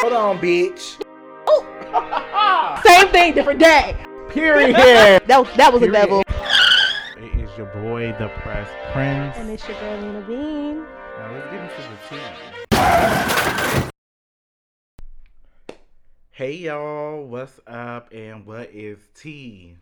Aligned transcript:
Hold 0.00 0.12
on, 0.14 0.38
bitch. 0.38 1.02
Oh. 1.46 2.80
Same 2.86 3.08
thing, 3.08 3.34
different 3.34 3.60
day. 3.60 3.94
Period. 4.30 4.74
That 5.26 5.28
was, 5.28 5.48
that 5.56 5.72
was 5.72 5.82
a 5.82 5.86
Period. 5.86 5.92
devil. 5.92 6.22
It 7.18 7.40
is 7.40 7.50
your 7.58 7.66
boy, 7.66 8.14
the 8.18 8.28
Press 8.40 8.68
Prince. 8.92 9.36
And 9.36 9.50
it's 9.50 9.68
your 9.68 9.78
girl 9.78 10.00
Lena 10.00 10.20
Bean. 10.22 10.84
Now 11.18 11.32
let's 11.34 11.46
get 11.50 11.60
into 11.60 11.82
the 11.82 11.98
tea. 12.08 13.90
Hey 16.30 16.54
y'all, 16.56 17.26
what's 17.26 17.60
up 17.66 18.08
and 18.12 18.46
what 18.46 18.70
is 18.72 18.98
tea? 19.14 19.76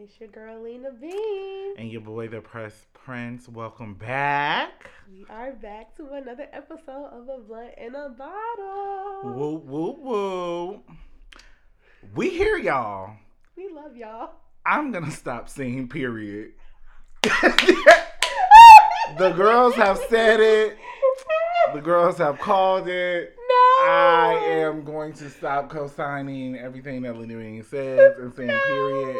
It's 0.00 0.20
your 0.20 0.28
girl 0.28 0.62
Lena 0.62 0.92
Bean. 0.92 1.74
And 1.76 1.90
your 1.90 2.02
boy, 2.02 2.28
the 2.28 2.40
Press 2.40 2.86
Prince. 2.94 3.48
Welcome 3.48 3.94
back. 3.94 4.88
We 5.10 5.26
are 5.28 5.50
back 5.50 5.96
to 5.96 6.06
another 6.12 6.46
episode 6.52 7.06
of 7.06 7.28
A 7.28 7.38
Blunt 7.42 7.72
and 7.76 7.96
a 7.96 8.08
Bottle. 8.10 9.22
Woo 9.24 9.56
woo 9.56 9.96
woo. 9.98 10.82
We 12.14 12.30
hear 12.30 12.56
y'all. 12.56 13.16
We 13.56 13.68
love 13.72 13.96
y'all. 13.96 14.34
I'm 14.64 14.92
gonna 14.92 15.10
stop 15.10 15.48
saying 15.48 15.88
period. 15.88 16.52
the 17.24 19.32
girls 19.34 19.74
have 19.74 19.98
said 20.08 20.38
it. 20.38 20.76
The 21.74 21.80
girls 21.80 22.18
have 22.18 22.38
called 22.38 22.86
it. 22.86 23.34
No. 23.36 23.90
I 23.90 24.38
am 24.62 24.84
going 24.84 25.12
to 25.14 25.28
stop 25.28 25.70
co-signing 25.70 26.56
everything 26.56 27.02
that 27.02 27.18
Lena 27.18 27.36
Bean 27.36 27.64
says 27.64 28.16
and 28.18 28.32
saying 28.32 28.46
No. 28.46 28.60
period 28.64 29.16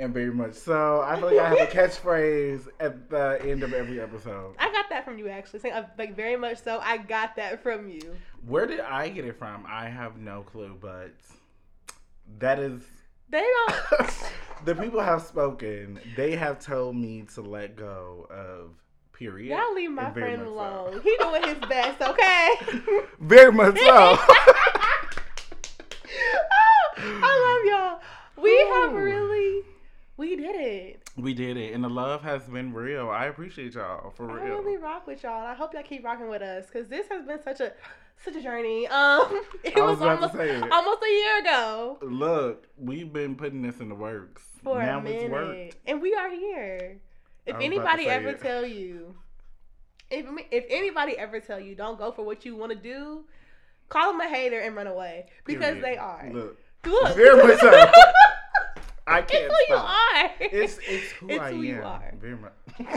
and 0.00 0.14
very 0.14 0.32
much 0.32 0.54
so. 0.54 1.02
I 1.02 1.16
feel 1.16 1.26
like 1.26 1.38
I 1.38 1.48
have 1.48 1.60
a 1.60 1.66
catchphrase 1.70 2.68
at 2.80 3.10
the 3.10 3.40
end 3.44 3.62
of 3.62 3.72
every 3.72 4.00
episode. 4.00 4.54
I 4.58 4.70
got 4.72 4.88
that 4.90 5.04
from 5.04 5.18
you 5.18 5.28
actually. 5.28 5.60
Saying, 5.60 5.74
uh, 5.74 5.86
Like 5.98 6.16
very 6.16 6.36
much 6.36 6.62
so. 6.62 6.80
I 6.82 6.96
got 6.98 7.36
that 7.36 7.62
from 7.62 7.88
you. 7.88 8.16
Where 8.46 8.66
did 8.66 8.80
I 8.80 9.08
get 9.10 9.24
it 9.24 9.38
from? 9.38 9.64
I 9.68 9.88
have 9.88 10.16
no 10.16 10.42
clue, 10.42 10.76
but 10.80 11.14
that 12.38 12.58
is 12.58 12.82
They 13.28 13.46
don't. 13.68 14.10
the 14.64 14.74
people 14.74 15.00
have 15.00 15.22
spoken. 15.22 16.00
They 16.16 16.36
have 16.36 16.58
told 16.58 16.96
me 16.96 17.24
to 17.34 17.42
let 17.42 17.76
go 17.76 18.26
of 18.30 18.70
period. 19.20 19.50
Y'all 19.56 19.74
leave 19.74 19.90
my 19.90 20.10
friend 20.12 20.38
much 20.38 20.48
so. 20.48 20.54
alone. 20.54 21.00
He 21.04 21.14
doing 21.18 21.42
his 21.42 21.58
best, 21.68 22.00
okay? 22.00 22.50
Very 23.20 23.52
much 23.52 23.76
so. 23.78 24.18
I 27.02 27.34
love 27.46 27.64
y'all. 27.70 28.00
We 28.42 28.56
have 28.58 28.92
really, 28.94 29.62
we 30.20 30.36
did 30.36 30.54
it. 30.54 31.10
we 31.16 31.32
did 31.32 31.56
it, 31.56 31.72
and 31.72 31.82
the 31.82 31.88
love 31.88 32.22
has 32.22 32.42
been 32.42 32.74
real. 32.74 33.08
I 33.08 33.24
appreciate 33.24 33.72
y'all 33.72 34.10
for 34.10 34.26
real. 34.26 34.36
I 34.36 34.44
real. 34.44 34.58
really 34.58 34.76
rock 34.76 35.06
with 35.06 35.22
y'all. 35.22 35.46
I 35.46 35.54
hope 35.54 35.72
y'all 35.72 35.82
keep 35.82 36.04
rocking 36.04 36.28
with 36.28 36.42
us 36.42 36.66
because 36.66 36.88
this 36.88 37.08
has 37.08 37.24
been 37.24 37.42
such 37.42 37.60
a 37.60 37.72
such 38.22 38.36
a 38.36 38.42
journey. 38.42 38.86
Um, 38.90 39.40
it 39.64 39.78
I 39.78 39.80
was 39.80 39.98
was, 39.98 40.02
almost 40.02 40.34
it. 40.34 40.70
almost 40.70 41.02
a 41.02 41.10
year 41.10 41.38
ago 41.40 41.98
Look, 42.02 42.68
we've 42.76 43.10
been 43.10 43.34
putting 43.34 43.62
this 43.62 43.80
in 43.80 43.88
the 43.88 43.94
works. 43.94 44.42
for 44.62 44.82
now 44.82 44.98
a 44.98 45.02
minute, 45.02 45.22
it's 45.22 45.32
worked. 45.32 45.76
and 45.86 46.02
we 46.02 46.14
are 46.14 46.28
here. 46.28 46.98
If 47.46 47.54
I 47.54 47.58
was 47.58 47.78
about 47.78 47.96
to 47.96 48.02
anybody 48.02 48.06
ever 48.08 48.28
it. 48.28 48.40
tell 48.42 48.66
you, 48.66 49.14
if 50.10 50.26
if 50.50 50.66
anybody 50.68 51.16
ever 51.16 51.40
tell 51.40 51.58
you 51.58 51.74
don't 51.74 51.98
go 51.98 52.12
for 52.12 52.26
what 52.26 52.44
you 52.44 52.56
want 52.56 52.72
to 52.72 52.78
do, 52.78 53.24
call 53.88 54.12
them 54.12 54.20
a 54.20 54.28
hater 54.28 54.60
and 54.60 54.76
run 54.76 54.86
away 54.86 55.28
because 55.46 55.76
Period. 55.76 55.84
they 55.84 55.96
are. 55.96 56.28
Look, 56.30 56.58
Look. 56.84 57.16
Very 57.16 57.42
much 57.42 57.58
so. 57.58 57.90
I 59.10 59.22
can't 59.22 59.50
who 59.50 59.58
you 59.68 59.76
stop. 59.76 59.86
Are. 60.24 60.30
It's 60.40 60.78
it's 60.86 61.10
who 61.12 61.28
It's 61.30 61.40
I 61.40 61.50
who 61.52 61.58
am. 61.58 61.64
you 61.64 61.82
are. 61.82 62.14
Very 62.20 62.36
much. 62.36 62.52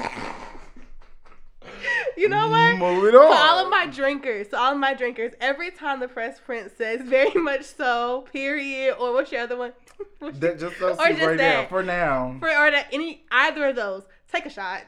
you 2.18 2.30
know 2.30 2.50
what? 2.50 2.78
Moving 2.78 3.16
on. 3.16 3.32
To 3.32 3.38
all 3.38 3.64
of 3.64 3.70
my 3.70 3.86
drinkers, 3.88 4.54
all 4.54 4.74
of 4.74 4.80
my 4.80 4.94
drinkers, 4.94 5.34
every 5.40 5.72
time 5.72 6.00
the 6.00 6.08
press 6.08 6.40
Prince 6.44 6.74
says 6.78 7.02
very 7.04 7.34
much 7.36 7.64
so, 7.64 8.26
period, 8.32 8.96
or 9.00 9.14
what's 9.14 9.32
your 9.32 9.42
other 9.42 9.58
one? 9.58 9.74
That 10.20 10.60
just 10.60 10.80
those 10.80 10.98
Or 11.00 11.08
just 11.10 11.22
right 11.22 11.38
now. 11.38 11.62
that. 11.62 11.70
For 11.70 11.84
now, 11.84 12.36
for 12.40 12.48
or 12.50 12.72
that 12.72 12.88
any 12.92 13.24
either 13.32 13.68
of 13.70 13.76
those, 13.76 14.04
take 14.32 14.46
a 14.46 14.50
shot. 14.50 14.82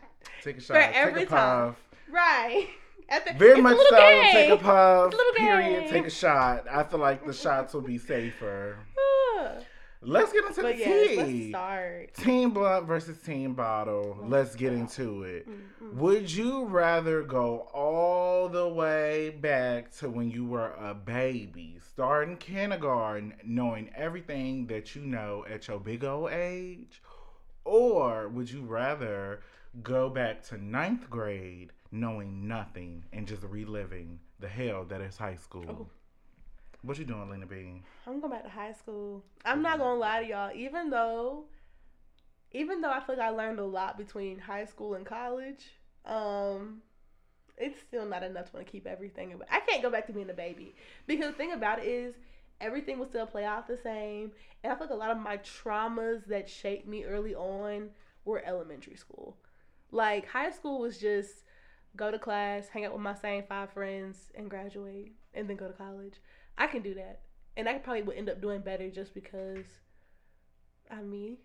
take 0.44 0.58
a 0.58 0.62
shot. 0.62 0.76
for 0.76 0.82
take 0.82 0.96
every 0.96 1.24
a 1.24 1.26
time. 1.26 1.70
puff. 1.74 1.76
Right. 2.12 2.68
At 3.08 3.26
the, 3.26 3.34
Very 3.34 3.62
much 3.62 3.78
so. 3.78 3.96
game. 3.98 4.32
Take 4.32 4.50
a 4.50 4.58
puff. 4.58 5.14
A 5.14 5.38
Period. 5.38 5.82
game. 5.82 5.90
Take 5.90 6.06
a 6.08 6.10
shot. 6.10 6.66
I 6.70 6.84
feel 6.84 7.00
like 7.00 7.26
the 7.26 7.34
shots 7.34 7.74
will 7.74 7.82
be 7.82 7.98
safer. 8.00 8.78
Let's 10.08 10.32
get 10.32 10.46
into 10.46 10.62
But 10.62 10.74
the 10.74 10.80
yes, 10.80 11.18
let's 11.18 11.30
tea. 11.30 11.50
start. 11.50 12.14
Team 12.14 12.52
blunt 12.52 12.86
versus 12.86 13.18
team 13.20 13.54
bottle. 13.54 14.18
Let's 14.28 14.56
get 14.56 14.72
into 14.74 15.24
it. 15.24 15.48
Mm-mm. 15.50 15.94
Would 15.96 16.32
you 16.32 16.66
rather 16.66 17.24
go 17.24 17.68
all 17.74 18.48
the 18.50 18.68
way 18.68 19.32
back 19.32 19.92
to 19.98 20.10
when 20.10 20.30
you 20.30 20.46
were 20.46 20.72
a 20.74 20.94
baby, 20.94 21.80
starting 21.92 22.38
kindergarten, 22.38 23.34
knowing 23.44 23.90
everything 23.96 24.68
that 24.68 24.96
you 24.96 25.02
know 25.02 25.46
at 25.50 25.68
your 25.68 25.80
big 25.80 26.04
old 26.04 26.32
age? 26.32 27.02
Or 27.64 28.28
would 28.30 28.50
you 28.52 28.62
rather 28.64 29.42
go 29.82 30.10
back 30.10 30.44
to 30.50 30.58
ninth 30.64 31.10
grade 31.10 31.72
knowing 31.92 32.48
nothing 32.48 33.04
and 33.12 33.28
just 33.28 33.42
reliving 33.44 34.20
the 34.40 34.48
hell 34.48 34.86
that 34.86 35.02
is 35.02 35.18
high 35.18 35.36
school? 35.36 35.66
Oh. 35.68 35.88
What 36.86 37.00
you 37.00 37.06
doing, 37.06 37.28
Lena 37.32 37.48
Bean? 37.48 37.82
I'm 38.06 38.20
going 38.20 38.32
back 38.32 38.44
to 38.44 38.50
high 38.50 38.74
school. 38.74 39.24
I'm 39.44 39.64
not 39.64 39.80
gonna 39.80 40.00
lie 40.00 40.22
to 40.22 40.30
y'all. 40.30 40.52
Even 40.54 40.92
though, 40.92 41.46
even 42.52 42.80
though 42.80 42.92
I 42.92 43.00
feel 43.00 43.18
like 43.18 43.26
I 43.26 43.30
learned 43.32 43.58
a 43.58 43.66
lot 43.66 43.98
between 43.98 44.38
high 44.38 44.66
school 44.66 44.94
and 44.94 45.04
college, 45.04 45.66
um, 46.06 46.84
it's 47.58 47.82
still 47.82 48.06
not 48.06 48.22
enough 48.22 48.52
to 48.52 48.58
want 48.58 48.68
to 48.68 48.72
keep 48.72 48.86
everything. 48.86 49.34
I 49.50 49.62
can't 49.62 49.82
go 49.82 49.90
back 49.90 50.06
to 50.08 50.14
being 50.14 50.30
a 50.30 50.34
baby 50.34 50.76
because 51.08 51.32
the 51.32 51.38
thing 51.38 51.54
about 51.54 51.80
it 51.80 51.88
is 51.88 52.14
everything 52.62 53.00
will 53.00 53.08
still 53.08 53.26
play 53.26 53.46
out 53.46 53.68
the 53.68 53.78
same. 53.78 54.32
And 54.64 54.72
I 54.72 54.76
feel 54.76 54.86
like 54.86 54.94
a 54.94 55.00
lot 55.00 55.10
of 55.10 55.18
my 55.18 55.38
traumas 55.38 56.28
that 56.28 56.48
shaped 56.48 56.88
me 56.88 57.04
early 57.04 57.34
on 57.34 57.90
were 58.26 58.44
elementary 58.46 58.96
school. 58.96 59.38
Like 59.92 60.28
high 60.28 60.52
school 60.52 60.82
was 60.82 61.00
just 61.00 61.46
go 61.96 62.12
to 62.12 62.20
class, 62.20 62.68
hang 62.68 62.86
out 62.86 62.94
with 62.94 63.02
my 63.02 63.16
same 63.16 63.44
five 63.50 63.72
friends, 63.72 64.32
and 64.36 64.52
graduate, 64.52 65.14
and 65.34 65.50
then 65.50 65.56
go 65.58 65.68
to 65.68 65.74
college. 65.74 66.14
I 66.58 66.68
can 66.68 66.82
do 66.82 66.94
that, 66.96 67.22
and 67.58 67.68
I 67.68 67.78
probably 67.78 68.04
would 68.04 68.18
end 68.18 68.30
up 68.30 68.42
doing 68.42 68.62
better 68.62 68.90
just 68.90 69.14
because 69.14 69.66
I'm 70.90 71.10
me. 71.10 71.40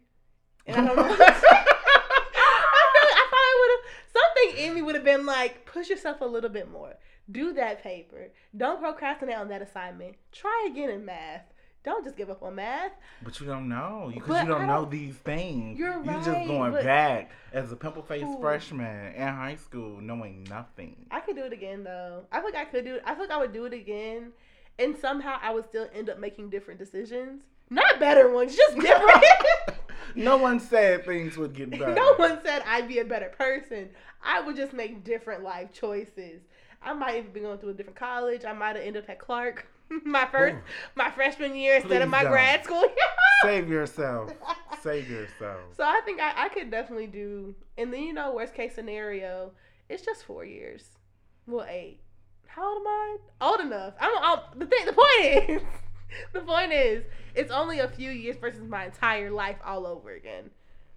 And 0.66 0.76
I 0.76 0.87
don't 0.87 0.97
know. 0.97 1.03
I 1.04 1.16
feel 1.16 3.10
I 3.12 3.26
probably 3.28 3.56
would 3.60 3.71
have 3.76 3.84
something 4.12 4.65
in 4.65 4.75
me 4.75 4.82
would 4.82 4.94
have 4.94 5.04
been 5.04 5.26
like, 5.26 5.66
push 5.66 5.88
yourself 5.88 6.21
a 6.21 6.25
little 6.26 6.50
bit 6.50 6.71
more. 6.71 6.94
Do 7.31 7.53
that 7.54 7.82
paper. 7.82 8.28
Don't 8.56 8.81
procrastinate 8.81 9.37
on 9.37 9.48
that 9.48 9.62
assignment. 9.62 10.16
Try 10.32 10.69
again 10.71 10.91
in 10.91 11.04
math. 11.04 11.44
Don't 11.82 12.04
just 12.04 12.16
give 12.16 12.28
up 12.28 12.42
on 12.42 12.56
math. 12.56 12.92
But 13.22 13.41
you 13.41 13.47
don't 13.47 13.66
know 13.69 14.10
because 14.12 14.42
you 14.42 14.48
don't 14.48 14.66
know 14.66 14.82
don't- 14.82 14.91
these 14.91 15.15
things. 15.15 15.78
You're 15.78 15.98
right. 15.98 16.27
You're 16.27 16.34
just 16.34 16.47
going 16.47 16.72
back 16.72 17.31
as 17.54 17.72
a 17.72 17.77
pimple 17.77 18.03
faced 18.03 18.38
freshman 18.38 19.15
in 19.15 19.28
high 19.28 19.56
school, 19.56 19.98
knowing 20.00 20.44
nothing. 20.44 21.06
I 21.10 21.21
could 21.21 21.37
do 21.37 21.44
it 21.44 21.54
again 21.54 21.84
though. 21.84 22.27
I 22.31 22.41
think 22.41 22.54
I 22.54 22.66
could 22.66 22.84
do 22.84 22.97
it. 22.97 23.03
I 23.06 23.15
think 23.15 23.31
I 23.31 23.38
would 23.38 23.54
do 23.54 23.65
it 23.65 23.72
again, 23.72 24.32
and 24.80 24.96
somehow 24.96 25.38
I 25.41 25.52
would 25.52 25.66
still 25.66 25.88
end 25.94 26.10
up 26.10 26.18
making 26.18 26.50
different 26.50 26.80
decisions. 26.80 27.42
Not 27.68 28.00
better 28.00 28.32
ones, 28.32 28.56
just 28.56 28.76
different. 28.78 29.24
no 30.16 30.36
one 30.38 30.58
said 30.58 31.04
things 31.04 31.36
would 31.36 31.54
get 31.54 31.70
better. 31.78 31.94
no 31.94 32.14
one 32.14 32.41
said 32.44 32.62
I'd 32.66 32.88
be 32.88 32.98
a 32.98 33.04
better 33.04 33.28
person. 33.28 33.91
I 34.22 34.41
would 34.41 34.56
just 34.56 34.72
make 34.72 35.04
different 35.04 35.44
life 35.44 35.72
choices. 35.72 36.42
I 36.82 36.94
might 36.94 37.18
even 37.18 37.32
be 37.32 37.41
going 37.41 37.58
to 37.58 37.68
a 37.68 37.74
different 37.74 37.98
college. 37.98 38.44
I 38.44 38.52
might 38.54 38.74
have 38.74 38.84
ended 38.84 39.04
up 39.04 39.10
at 39.10 39.18
Clark 39.18 39.66
my 40.04 40.26
first 40.26 40.56
Ooh. 40.56 40.62
my 40.94 41.10
freshman 41.10 41.54
year 41.54 41.76
instead 41.76 42.02
of 42.02 42.08
my 42.08 42.22
don't. 42.22 42.32
grad 42.32 42.64
school. 42.64 42.84
Save 43.42 43.68
yourself. 43.68 44.32
Save 44.82 45.10
yourself. 45.10 45.60
so 45.76 45.84
I 45.84 46.00
think 46.04 46.20
I, 46.20 46.44
I 46.44 46.48
could 46.48 46.70
definitely 46.70 47.06
do. 47.06 47.54
And 47.76 47.92
then 47.92 48.02
you 48.02 48.12
know, 48.12 48.32
worst 48.34 48.54
case 48.54 48.74
scenario, 48.74 49.52
it's 49.88 50.04
just 50.04 50.24
four 50.24 50.44
years. 50.44 50.91
Well, 51.47 51.66
eight. 51.68 52.00
How 52.50 52.68
old 52.68 52.80
am 52.80 52.86
I? 52.88 53.16
Old 53.40 53.60
enough. 53.60 53.94
I'm, 54.00 54.10
I'm 54.20 54.58
the 54.58 54.66
thing. 54.66 54.84
The 54.84 54.92
point 54.92 55.50
is, 55.50 55.62
the 56.32 56.41
point 56.41 56.72
is, 56.72 57.04
it's 57.36 57.52
only 57.52 57.78
a 57.78 57.86
few 57.86 58.10
years 58.10 58.36
versus 58.36 58.68
my 58.68 58.86
entire 58.86 59.30
life 59.30 59.56
all 59.64 59.86
over 59.86 60.10
again. 60.10 60.50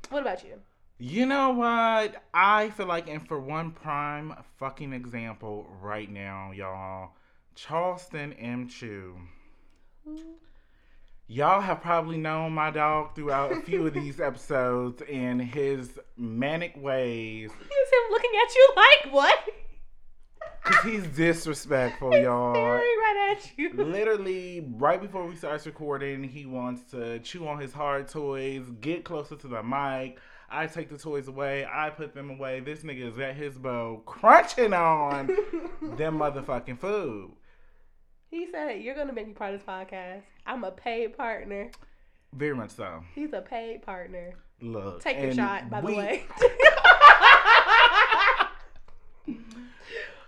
What 0.10 0.24
about 0.24 0.44
you? 0.44 0.56
You 0.98 1.28
know 1.28 1.52
what? 1.52 2.24
I 2.34 2.72
feel 2.72 2.88
like, 2.88 3.08
and 3.08 3.28
for 3.28 3.40
one 3.40 3.70
prime 3.70 4.34
fucking 4.58 4.94
example 4.94 5.68
right 5.80 6.10
now, 6.10 6.52
y'all, 6.54 7.12
Charleston 7.54 8.34
M. 8.34 8.68
Chu. 8.68 9.16
Y'all 11.28 11.62
have 11.62 11.82
probably 11.82 12.18
known 12.18 12.54
my 12.54 12.72
dog 12.72 13.14
throughout 13.14 13.52
a 13.52 13.62
few 13.62 13.86
of 13.86 13.94
these 13.94 14.20
episodes 14.20 15.04
and 15.04 15.40
his 15.40 16.00
manic 16.18 16.74
ways. 16.76 17.52
Is 17.52 17.56
him 17.58 18.12
looking 18.12 18.32
at 18.44 18.56
you 18.56 18.74
like 18.76 19.14
what? 19.14 19.40
Cause 20.64 20.84
he's 20.86 21.06
disrespectful, 21.08 22.12
He's 22.14 22.24
y'all. 22.24 22.54
staring 22.54 22.80
right 22.80 23.36
at 23.38 23.52
you. 23.58 23.74
Literally, 23.74 24.66
right 24.78 25.02
before 25.02 25.26
we 25.28 25.36
start 25.36 25.66
recording, 25.66 26.24
he 26.24 26.46
wants 26.46 26.90
to 26.92 27.20
chew 27.20 27.46
on 27.48 27.60
his 27.60 27.74
hard 27.74 28.08
toys, 28.08 28.64
get 28.80 29.04
closer 29.04 29.36
to 29.36 29.48
the 29.48 29.62
mic. 29.62 30.20
I 30.50 30.68
take 30.68 30.88
the 30.90 30.98
toys 30.98 31.28
away, 31.28 31.66
I 31.70 31.90
put 31.90 32.14
them 32.14 32.30
away. 32.30 32.62
This 32.62 32.80
nigga 32.84 33.12
is 33.12 33.20
at 33.20 33.36
his 33.36 33.58
bow, 33.58 34.04
crunching 34.06 34.72
on 34.74 35.28
them 35.98 36.20
motherfucking 36.20 36.80
food. 36.80 37.32
He 38.30 38.48
said 38.50 38.82
you're 38.82 38.96
gonna 38.96 39.14
make 39.14 39.28
me 39.28 39.34
part 39.34 39.54
of 39.54 39.60
this 39.60 39.68
podcast. 39.68 40.22
I'm 40.46 40.64
a 40.64 40.72
paid 40.72 41.18
partner. 41.18 41.72
Very 42.34 42.56
much 42.56 42.72
so. 42.72 43.04
He's 43.14 43.34
a 43.34 43.42
paid 43.42 43.82
partner. 43.84 44.34
Look, 44.62 45.02
Take 45.04 45.20
your 45.22 45.34
shot, 45.34 45.70
by 45.70 45.82
we- 45.82 45.92
the 45.92 45.98
way. 45.98 46.26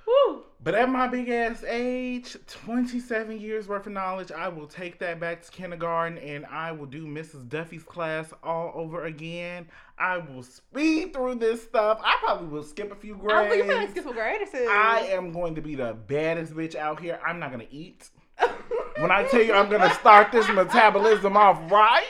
Woo. 0.08 0.44
But 0.64 0.74
at 0.74 0.90
my 0.90 1.08
big 1.08 1.30
ass 1.30 1.64
age, 1.64 2.36
27 2.48 3.40
years 3.40 3.68
worth 3.68 3.86
of 3.86 3.94
knowledge, 3.94 4.32
I 4.32 4.48
will 4.48 4.66
take 4.66 4.98
that 5.00 5.20
back 5.20 5.44
to 5.44 5.52
kindergarten 5.52 6.18
and 6.18 6.46
I 6.48 6.72
will 6.72 6.88
do 6.88 7.06
Mrs. 7.06 7.48
Duffy's 7.48 7.84
class 7.84 8.34
all 8.44 8.72
over 8.74 9.06
again. 9.06 9.68
I 10.00 10.18
will 10.18 10.42
speed 10.42 11.14
through 11.14 11.36
this 11.36 11.62
stuff. 11.62 12.00
I 12.04 12.18
probably 12.24 12.48
will 12.48 12.64
skip 12.64 12.92
a 12.92 12.96
few 12.96 13.16
grades. 13.16 13.34
I 13.34 13.50
think 13.50 13.58
you're 13.58 13.68
gonna 13.68 13.78
grades. 13.78 13.92
skip 13.92 14.04
some 14.06 14.14
grades 14.14 14.52
soon. 14.52 14.68
I 14.68 15.08
am 15.12 15.32
going 15.32 15.54
to 15.56 15.62
be 15.62 15.76
the 15.76 15.96
baddest 16.08 16.54
bitch 16.54 16.76
out 16.76 17.00
here. 17.00 17.20
I'm 17.26 17.40
not 17.40 17.52
gonna 17.52 17.68
eat. 17.70 18.10
When 18.98 19.12
I 19.12 19.26
tell 19.26 19.42
you 19.44 19.54
I'm 19.54 19.70
gonna 19.70 19.94
start 19.96 20.32
this 20.32 20.48
metabolism 20.48 21.36
off 21.36 21.70
right, 21.70 22.06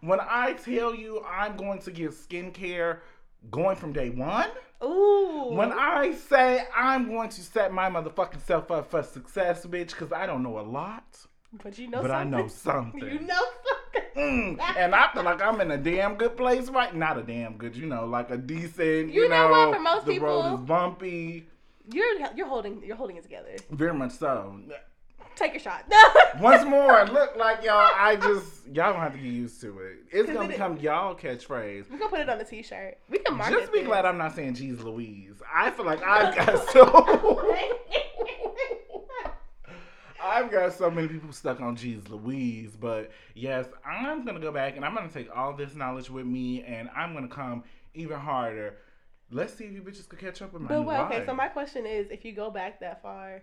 when 0.00 0.18
I 0.20 0.54
tell 0.54 0.92
you 0.94 1.24
I'm 1.24 1.56
going 1.56 1.78
to 1.82 1.92
get 1.92 2.10
skincare 2.10 2.98
going 3.50 3.76
from 3.76 3.92
day 3.92 4.10
one, 4.10 4.48
Ooh. 4.82 5.50
when 5.52 5.72
I 5.72 6.12
say 6.12 6.64
I'm 6.74 7.08
going 7.08 7.28
to 7.30 7.40
set 7.40 7.72
my 7.72 7.88
motherfucking 7.88 8.44
self 8.44 8.70
up 8.70 8.90
for 8.90 9.02
success, 9.02 9.64
bitch, 9.64 9.90
because 9.90 10.12
I 10.12 10.26
don't 10.26 10.42
know 10.42 10.58
a 10.58 10.62
lot, 10.62 11.04
but 11.62 11.78
you 11.78 11.88
know 11.88 12.02
but 12.02 12.10
I 12.10 12.24
know 12.24 12.48
something. 12.48 13.00
You 13.00 13.20
know 13.20 13.42
something. 13.94 14.56
Mm, 14.58 14.60
and 14.76 14.94
I 14.94 15.12
feel 15.12 15.22
like 15.22 15.42
I'm 15.42 15.60
in 15.60 15.70
a 15.70 15.78
damn 15.78 16.16
good 16.16 16.36
place 16.36 16.68
right 16.68 16.94
Not 16.94 17.18
a 17.18 17.22
damn 17.22 17.56
good, 17.56 17.74
you 17.74 17.86
know, 17.86 18.04
like 18.06 18.30
a 18.30 18.36
decent, 18.36 19.12
you, 19.12 19.22
You 19.22 19.28
know 19.28 19.48
know, 19.48 19.68
what, 19.68 19.76
for 19.76 19.82
most 19.82 20.06
the 20.06 20.18
road 20.18 20.54
is 20.54 20.60
bumpy. 20.60 21.46
You're 21.90 22.20
you're 22.36 22.46
holding 22.46 22.82
you're 22.84 22.96
holding 22.96 23.16
it 23.16 23.22
together. 23.22 23.56
Very 23.70 23.94
much 23.94 24.12
so. 24.12 24.60
Take 25.36 25.52
your 25.54 25.60
shot. 25.60 25.84
Once 26.40 26.64
more, 26.64 27.04
look 27.06 27.36
like 27.36 27.62
y'all. 27.64 27.90
I 27.96 28.16
just 28.16 28.66
y'all 28.66 28.92
gonna 28.92 29.00
have 29.00 29.12
to 29.12 29.18
get 29.18 29.26
used 29.32 29.60
to 29.62 29.78
it. 29.80 29.96
It's 30.10 30.30
gonna 30.30 30.44
it- 30.48 30.52
become 30.52 30.76
y'all 30.78 31.14
catchphrase. 31.14 31.90
We're 31.90 31.98
gonna 31.98 32.10
put 32.10 32.20
it 32.20 32.28
on 32.28 32.40
a 32.40 32.44
t-shirt. 32.44 32.98
We 33.08 33.18
can 33.18 33.36
market 33.36 33.60
Just 33.60 33.72
be 33.72 33.78
this. 33.80 33.88
glad 33.88 34.04
I'm 34.04 34.18
not 34.18 34.34
saying 34.34 34.54
"Geez 34.54 34.80
Louise." 34.80 35.42
I 35.52 35.70
feel 35.70 35.84
like 35.86 36.02
I've 36.02 36.34
got 36.36 36.68
so. 36.70 37.28
I've 40.24 40.50
got 40.52 40.72
so 40.72 40.88
many 40.90 41.08
people 41.08 41.32
stuck 41.32 41.60
on 41.60 41.74
"Geez 41.76 42.08
Louise," 42.08 42.76
but 42.76 43.10
yes, 43.34 43.66
I'm 43.84 44.24
gonna 44.24 44.38
go 44.40 44.52
back 44.52 44.76
and 44.76 44.84
I'm 44.84 44.94
gonna 44.94 45.08
take 45.08 45.28
all 45.36 45.52
this 45.54 45.74
knowledge 45.74 46.10
with 46.10 46.26
me, 46.26 46.62
and 46.62 46.88
I'm 46.96 47.12
gonna 47.14 47.26
come 47.28 47.64
even 47.94 48.18
harder. 48.18 48.76
Let's 49.30 49.54
see 49.54 49.64
if 49.64 49.72
you 49.72 49.82
bitches 49.82 50.08
could 50.08 50.18
catch 50.20 50.40
up 50.42 50.52
with 50.52 50.62
my 50.62 50.68
But 50.68 50.80
new 50.80 50.86
wait, 50.86 50.98
okay, 51.00 51.18
life. 51.18 51.26
so 51.26 51.34
my 51.34 51.48
question 51.48 51.86
is, 51.86 52.06
if 52.10 52.24
you 52.24 52.32
go 52.34 52.50
back 52.50 52.80
that 52.80 53.02
far, 53.02 53.42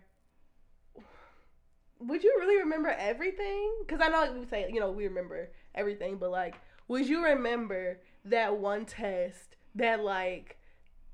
would 1.99 2.23
you 2.23 2.35
really 2.39 2.57
remember 2.57 2.89
everything? 2.89 3.73
Because 3.85 4.01
I 4.01 4.09
know 4.09 4.19
like, 4.21 4.39
we 4.39 4.45
say, 4.45 4.69
you 4.71 4.79
know, 4.79 4.91
we 4.91 5.07
remember 5.07 5.49
everything, 5.75 6.17
but 6.17 6.31
like, 6.31 6.55
would 6.87 7.07
you 7.07 7.23
remember 7.23 7.99
that 8.25 8.57
one 8.57 8.85
test 8.85 9.55
that 9.75 10.03
like 10.03 10.57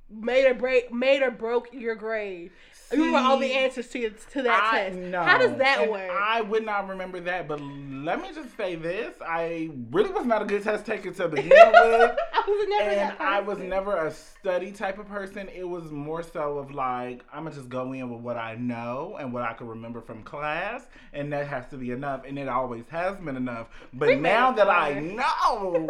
made 0.10 0.46
or 0.46 0.54
break, 0.54 0.92
made 0.94 1.22
or 1.22 1.32
broke 1.32 1.74
your 1.74 1.96
grade? 1.96 2.52
You 2.92 3.06
remember 3.06 3.28
all 3.30 3.40
the 3.40 3.52
answers 3.52 3.88
to 3.90 4.10
to 4.10 4.42
that 4.44 4.72
I 4.74 4.90
test. 4.90 4.98
know. 4.98 5.24
How 5.24 5.38
does 5.38 5.58
that 5.58 5.90
work? 5.90 6.10
I 6.12 6.42
would 6.42 6.66
not 6.66 6.88
remember 6.88 7.20
that, 7.22 7.48
but 7.48 7.60
let 7.60 8.22
me 8.22 8.30
just 8.34 8.56
say 8.56 8.76
this: 8.76 9.16
I 9.26 9.72
really 9.92 10.12
was 10.12 10.26
not 10.26 10.42
a 10.42 10.46
good 10.46 10.64
test 10.64 10.86
taker 10.86 11.12
to 11.12 11.28
begin 11.28 11.50
with, 11.50 12.16
I 12.34 12.44
was 12.48 12.68
never 12.70 12.90
and 12.90 13.16
I 13.20 13.40
was 13.40 13.58
never 13.58 13.96
a 14.06 14.12
study 14.12 14.72
type 14.72 15.00
of 15.00 15.08
person. 15.08 15.50
It 15.50 15.68
was 15.68 15.92
more 15.92 16.22
so 16.22 16.60
of 16.60 16.72
like 16.72 17.24
I'm 17.34 17.46
gonna 17.46 17.56
just 17.56 17.70
go 17.70 17.92
in 17.94 18.10
with 18.12 18.22
what 18.22 18.38
I 18.38 18.56
know 18.56 19.18
and 19.20 19.34
what 19.34 19.44
I 19.44 19.54
can 19.54 19.68
remember 19.68 20.02
from 20.02 20.22
class, 20.24 20.86
and 21.12 21.34
that 21.34 21.48
has 21.48 21.68
to 21.70 21.78
be 21.78 21.92
enough, 21.92 22.22
and 22.28 22.38
it 22.38 22.48
always 22.48 22.84
has 22.90 23.18
been 23.18 23.36
enough. 23.36 23.68
But 23.94 24.10
We 24.10 24.16
now 24.18 24.52
that 24.52 24.70
I 24.70 25.00
know 25.00 25.88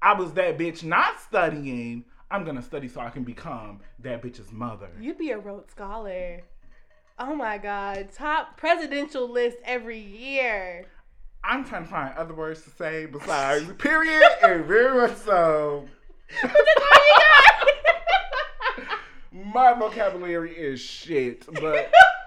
I 0.00 0.14
was 0.14 0.32
that 0.34 0.56
bitch 0.56 0.84
not 0.84 1.20
studying, 1.20 2.04
I'm 2.30 2.44
gonna 2.44 2.62
study 2.62 2.88
so 2.88 3.00
I 3.00 3.10
can 3.10 3.24
become 3.24 3.80
that 4.00 4.22
bitch's 4.22 4.52
mother. 4.52 4.90
You'd 5.00 5.18
be 5.18 5.30
a 5.30 5.38
Rhodes 5.38 5.70
Scholar. 5.70 6.42
Oh 7.18 7.34
my 7.34 7.58
God! 7.58 8.10
Top 8.12 8.56
presidential 8.56 9.30
list 9.30 9.56
every 9.64 9.98
year. 9.98 10.86
I'm 11.42 11.64
trying 11.64 11.84
to 11.84 11.90
find 11.90 12.14
other 12.16 12.34
words 12.34 12.62
to 12.62 12.70
say 12.70 13.06
besides 13.06 13.72
period 13.78 14.22
and 14.42 14.64
very 14.66 14.94
much 15.08 15.16
so. 15.16 15.86
That's 16.42 16.54
all 16.54 17.06
you. 18.78 19.44
My 19.44 19.72
vocabulary 19.72 20.52
is 20.52 20.80
shit, 20.80 21.46
but 21.60 21.90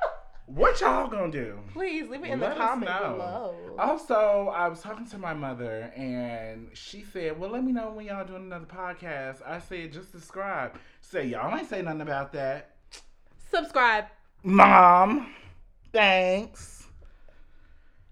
what 0.55 0.81
y'all 0.81 1.07
gonna 1.07 1.31
do? 1.31 1.59
Please 1.71 2.09
leave 2.09 2.23
it 2.23 2.29
in 2.29 2.39
Let 2.39 2.55
the 2.55 2.61
comments 2.61 2.93
below. 2.99 3.55
Also, 3.79 4.51
I 4.53 4.67
was 4.67 4.81
talking 4.81 5.07
to 5.07 5.17
my 5.17 5.33
mother 5.33 5.91
and 5.95 6.69
she 6.73 7.03
said, 7.03 7.39
Well, 7.39 7.49
let 7.49 7.63
me 7.63 7.71
know 7.71 7.91
when 7.91 8.05
y'all 8.05 8.25
doing 8.25 8.43
another 8.43 8.65
podcast. 8.65 9.37
I 9.45 9.59
said, 9.59 9.93
Just 9.93 10.11
subscribe. 10.11 10.77
Say, 10.99 11.27
y'all 11.27 11.55
ain't 11.57 11.69
say 11.69 11.81
nothing 11.81 12.01
about 12.01 12.33
that. 12.33 12.75
Subscribe. 13.49 14.05
Mom, 14.43 15.33
thanks. 15.93 16.87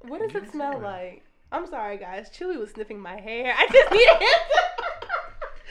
What 0.01 0.21
does 0.21 0.43
it 0.43 0.51
smell 0.51 0.79
like? 0.79 1.23
I'm 1.51 1.67
sorry, 1.67 1.97
guys. 1.97 2.29
Chewy 2.29 2.57
was 2.57 2.71
sniffing 2.71 2.99
my 2.99 3.19
hair. 3.19 3.53
I 3.57 3.67
just 3.67 3.91
needed 3.91 4.17
him. 4.17 4.58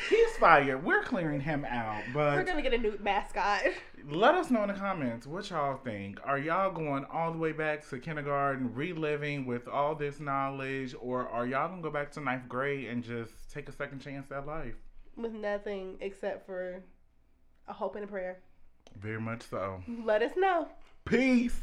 He's 0.08 0.36
fired. 0.38 0.84
We're 0.84 1.02
clearing 1.02 1.40
him 1.40 1.64
out, 1.64 2.02
but 2.14 2.34
We're 2.34 2.44
gonna 2.44 2.62
get 2.62 2.72
a 2.72 2.78
new 2.78 2.98
mascot. 3.02 3.62
Let 4.08 4.34
us 4.34 4.50
know 4.50 4.62
in 4.62 4.68
the 4.68 4.74
comments 4.74 5.26
what 5.26 5.50
y'all 5.50 5.76
think. 5.76 6.18
Are 6.24 6.38
y'all 6.38 6.70
going 6.70 7.04
all 7.12 7.32
the 7.32 7.38
way 7.38 7.52
back 7.52 7.86
to 7.90 7.98
kindergarten, 7.98 8.72
reliving 8.74 9.44
with 9.44 9.68
all 9.68 9.94
this 9.94 10.18
knowledge, 10.18 10.94
or 11.00 11.28
are 11.28 11.46
y'all 11.46 11.68
gonna 11.68 11.82
go 11.82 11.90
back 11.90 12.10
to 12.12 12.20
ninth 12.20 12.48
grade 12.48 12.88
and 12.88 13.04
just 13.04 13.52
take 13.52 13.68
a 13.68 13.72
second 13.72 14.00
chance 14.00 14.32
at 14.32 14.46
life? 14.46 14.76
With 15.16 15.32
nothing 15.32 15.98
except 16.00 16.46
for 16.46 16.82
a 17.66 17.72
hope 17.74 17.96
and 17.96 18.04
a 18.04 18.08
prayer. 18.08 18.38
Very 18.98 19.20
much 19.20 19.42
so. 19.42 19.82
Let 20.04 20.22
us 20.22 20.32
know. 20.36 20.68
Peace. 21.04 21.60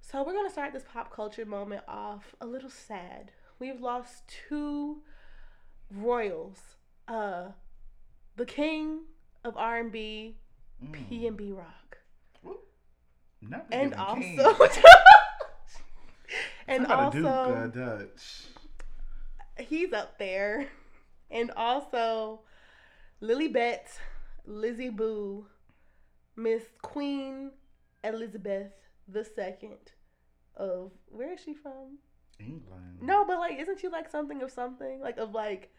So 0.00 0.22
we're 0.22 0.34
gonna 0.34 0.50
start 0.50 0.72
this 0.72 0.84
pop 0.90 1.10
culture 1.14 1.46
moment 1.46 1.84
off 1.88 2.34
a 2.40 2.46
little 2.46 2.70
sad. 2.70 3.32
We've 3.58 3.80
lost 3.80 4.24
two 4.48 5.02
royals. 5.90 6.76
Uh 7.08 7.48
the 8.36 8.46
king 8.46 9.00
of 9.44 9.56
R 9.56 9.78
and 9.78 9.90
B, 9.90 10.36
PNB 10.84 11.56
Rock. 11.56 11.98
Not 13.40 13.66
And 13.70 13.94
also. 13.94 14.56
And 16.68 16.86
Somebody 16.86 17.24
also 17.24 17.70
Duke, 17.70 17.76
uh, 17.76 17.96
Dutch. 17.96 18.44
he's 19.58 19.92
up 19.94 20.18
there. 20.18 20.66
And 21.30 21.50
also 21.56 22.40
Lily 23.20 23.48
Betts, 23.48 23.98
Lizzie 24.44 24.90
Boo, 24.90 25.46
Miss 26.36 26.64
Queen 26.82 27.52
Elizabeth 28.04 28.72
the 29.08 29.24
Second 29.24 29.92
of 30.56 30.92
where 31.06 31.32
is 31.32 31.40
she 31.40 31.54
from? 31.54 31.98
England. 32.38 32.98
No, 33.00 33.24
but 33.24 33.38
like 33.38 33.58
isn't 33.58 33.80
she 33.80 33.88
like 33.88 34.10
something 34.10 34.42
of 34.42 34.50
something? 34.50 35.00
Like 35.00 35.16
of 35.16 35.32
like 35.32 35.72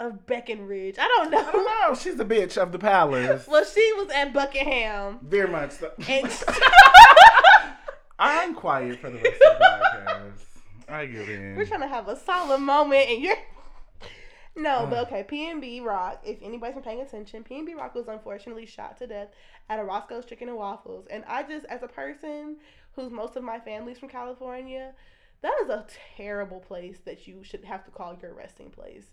of 0.00 0.26
Breckenridge. 0.26 0.96
I 0.98 1.06
don't 1.08 1.34
I 1.34 1.42
don't 1.50 1.54
know. 1.54 1.88
know. 1.88 1.94
She's 1.94 2.16
the 2.16 2.24
bitch 2.24 2.56
of 2.56 2.72
the 2.72 2.78
palace. 2.78 3.46
well 3.48 3.64
she 3.64 3.92
was 3.94 4.10
at 4.10 4.32
Buckingham. 4.32 5.18
Very 5.22 5.48
much 5.48 5.72
so. 5.72 5.90
And 6.08 6.30
I'm 8.18 8.54
quiet 8.54 8.98
for 9.00 9.10
the 9.10 9.18
rest 9.18 9.26
of 9.42 9.58
the 9.58 9.64
podcast. 9.64 10.44
I 10.88 11.06
get 11.06 11.28
in. 11.28 11.54
we're 11.56 11.66
trying 11.66 11.80
to 11.82 11.88
have 11.88 12.08
a 12.08 12.16
solemn 12.18 12.64
moment 12.64 13.08
and 13.10 13.22
you're 13.22 13.36
No, 14.56 14.88
but 14.90 15.06
okay, 15.06 15.24
PNB 15.30 15.84
Rock, 15.84 16.20
if 16.24 16.38
anybody's 16.42 16.74
been 16.74 16.82
paying 16.82 17.00
attention, 17.00 17.44
PNB 17.44 17.76
Rock 17.76 17.94
was 17.94 18.08
unfortunately 18.08 18.66
shot 18.66 18.96
to 18.98 19.06
death 19.06 19.28
at 19.68 19.78
a 19.78 19.84
Roscoe's 19.84 20.24
Chicken 20.24 20.48
and 20.48 20.56
Waffles. 20.56 21.06
And 21.10 21.22
I 21.28 21.44
just, 21.44 21.64
as 21.66 21.84
a 21.84 21.86
person 21.88 22.56
who's 22.96 23.12
most 23.12 23.36
of 23.36 23.44
my 23.44 23.60
family's 23.60 24.00
from 24.00 24.08
California, 24.08 24.94
that 25.42 25.52
is 25.62 25.68
a 25.70 25.86
terrible 26.16 26.58
place 26.58 26.98
that 27.04 27.28
you 27.28 27.44
should 27.44 27.64
have 27.66 27.84
to 27.84 27.92
call 27.92 28.16
your 28.20 28.34
resting 28.34 28.70
place. 28.70 29.04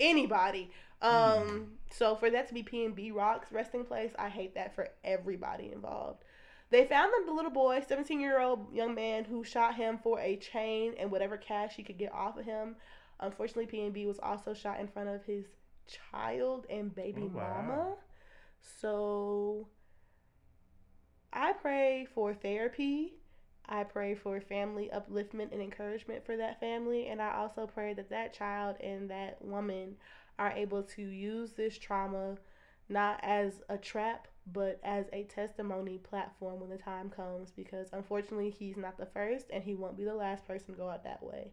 Anybody. 0.00 0.70
Um, 1.02 1.72
so 1.90 2.14
for 2.14 2.30
that 2.30 2.48
to 2.48 2.54
be 2.54 2.62
PNB 2.62 3.14
Rock's 3.14 3.52
resting 3.52 3.84
place, 3.84 4.12
I 4.18 4.28
hate 4.28 4.54
that 4.54 4.74
for 4.74 4.88
everybody 5.04 5.70
involved. 5.72 6.24
They 6.70 6.84
found 6.86 7.12
the 7.26 7.32
little 7.32 7.50
boy, 7.50 7.82
17 7.86 8.20
year 8.20 8.40
old 8.40 8.72
young 8.72 8.94
man 8.94 9.24
who 9.24 9.42
shot 9.44 9.74
him 9.74 9.98
for 10.02 10.20
a 10.20 10.36
chain 10.36 10.94
and 10.98 11.10
whatever 11.10 11.36
cash 11.36 11.74
he 11.74 11.82
could 11.82 11.98
get 11.98 12.12
off 12.14 12.36
of 12.38 12.44
him. 12.44 12.76
Unfortunately, 13.20 13.66
PNB 13.66 14.06
was 14.06 14.18
also 14.22 14.54
shot 14.54 14.78
in 14.80 14.88
front 14.88 15.08
of 15.08 15.24
his 15.24 15.46
child 16.12 16.66
and 16.70 16.94
baby 16.94 17.24
Oh, 17.24 17.36
wow. 17.38 17.62
mama. 17.66 17.94
So 18.80 19.68
I 21.32 21.52
pray 21.54 22.06
for 22.14 22.34
therapy. 22.34 23.14
I 23.70 23.84
pray 23.84 24.16
for 24.16 24.40
family 24.40 24.90
upliftment 24.92 25.52
and 25.52 25.62
encouragement 25.62 26.26
for 26.26 26.36
that 26.36 26.58
family. 26.58 27.06
And 27.06 27.22
I 27.22 27.36
also 27.36 27.68
pray 27.72 27.94
that 27.94 28.10
that 28.10 28.34
child 28.34 28.76
and 28.80 29.08
that 29.10 29.40
woman 29.40 29.96
are 30.38 30.50
able 30.50 30.82
to 30.82 31.02
use 31.02 31.52
this 31.52 31.78
trauma 31.78 32.36
not 32.88 33.20
as 33.22 33.62
a 33.68 33.78
trap, 33.78 34.26
but 34.52 34.80
as 34.82 35.06
a 35.12 35.22
testimony 35.24 35.98
platform 35.98 36.58
when 36.58 36.70
the 36.70 36.76
time 36.76 37.08
comes 37.08 37.52
because 37.52 37.86
unfortunately 37.92 38.50
he's 38.50 38.76
not 38.76 38.98
the 38.98 39.06
first 39.06 39.46
and 39.52 39.62
he 39.62 39.74
won't 39.74 39.96
be 39.96 40.04
the 40.04 40.14
last 40.14 40.44
person 40.46 40.74
to 40.74 40.80
go 40.80 40.88
out 40.88 41.04
that 41.04 41.22
way. 41.22 41.52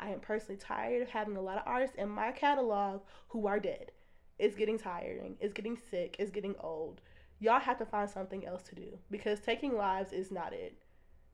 I 0.00 0.08
am 0.08 0.18
personally 0.18 0.58
tired 0.58 1.02
of 1.02 1.10
having 1.10 1.36
a 1.36 1.40
lot 1.40 1.58
of 1.58 1.62
artists 1.66 1.96
in 1.96 2.08
my 2.08 2.32
catalog 2.32 3.02
who 3.28 3.46
are 3.46 3.60
dead. 3.60 3.92
It's 4.40 4.56
getting 4.56 4.78
tiring, 4.78 5.36
it's 5.40 5.52
getting 5.52 5.78
sick, 5.90 6.16
it's 6.18 6.32
getting 6.32 6.56
old. 6.58 7.00
Y'all 7.38 7.60
have 7.60 7.78
to 7.78 7.86
find 7.86 8.10
something 8.10 8.44
else 8.44 8.62
to 8.64 8.74
do 8.74 8.98
because 9.10 9.38
taking 9.38 9.76
lives 9.76 10.12
is 10.12 10.32
not 10.32 10.52
it. 10.52 10.81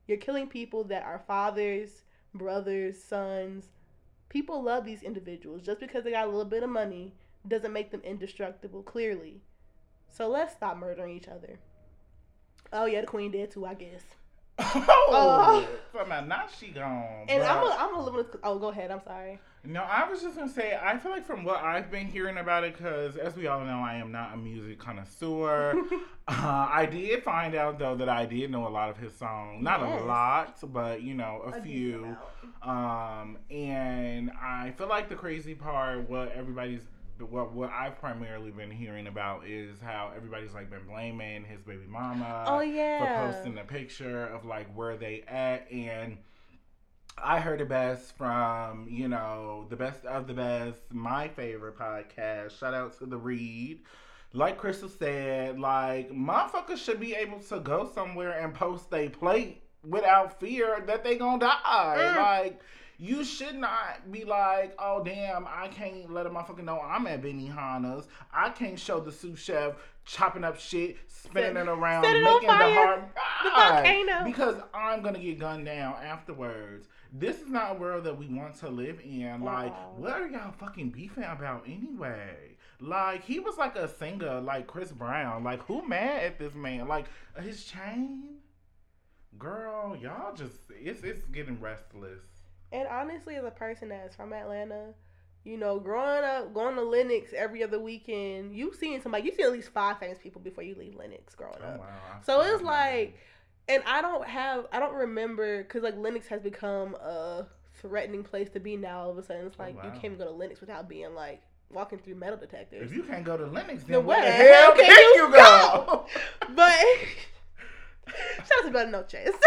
You're 0.09 0.17
killing 0.17 0.47
people 0.47 0.83
that 0.85 1.03
are 1.03 1.21
fathers, 1.27 2.01
brothers, 2.33 2.97
sons. 3.01 3.65
People 4.27 4.63
love 4.63 4.83
these 4.83 5.03
individuals. 5.03 5.61
Just 5.61 5.79
because 5.79 6.03
they 6.03 6.09
got 6.09 6.25
a 6.25 6.31
little 6.31 6.45
bit 6.45 6.63
of 6.63 6.69
money 6.71 7.13
doesn't 7.47 7.71
make 7.71 7.91
them 7.91 8.01
indestructible, 8.03 8.81
clearly. 8.81 9.39
So 10.07 10.27
let's 10.27 10.53
stop 10.53 10.77
murdering 10.77 11.15
each 11.15 11.27
other. 11.27 11.59
Oh 12.73 12.85
yeah, 12.85 13.01
the 13.01 13.07
queen 13.07 13.29
did 13.29 13.51
too, 13.51 13.67
I 13.67 13.75
guess. 13.75 14.01
Oh, 14.61 15.05
oh. 15.11 15.67
so 15.93 16.03
now, 16.25 16.45
she 16.59 16.69
gone. 16.69 17.25
And 17.29 17.43
but- 17.43 17.51
I'm 17.51 17.63
a, 17.63 17.75
I'm 17.79 17.95
a 17.95 18.03
little. 18.03 18.25
Oh, 18.43 18.57
go 18.57 18.69
ahead. 18.69 18.89
I'm 18.89 19.01
sorry. 19.03 19.39
No, 19.65 19.81
I 19.83 20.09
was 20.09 20.21
just 20.21 20.37
gonna 20.37 20.49
say, 20.49 20.77
I 20.81 20.97
feel 20.97 21.11
like 21.11 21.25
from 21.25 21.43
what 21.43 21.61
I've 21.61 21.91
been 21.91 22.07
hearing 22.07 22.37
about 22.37 22.63
it, 22.63 22.77
because 22.77 23.17
as 23.17 23.35
we 23.35 23.47
all 23.47 23.59
know, 23.65 23.79
I 23.79 23.95
am 23.95 24.11
not 24.11 24.33
a 24.33 24.37
music 24.37 24.79
connoisseur. 24.79 25.73
uh, 26.27 26.67
I 26.71 26.85
did 26.89 27.23
find 27.23 27.53
out 27.55 27.77
though 27.77 27.95
that 27.95 28.07
I 28.07 28.25
did 28.25 28.51
know 28.51 28.67
a 28.67 28.69
lot 28.69 28.89
of 28.89 28.97
his 28.97 29.13
songs, 29.13 29.61
not 29.63 29.81
Yes. 29.81 30.01
a 30.01 30.05
lot, 30.05 30.57
but 30.73 31.01
you 31.01 31.13
know, 31.13 31.41
a, 31.45 31.49
A 31.57 31.61
few. 31.61 32.15
Um, 32.61 33.37
and 33.49 34.31
I 34.41 34.73
feel 34.77 34.87
like 34.87 35.09
the 35.09 35.15
crazy 35.15 35.55
part, 35.55 36.09
what 36.09 36.31
everybody's, 36.31 36.81
what 37.19 37.51
what 37.53 37.69
I've 37.71 37.99
primarily 37.99 38.51
been 38.51 38.71
hearing 38.71 39.07
about 39.07 39.45
is 39.45 39.77
how 39.81 40.11
everybody's 40.15 40.53
like 40.53 40.69
been 40.69 40.85
blaming 40.87 41.43
his 41.43 41.61
baby 41.61 41.83
mama 41.87 42.45
Oh 42.47 42.61
yeah. 42.61 42.99
for 43.27 43.33
posting 43.33 43.57
a 43.57 43.63
picture 43.65 44.25
of 44.27 44.45
like 44.45 44.73
where 44.73 44.95
they 44.95 45.23
at 45.27 45.69
and 45.69 46.17
I 47.23 47.39
heard 47.39 47.61
it 47.61 47.69
best 47.69 48.15
from, 48.17 48.87
you 48.89 49.07
know, 49.07 49.65
the 49.69 49.75
best 49.75 50.05
of 50.05 50.27
the 50.27 50.33
best, 50.33 50.79
my 50.91 51.27
favorite 51.27 51.77
podcast. 51.77 52.57
Shout 52.59 52.73
out 52.73 52.97
to 52.99 53.05
the 53.05 53.17
Read. 53.17 53.79
Like 54.33 54.61
Crissle 54.61 54.95
said, 54.97 55.59
like 55.59 56.11
motherfuckers 56.11 56.77
should 56.77 56.99
be 56.99 57.15
able 57.15 57.39
to 57.39 57.59
go 57.59 57.89
somewhere 57.93 58.31
and 58.31 58.53
post 58.53 58.93
a 58.93 59.09
plate 59.09 59.63
without 59.83 60.39
fear 60.39 60.83
that 60.85 61.03
they 61.03 61.17
gonna 61.17 61.39
die. 61.39 61.95
Mm. 61.97 62.15
Like 62.15 62.61
you 62.99 63.23
should 63.23 63.55
not 63.55 64.11
be 64.11 64.25
like, 64.25 64.75
oh 64.77 65.01
damn, 65.03 65.47
I 65.47 65.69
can't 65.69 66.11
let 66.11 66.25
a 66.25 66.29
motherfucker 66.29 66.63
know 66.63 66.81
I'm 66.81 67.07
at 67.07 67.21
Benihana's. 67.21 68.07
I 68.33 68.49
can't 68.49 68.77
show 68.77 68.99
the 68.99 69.11
sous 69.11 69.39
chef 69.39 69.75
chopping 70.03 70.43
up 70.43 70.59
shit, 70.59 70.97
spinning 71.07 71.55
Set- 71.55 71.67
it 71.67 71.69
around, 71.69 72.03
it 72.03 72.23
making 72.23 72.41
the 72.41 72.47
fire. 72.47 72.73
heart 72.73 73.15
The 73.43 73.49
volcano. 73.49 74.11
Ah, 74.11 74.23
because 74.25 74.55
I'm 74.73 75.01
gonna 75.01 75.19
get 75.19 75.39
gunned 75.39 75.65
down 75.65 75.95
afterwards. 76.03 76.89
This 77.13 77.39
is 77.39 77.47
not 77.47 77.77
a 77.77 77.79
world 77.79 78.03
that 78.03 78.17
we 78.17 78.27
want 78.27 78.55
to 78.59 78.69
live 78.69 78.99
in. 79.03 79.41
Like, 79.41 79.73
what 79.97 80.13
are 80.13 80.27
y'all 80.27 80.51
fucking 80.51 80.89
beefing 80.89 81.23
about 81.23 81.63
anyway? 81.65 82.57
Like, 82.81 83.23
he 83.23 83.39
was 83.39 83.57
like 83.57 83.75
a 83.75 83.87
singer, 83.87 84.41
like 84.41 84.67
Chris 84.67 84.91
Brown. 84.91 85.43
Like, 85.43 85.63
who 85.63 85.87
mad 85.87 86.23
at 86.23 86.37
this 86.37 86.53
man? 86.53 86.87
Like, 86.87 87.05
his 87.41 87.63
chain? 87.63 88.39
Girl, 89.37 89.97
y'all 89.99 90.35
just, 90.35 90.59
it's, 90.69 91.03
it's 91.03 91.25
getting 91.25 91.59
restless. 91.59 92.21
And 92.71 92.87
honestly, 92.87 93.35
as 93.35 93.43
a 93.45 93.51
person 93.51 93.89
that's 93.89 94.15
from 94.15 94.31
Atlanta, 94.33 94.93
you 95.43 95.57
know, 95.57 95.79
growing 95.79 96.23
up, 96.23 96.53
going 96.53 96.75
to 96.75 96.83
Lenox 96.83 97.31
every 97.35 97.63
other 97.63 97.79
weekend, 97.79 98.53
you've 98.55 98.75
seen 98.75 99.01
somebody, 99.01 99.23
you've 99.25 99.35
seen 99.35 99.45
at 99.45 99.51
least 99.51 99.69
five 99.69 99.97
famous 99.99 100.17
people 100.19 100.41
before 100.41 100.63
you 100.63 100.75
leave 100.75 100.95
Lenox 100.95 101.33
growing 101.35 101.55
Oh, 101.63 101.67
up. 101.67 101.79
wow. 101.79 101.85
So 102.25 102.41
it's 102.41 102.61
like, 102.61 103.17
and 103.67 103.81
I 103.87 104.01
don't 104.01 104.27
have, 104.27 104.67
I 104.71 104.79
don't 104.79 104.93
remember, 104.95 105.63
because 105.63 105.81
like 105.83 105.97
Lenox 105.97 106.27
has 106.27 106.41
become 106.41 106.95
a 106.95 107.47
threatening 107.81 108.23
place 108.23 108.49
to 108.49 108.59
be 108.59 108.75
now. 108.77 109.01
All 109.03 109.11
of 109.11 109.17
a 109.17 109.23
sudden, 109.23 109.47
it's 109.47 109.55
Oh, 109.59 109.63
like 109.63 109.75
you 109.83 109.91
can't 109.99 110.17
go 110.17 110.25
to 110.25 110.31
Lenox 110.31 110.59
without 110.59 110.87
being 110.89 111.15
like 111.15 111.41
walking 111.71 111.99
through 111.99 112.15
metal 112.15 112.37
detectors. 112.37 112.83
If 112.91 112.95
you 112.95 113.03
can't 113.03 113.23
go 113.23 113.37
to 113.37 113.45
Lenox, 113.47 113.83
Then 113.83 113.97
then 113.97 114.05
where 114.05 114.21
the 114.21 114.31
hell 114.31 114.73
can 114.75 114.85
can 114.85 114.97
you 115.15 115.23
you 115.27 115.31
go? 115.31 116.05
But 116.55 116.79
shout 118.37 118.59
out 118.59 118.65
to 118.65 118.71
Better 118.71 118.91
Noches. 118.91 119.33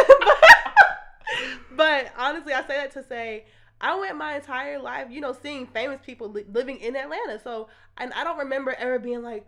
but 1.77 2.13
honestly, 2.17 2.53
I 2.53 2.61
say 2.63 2.77
that 2.77 2.93
to 2.93 3.03
say 3.05 3.45
I 3.81 3.99
went 3.99 4.17
my 4.17 4.37
entire 4.37 4.79
life, 4.81 5.09
you 5.11 5.21
know, 5.21 5.33
seeing 5.33 5.67
famous 5.67 6.01
people 6.05 6.29
li- 6.29 6.45
living 6.53 6.79
in 6.79 6.95
Atlanta. 6.97 7.41
So, 7.43 7.69
and 7.99 8.13
I 8.13 8.25
don't 8.25 8.39
remember 8.39 8.75
ever 8.79 8.99
being 8.99 9.23
like, 9.23 9.47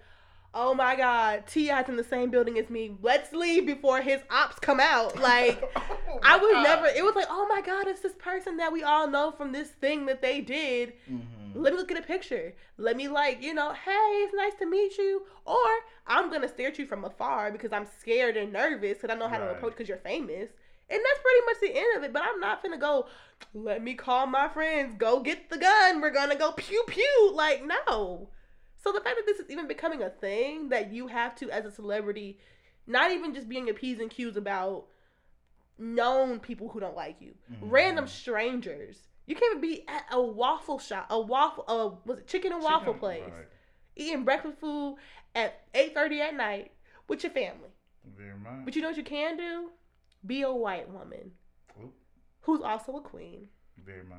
"Oh 0.53 0.75
my 0.75 0.97
God, 0.97 1.47
T.I.'s 1.47 1.89
in 1.89 1.97
the 1.97 2.05
same 2.05 2.31
building 2.31 2.59
as 2.59 2.69
me. 2.71 2.97
Let's 3.03 3.33
leave 3.33 3.67
before 3.67 4.01
his 4.01 4.21
ops 4.31 4.59
come 4.59 4.81
out." 4.81 5.19
Like. 5.21 5.63
Oh, 6.15 6.21
I 6.23 6.37
was 6.37 6.55
my 6.55 6.63
never. 6.63 6.87
It 6.87 7.03
was 7.05 7.17
like, 7.17 7.27
oh 7.29 7.45
my 7.49 7.61
god, 7.61 7.89
it's 7.89 8.01
this 8.01 8.13
person 8.13 8.59
that 8.59 8.73
we 8.73 8.85
all 8.85 9.09
know 9.09 9.33
from 9.33 9.51
this 9.51 9.71
thing 9.71 10.07
that 10.07 10.23
they 10.23 10.41
did. 10.41 10.93
Mhm. 11.11 11.25
Let 11.57 11.73
me 11.73 11.79
look 11.79 11.91
at 11.91 11.99
a 11.99 12.03
picture. 12.03 12.55
Let 12.79 12.97
me 12.97 13.09
like, 13.09 13.43
you 13.43 13.53
know, 13.53 13.73
hey, 13.73 13.91
it's 14.23 14.33
nice 14.33 14.55
to 14.61 14.67
meet 14.67 14.97
you. 14.97 15.27
Or 15.45 15.57
I'm 16.07 16.31
gonna 16.31 16.47
stare 16.47 16.69
at 16.69 16.79
you 16.79 16.87
from 16.87 17.05
afar 17.05 17.51
because 17.51 17.73
I'm 17.73 17.87
scared 18.01 18.37
and 18.37 18.53
nervous 18.53 18.99
because 18.99 19.11
I 19.11 19.19
know 19.19 19.27
how 19.29 19.39
to 19.39 19.51
approach 19.51 19.73
because 19.73 19.89
you're 19.89 19.99
famous. 19.99 20.51
And 20.95 21.03
that's 21.05 21.21
pretty 21.23 21.45
much 21.47 21.61
the 21.61 21.79
end 21.81 21.97
of 21.99 22.05
it. 22.05 22.13
But 22.13 22.23
I'm 22.23 22.41
not 22.41 22.63
gonna 22.63 22.79
go. 22.79 23.07
Let 23.53 23.83
me 23.83 23.95
call 23.95 24.27
my 24.27 24.49
friends. 24.49 24.95
Go 24.97 25.21
get 25.21 25.51
the 25.51 25.59
gun. 25.59 26.01
We're 26.01 26.11
gonna 26.11 26.37
go 26.37 26.53
pew 26.53 26.85
pew. 26.87 27.31
Like 27.35 27.65
no. 27.65 28.29
So 28.77 28.93
the 28.93 29.01
fact 29.01 29.17
that 29.17 29.27
this 29.27 29.39
is 29.41 29.51
even 29.51 29.67
becoming 29.67 30.03
a 30.03 30.11
thing 30.11 30.69
that 30.69 30.93
you 30.93 31.07
have 31.09 31.35
to, 31.37 31.51
as 31.51 31.65
a 31.65 31.71
celebrity, 31.71 32.39
not 32.87 33.11
even 33.11 33.35
just 33.35 33.49
being 33.49 33.69
a 33.71 33.75
p's 33.75 33.99
and 33.99 34.11
q's 34.11 34.37
about 34.37 34.87
known 35.79 36.39
people 36.39 36.69
who 36.69 36.81
don't 36.81 36.95
like 36.95 37.17
you, 37.21 37.35
Mhm. 37.51 37.59
random 37.63 38.07
strangers. 38.07 39.09
You 39.27 39.35
can't 39.35 39.57
even 39.57 39.61
be 39.63 39.89
at 39.89 40.05
a 40.13 40.21
waffle 40.23 40.79
shop, 40.79 41.07
a 41.11 41.19
waffle, 41.21 41.65
uh, 41.67 41.97
was 42.05 42.19
it 42.19 42.27
chicken 42.29 42.53
and 42.53 42.63
waffle 42.63 42.93
Chicken- 42.93 43.01
place, 43.01 43.33
right. 43.33 43.47
eating 43.97 44.25
breakfast 44.25 44.59
food 44.59 44.99
at 45.35 45.63
eight 45.75 45.95
thirty 45.95 46.21
at 46.21 46.35
night 46.35 46.73
with 47.09 47.23
your 47.25 47.33
family. 47.33 47.71
Very 48.05 48.37
much. 48.39 48.65
But 48.67 48.77
you 48.77 48.83
know 48.83 48.89
what 48.89 48.97
you 48.99 49.03
can 49.03 49.37
do? 49.37 49.73
Be 50.27 50.43
a 50.43 50.53
white 50.53 50.89
woman 50.91 51.33
Oop. 51.83 51.93
who's 52.43 52.61
also 52.63 52.97
a 52.97 53.01
queen, 53.01 53.49
Very 53.85 54.05
much. 54.05 54.19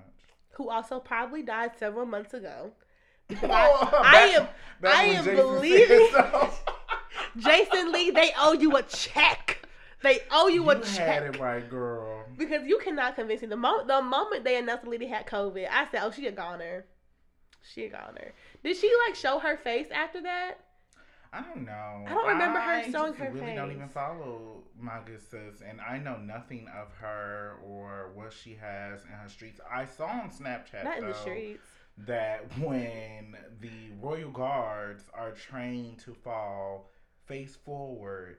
who 0.51 0.69
also 0.69 1.00
probably 1.00 1.41
died 1.41 1.71
several 1.77 2.05
months 2.05 2.33
ago. 2.33 2.71
Because 3.27 3.50
Oh, 3.51 3.89
I, 4.03 4.15
I 4.15 4.21
am 4.39 4.47
I 4.83 5.03
am 5.05 5.24
Jason 5.25 5.35
believing- 5.35 6.09
so. 6.12 6.50
Jason 7.38 7.91
Lee. 7.91 8.12
They 8.12 8.31
owe 8.38 8.53
you 8.53 8.75
a 8.77 8.83
check. 8.83 9.67
They 10.03 10.19
owe 10.31 10.47
you, 10.47 10.69
a 10.69 10.77
You 10.77 10.83
check. 10.83 11.24
had 11.24 11.35
it 11.35 11.39
right, 11.39 11.67
girl. 11.67 12.24
Because 12.38 12.62
you 12.67 12.77
cannot 12.77 13.15
convince 13.15 13.41
me. 13.41 13.47
The 13.47 13.55
moment 13.57 13.88
the 13.88 14.01
moment 14.01 14.43
they 14.43 14.57
announced 14.57 14.83
the 14.83 14.91
lady 14.91 15.07
had 15.07 15.25
COVID, 15.25 15.67
I 15.71 15.88
said, 15.89 16.01
"Oh, 16.03 16.12
she 16.12 16.27
a 16.27 16.31
goner. 16.31 16.85
She 17.74 17.85
a 17.85 17.89
goner." 17.89 18.31
Did 18.63 18.77
she 18.77 18.93
like 19.07 19.15
show 19.15 19.39
her 19.39 19.57
face 19.57 19.88
after 19.91 20.21
that? 20.21 20.59
I 21.36 21.42
don't 21.42 21.65
know. 21.65 22.06
I 22.08 22.10
don't 22.13 22.27
remember 22.27 22.60
her 22.60 22.72
I 22.72 22.89
showing 22.89 23.12
just 23.13 23.24
her 23.24 23.32
really 23.32 23.56
don't 23.56 23.72
even 23.72 23.89
follow 23.89 24.63
my 24.80 25.00
good 25.06 25.22
sis, 25.22 25.62
and 25.68 25.82
I 25.82 25.98
know 25.98 26.18
nothing 26.18 26.68
of 26.70 26.94
her 27.01 27.58
or 27.65 28.12
what 28.15 28.32
she 28.32 28.56
has 28.62 29.04
in 29.04 29.12
her 29.12 29.27
streets. 29.27 29.60
I 29.70 29.86
saw 29.86 30.06
on 30.06 30.30
Snapchat 30.30 30.86
Not 30.86 30.98
in 31.00 31.06
the 31.08 31.13
streets. 31.13 31.68
that 32.06 32.46
when 32.60 33.36
the 33.60 33.92
royal 34.01 34.32
guards 34.32 35.04
are 35.13 35.32
trained 35.32 36.00
to 36.00 36.13
fall 36.13 36.89
face 37.25 37.56
forward 37.56 38.38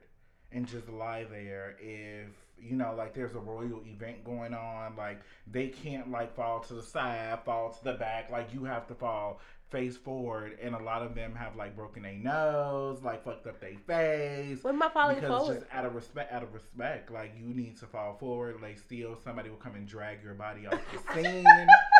and 0.51 0.65
just 0.65 0.87
lie 0.89 1.25
there 1.29 1.75
if 1.79 2.29
you 2.57 2.75
know 2.75 2.95
like 2.97 3.13
there's 3.13 3.35
a 3.35 3.39
royal 3.39 3.81
event 3.85 4.23
going 4.23 4.53
on 4.53 4.95
like 4.95 5.19
they 5.45 5.67
can't 5.67 6.09
like 6.09 6.33
fall 6.35 6.61
to 6.61 6.73
the 6.73 6.81
side 6.81 7.37
fall 7.43 7.69
to 7.69 7.83
the 7.83 7.93
back 7.93 8.31
like 8.31 8.53
you 8.53 8.63
have 8.63 8.87
to 8.87 8.95
fall 8.95 9.41
face 9.69 9.97
forward 9.97 10.57
and 10.61 10.73
a 10.73 10.81
lot 10.81 11.01
of 11.01 11.13
them 11.13 11.35
have 11.35 11.55
like 11.57 11.75
broken 11.75 12.03
their 12.03 12.13
nose 12.13 12.99
like 13.03 13.23
fucked 13.25 13.45
up 13.47 13.59
their 13.59 13.73
face 13.85 14.63
What 14.63 14.73
am 14.73 14.81
I 14.81 14.89
falling 14.89 15.15
because 15.15 15.29
forward? 15.29 15.59
just 15.59 15.65
out 15.73 15.85
of 15.85 15.93
respect 15.93 16.31
out 16.31 16.41
of 16.43 16.53
respect 16.53 17.11
like 17.11 17.33
you 17.37 17.53
need 17.53 17.77
to 17.79 17.85
fall 17.85 18.15
forward 18.17 18.61
like 18.61 18.77
still 18.77 19.17
somebody 19.23 19.49
will 19.49 19.57
come 19.57 19.75
and 19.75 19.85
drag 19.85 20.23
your 20.23 20.35
body 20.35 20.67
off 20.67 20.79
the 20.93 21.21
scene 21.23 21.43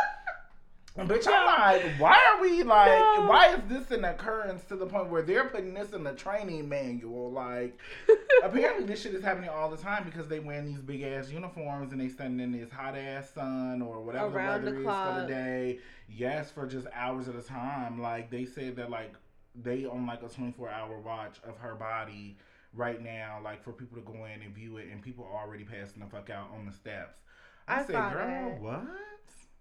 Bitch, 0.97 1.27
I'm 1.27 1.45
like, 1.45 1.99
why 1.99 2.19
are 2.33 2.41
we 2.41 2.63
like, 2.63 2.87
No. 2.89 3.27
why 3.27 3.53
is 3.53 3.59
this 3.69 3.91
an 3.91 4.03
occurrence 4.03 4.63
to 4.65 4.75
the 4.75 4.87
point 4.87 5.09
where 5.09 5.21
they're 5.21 5.45
putting 5.45 5.73
this 5.75 5.91
in 5.93 6.03
the 6.03 6.13
training 6.13 6.67
manual? 6.67 7.31
Like, 7.31 7.77
apparently 8.43 8.85
this 8.85 9.01
shit 9.03 9.13
is 9.13 9.23
happening 9.23 9.49
all 9.49 9.69
the 9.69 9.77
time 9.77 10.05
because 10.05 10.27
they 10.27 10.39
wearing 10.39 10.65
these 10.65 10.81
big 10.81 11.03
ass 11.03 11.29
uniforms 11.29 11.91
and 11.91 12.01
they 12.01 12.09
standing 12.09 12.39
in 12.39 12.59
this 12.59 12.71
hot 12.71 12.97
ass 12.97 13.29
sun 13.29 13.81
or 13.83 14.01
whatever 14.01 14.35
Around 14.37 14.65
the 14.65 14.71
the 14.71 14.77
weather 14.77 14.79
is 14.79 14.85
clock. 14.85 15.13
for 15.15 15.21
the 15.21 15.27
day. 15.27 15.79
Yes, 16.09 16.49
for 16.49 16.65
just 16.65 16.87
hours 16.95 17.27
at 17.27 17.35
a 17.35 17.43
time. 17.43 18.01
Like 18.01 18.31
they 18.31 18.45
said 18.45 18.75
that 18.77 18.89
like 18.89 19.13
they 19.53 19.85
on 19.85 20.07
like 20.07 20.23
a 20.23 20.29
24 20.29 20.67
hour 20.69 20.99
watch 20.99 21.37
of 21.47 21.57
her 21.59 21.75
body 21.75 22.37
right 22.73 23.03
now, 23.03 23.39
like 23.43 23.63
for 23.63 23.71
people 23.71 23.97
to 23.97 24.03
go 24.03 24.25
in 24.25 24.41
and 24.41 24.53
view 24.55 24.77
it, 24.77 24.87
and 24.91 25.01
people 25.03 25.25
are 25.31 25.43
already 25.43 25.63
passing 25.63 25.99
the 26.01 26.07
fuck 26.09 26.29
out 26.31 26.49
on 26.57 26.65
the 26.65 26.71
steps. 26.71 27.19
I, 27.67 27.81
I 27.81 27.85
said, 27.85 27.93
girl, 28.13 28.27
that. 28.27 28.61
what? 28.61 28.83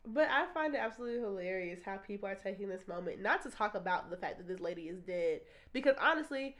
But 0.06 0.28
I 0.30 0.46
find 0.54 0.74
it 0.74 0.78
absolutely 0.78 1.20
hilarious 1.20 1.80
how 1.84 1.96
people 1.96 2.28
are 2.28 2.36
taking 2.36 2.68
this 2.68 2.86
moment 2.86 3.20
not 3.20 3.42
to 3.42 3.50
talk 3.50 3.74
about 3.74 4.08
the 4.10 4.16
fact 4.16 4.38
that 4.38 4.46
this 4.46 4.60
lady 4.60 4.82
is 4.82 5.00
dead. 5.00 5.40
Because 5.72 5.96
honestly, 6.00 6.56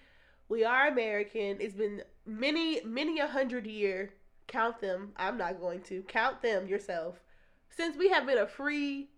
We 0.49 0.65
are 0.65 0.89
American. 0.89 1.57
It's 1.61 1.75
been 1.75 2.03
many, 2.25 2.81
many 2.85 3.19
a 3.19 3.27
hundred 3.27 3.67
year. 3.67 4.13
Count 4.47 4.81
them. 4.81 5.13
I'm 5.17 5.37
not 5.37 5.61
going 5.61 5.83
to 5.83 6.03
count 6.03 6.41
them 6.43 6.69
yourself. 6.69 7.17
Since 7.71 7.97
we 7.97 8.09
have 8.11 8.27
been 8.27 8.39
a 8.39 8.47
free, 8.47 9.09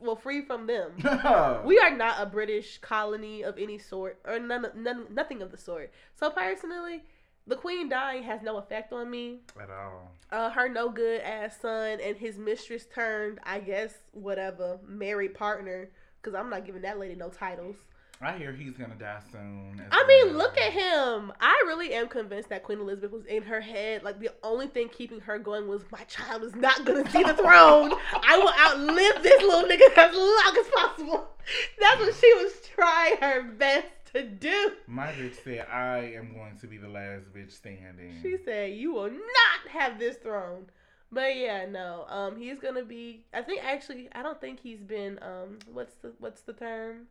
well, 0.00 0.16
free 0.16 0.40
from 0.42 0.66
them. 0.66 0.92
we 1.64 1.78
are 1.78 1.94
not 1.94 2.16
a 2.20 2.26
British 2.26 2.78
colony 2.78 3.42
of 3.42 3.58
any 3.58 3.78
sort, 3.78 4.18
or 4.24 4.38
none, 4.38 4.66
none, 4.74 5.06
nothing 5.10 5.42
of 5.42 5.50
the 5.50 5.58
sort. 5.58 5.92
So 6.14 6.30
personally, 6.30 7.02
the 7.50 7.56
queen 7.56 7.88
dying 7.88 8.22
has 8.22 8.40
no 8.42 8.56
effect 8.56 8.92
on 8.92 9.10
me 9.10 9.40
at 9.60 9.68
all. 9.70 10.10
Uh, 10.30 10.50
her 10.50 10.68
no 10.68 10.88
good 10.88 11.20
ass 11.20 11.58
son 11.60 11.98
and 12.02 12.16
his 12.16 12.38
mistress 12.38 12.86
turned, 12.94 13.40
I 13.42 13.58
guess, 13.58 13.92
whatever, 14.12 14.78
married 14.86 15.34
partner. 15.34 15.90
Because 16.22 16.38
I'm 16.38 16.50
not 16.50 16.64
giving 16.64 16.82
that 16.82 16.98
lady 16.98 17.14
no 17.14 17.28
titles. 17.28 17.76
I 18.22 18.36
hear 18.36 18.52
he's 18.52 18.76
gonna 18.76 18.96
die 18.96 19.20
soon. 19.32 19.82
I 19.90 20.06
mean, 20.06 20.36
look 20.36 20.58
at 20.58 20.72
him. 20.72 21.32
I 21.40 21.62
really 21.66 21.94
am 21.94 22.06
convinced 22.06 22.50
that 22.50 22.62
Queen 22.62 22.78
Elizabeth 22.78 23.12
was 23.12 23.24
in 23.24 23.42
her 23.44 23.62
head. 23.62 24.02
Like 24.02 24.20
the 24.20 24.28
only 24.42 24.66
thing 24.66 24.90
keeping 24.90 25.20
her 25.20 25.38
going 25.38 25.66
was 25.66 25.82
my 25.90 26.04
child 26.04 26.44
is 26.44 26.54
not 26.54 26.84
gonna 26.84 27.10
see 27.10 27.22
the 27.22 27.32
throne. 27.32 27.94
I 28.12 28.36
will 28.36 28.52
outlive 28.60 29.22
this 29.22 29.42
little 29.42 29.68
nigga 29.68 29.96
as 29.96 30.14
long 30.14 30.56
as 30.58 30.66
possible. 30.68 31.28
That's 31.80 32.00
what 32.00 32.14
she 32.14 32.32
was 32.34 32.52
trying 32.74 33.16
her 33.22 33.42
best 33.42 33.86
to 34.14 34.26
do. 34.26 34.72
My 34.86 35.08
bitch 35.08 35.42
said, 35.44 35.66
I 35.70 35.98
am 36.16 36.34
going 36.34 36.58
to 36.60 36.66
be 36.66 36.76
the 36.76 36.88
last 36.88 37.32
bitch 37.32 37.52
standing. 37.52 38.18
She 38.22 38.36
said, 38.44 38.72
You 38.74 38.92
will 38.92 39.10
not 39.10 39.70
have 39.70 39.98
this 39.98 40.16
throne. 40.16 40.66
But 41.12 41.36
yeah, 41.36 41.66
no. 41.66 42.06
Um, 42.08 42.36
he's 42.36 42.60
gonna 42.60 42.84
be. 42.84 43.24
I 43.34 43.42
think 43.42 43.64
actually, 43.64 44.08
I 44.12 44.22
don't 44.22 44.40
think 44.40 44.60
he's 44.60 44.80
been. 44.80 45.18
Um, 45.22 45.58
what's 45.72 45.94
the 45.96 46.12
what's 46.18 46.42
the 46.42 46.52
term? 46.52 47.08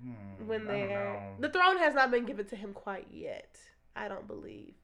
Hmm, 0.00 0.46
when 0.46 0.66
they're 0.66 1.34
the 1.40 1.48
throne 1.48 1.78
has 1.78 1.94
not 1.94 2.10
been 2.10 2.26
given 2.26 2.46
to 2.46 2.56
him 2.56 2.72
quite 2.72 3.08
yet. 3.10 3.58
I 3.96 4.08
don't 4.08 4.26
believe, 4.26 4.74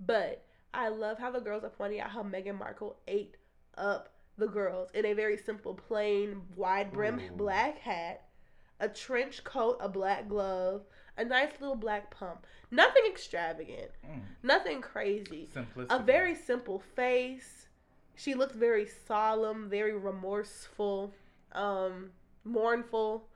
but 0.00 0.44
I 0.74 0.88
love 0.88 1.18
how 1.18 1.30
the 1.30 1.40
girls 1.40 1.64
are 1.64 1.70
pointing 1.70 2.00
out 2.00 2.10
how 2.10 2.22
Meghan 2.22 2.58
Markle 2.58 2.96
ate 3.06 3.36
up 3.76 4.12
the 4.38 4.46
girls 4.46 4.88
in 4.94 5.04
a 5.06 5.12
very 5.12 5.36
simple, 5.36 5.74
plain, 5.74 6.42
wide 6.56 6.92
brim 6.92 7.20
black 7.36 7.78
hat, 7.78 8.24
a 8.82 8.88
trench 8.88 9.44
coat, 9.44 9.78
a 9.80 9.88
black 9.88 10.28
glove, 10.28 10.82
a 11.16 11.24
nice 11.24 11.52
little 11.60 11.76
black 11.76 12.10
pump. 12.10 12.46
Nothing 12.70 13.04
extravagant, 13.06 13.92
mm. 14.04 14.20
nothing 14.42 14.80
crazy. 14.80 15.48
Simplicity. 15.54 15.94
A 15.94 16.02
very 16.02 16.34
simple 16.34 16.80
face. 16.94 17.68
She 18.16 18.34
looked 18.34 18.54
very 18.54 18.86
solemn, 19.06 19.70
very 19.70 19.96
remorseful, 19.96 21.14
um, 21.52 22.10
mournful. 22.44 23.28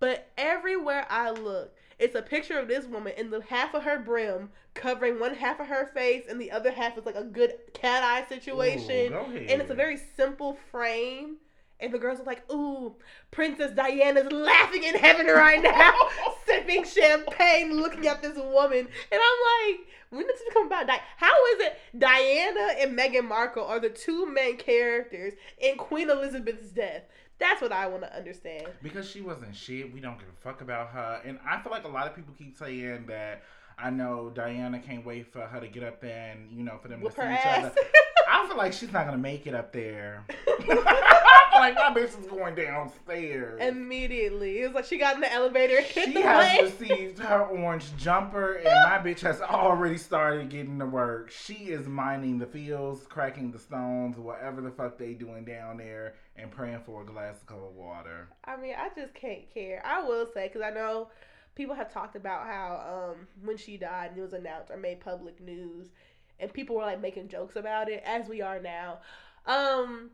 But 0.00 0.30
everywhere 0.36 1.06
I 1.08 1.30
look, 1.30 1.74
it's 1.98 2.14
a 2.14 2.22
picture 2.22 2.58
of 2.58 2.68
this 2.68 2.84
woman 2.84 3.14
in 3.16 3.30
the 3.30 3.40
half 3.42 3.72
of 3.72 3.84
her 3.84 3.98
brim 3.98 4.50
covering 4.74 5.18
one 5.18 5.34
half 5.34 5.60
of 5.60 5.68
her 5.68 5.86
face 5.94 6.24
and 6.28 6.38
the 6.38 6.50
other 6.50 6.70
half 6.70 6.98
is 6.98 7.06
like 7.06 7.14
a 7.14 7.24
good 7.24 7.54
cat 7.72 8.02
eye 8.02 8.28
situation. 8.28 9.14
Ooh, 9.14 9.36
and 9.36 9.62
it's 9.62 9.70
a 9.70 9.74
very 9.74 9.96
simple 10.16 10.58
frame. 10.70 11.36
And 11.80 11.92
the 11.92 11.98
girls 11.98 12.20
are 12.20 12.24
like, 12.24 12.50
ooh, 12.50 12.94
Princess 13.30 13.72
Diana's 13.72 14.32
laughing 14.32 14.84
in 14.84 14.94
heaven 14.94 15.26
right 15.26 15.62
now, 15.62 15.92
sipping 16.46 16.84
champagne, 16.84 17.76
looking 17.76 18.06
at 18.06 18.22
this 18.22 18.36
woman. 18.36 18.78
And 18.78 19.20
I'm 19.20 19.70
like, 19.70 19.86
when 20.10 20.26
did 20.26 20.34
this 20.34 20.42
become 20.48 20.66
about 20.66 20.86
Di- 20.86 21.02
How 21.16 21.46
is 21.54 21.66
it 21.66 21.78
Diana 21.98 22.74
and 22.78 22.98
Meghan 22.98 23.28
Markle 23.28 23.64
are 23.64 23.80
the 23.80 23.90
two 23.90 24.24
main 24.32 24.56
characters 24.56 25.34
in 25.58 25.76
Queen 25.76 26.08
Elizabeth's 26.08 26.70
death? 26.70 27.02
That's 27.38 27.60
what 27.60 27.72
I 27.72 27.86
want 27.86 28.02
to 28.02 28.16
understand. 28.16 28.68
Because 28.82 29.10
she 29.10 29.20
wasn't 29.20 29.54
shit. 29.54 29.92
We 29.92 30.00
don't 30.00 30.18
give 30.18 30.28
a 30.28 30.42
fuck 30.42 30.62
about 30.62 30.88
her. 30.88 31.20
And 31.24 31.38
I 31.46 31.60
feel 31.60 31.70
like 31.70 31.84
a 31.84 31.88
lot 31.88 32.06
of 32.06 32.16
people 32.16 32.34
keep 32.38 32.56
saying 32.56 33.04
that 33.08 33.42
I 33.78 33.90
know 33.90 34.30
Diana 34.34 34.78
can't 34.78 35.04
wait 35.04 35.30
for 35.30 35.42
her 35.42 35.60
to 35.60 35.68
get 35.68 35.82
up 35.82 36.02
and, 36.02 36.50
you 36.50 36.64
know, 36.64 36.78
for 36.80 36.88
them 36.88 37.02
Whoop 37.02 37.14
to 37.14 37.20
see 37.20 37.32
each 37.32 37.46
other. 37.46 37.72
I 38.30 38.46
feel 38.46 38.56
like 38.56 38.72
she's 38.72 38.92
not 38.92 39.06
going 39.06 39.16
to 39.16 39.22
make 39.22 39.46
it 39.46 39.54
up 39.54 39.72
there. 39.72 40.24
I 40.48 41.48
feel 41.50 41.60
like 41.60 41.74
my 41.74 42.00
bitch 42.00 42.18
is 42.18 42.26
going 42.26 42.54
downstairs 42.54 43.60
immediately. 43.62 44.60
It 44.60 44.66
was 44.66 44.74
like 44.74 44.84
she 44.84 44.98
got 44.98 45.14
in 45.14 45.20
the 45.20 45.32
elevator. 45.32 45.82
She 45.82 46.12
the 46.12 46.22
has 46.22 46.38
way. 46.38 46.64
received 46.64 47.18
her 47.20 47.42
orange 47.46 47.96
jumper, 47.96 48.54
and 48.54 48.64
my 48.90 48.98
bitch 48.98 49.20
has 49.20 49.40
already 49.40 49.96
started 49.98 50.48
getting 50.50 50.78
to 50.78 50.86
work. 50.86 51.30
She 51.30 51.54
is 51.54 51.86
mining 51.86 52.38
the 52.38 52.46
fields, 52.46 53.06
cracking 53.06 53.50
the 53.50 53.58
stones, 53.58 54.18
whatever 54.18 54.60
the 54.60 54.70
fuck 54.70 54.98
they 54.98 55.14
doing 55.14 55.44
down 55.44 55.78
there, 55.78 56.14
and 56.36 56.50
praying 56.50 56.80
for 56.84 57.02
a 57.02 57.06
glass 57.06 57.36
of 57.36 57.46
cold 57.46 57.74
water. 57.76 58.28
I 58.44 58.56
mean, 58.56 58.74
I 58.78 58.88
just 58.98 59.14
can't 59.14 59.52
care. 59.52 59.82
I 59.84 60.02
will 60.02 60.26
say 60.32 60.48
because 60.48 60.62
I 60.62 60.70
know 60.70 61.08
people 61.54 61.74
have 61.74 61.92
talked 61.92 62.16
about 62.16 62.46
how 62.46 63.12
um, 63.14 63.26
when 63.44 63.56
she 63.56 63.76
died, 63.76 64.10
and 64.10 64.18
it 64.18 64.22
was 64.22 64.34
announced 64.34 64.70
or 64.70 64.76
made 64.76 65.00
public 65.00 65.40
news, 65.40 65.88
and 66.38 66.52
people 66.52 66.76
were 66.76 66.82
like 66.82 67.00
making 67.00 67.28
jokes 67.28 67.56
about 67.56 67.88
it, 67.88 68.02
as 68.04 68.28
we 68.28 68.42
are 68.42 68.60
now. 68.60 68.98
Um, 69.46 70.10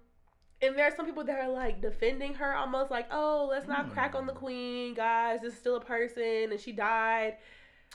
and 0.63 0.79
there 0.79 0.87
are 0.87 0.97
some 0.97 1.05
people 1.05 1.25
that 1.25 1.39
are 1.39 1.51
like 1.51 1.83
defending 1.83 2.35
her 2.35 2.55
almost 2.55 2.91
like 2.91 3.07
oh 3.11 3.49
let's 3.51 3.67
not 3.67 3.89
mm. 3.89 3.93
crack 3.93 4.15
on 4.15 4.27
the 4.27 4.33
queen 4.33 4.95
guys 4.95 5.41
this 5.43 5.53
is 5.53 5.59
still 5.59 5.77
a 5.77 5.81
person 5.81 6.51
and 6.51 6.61
she 6.61 6.73
died. 6.73 7.37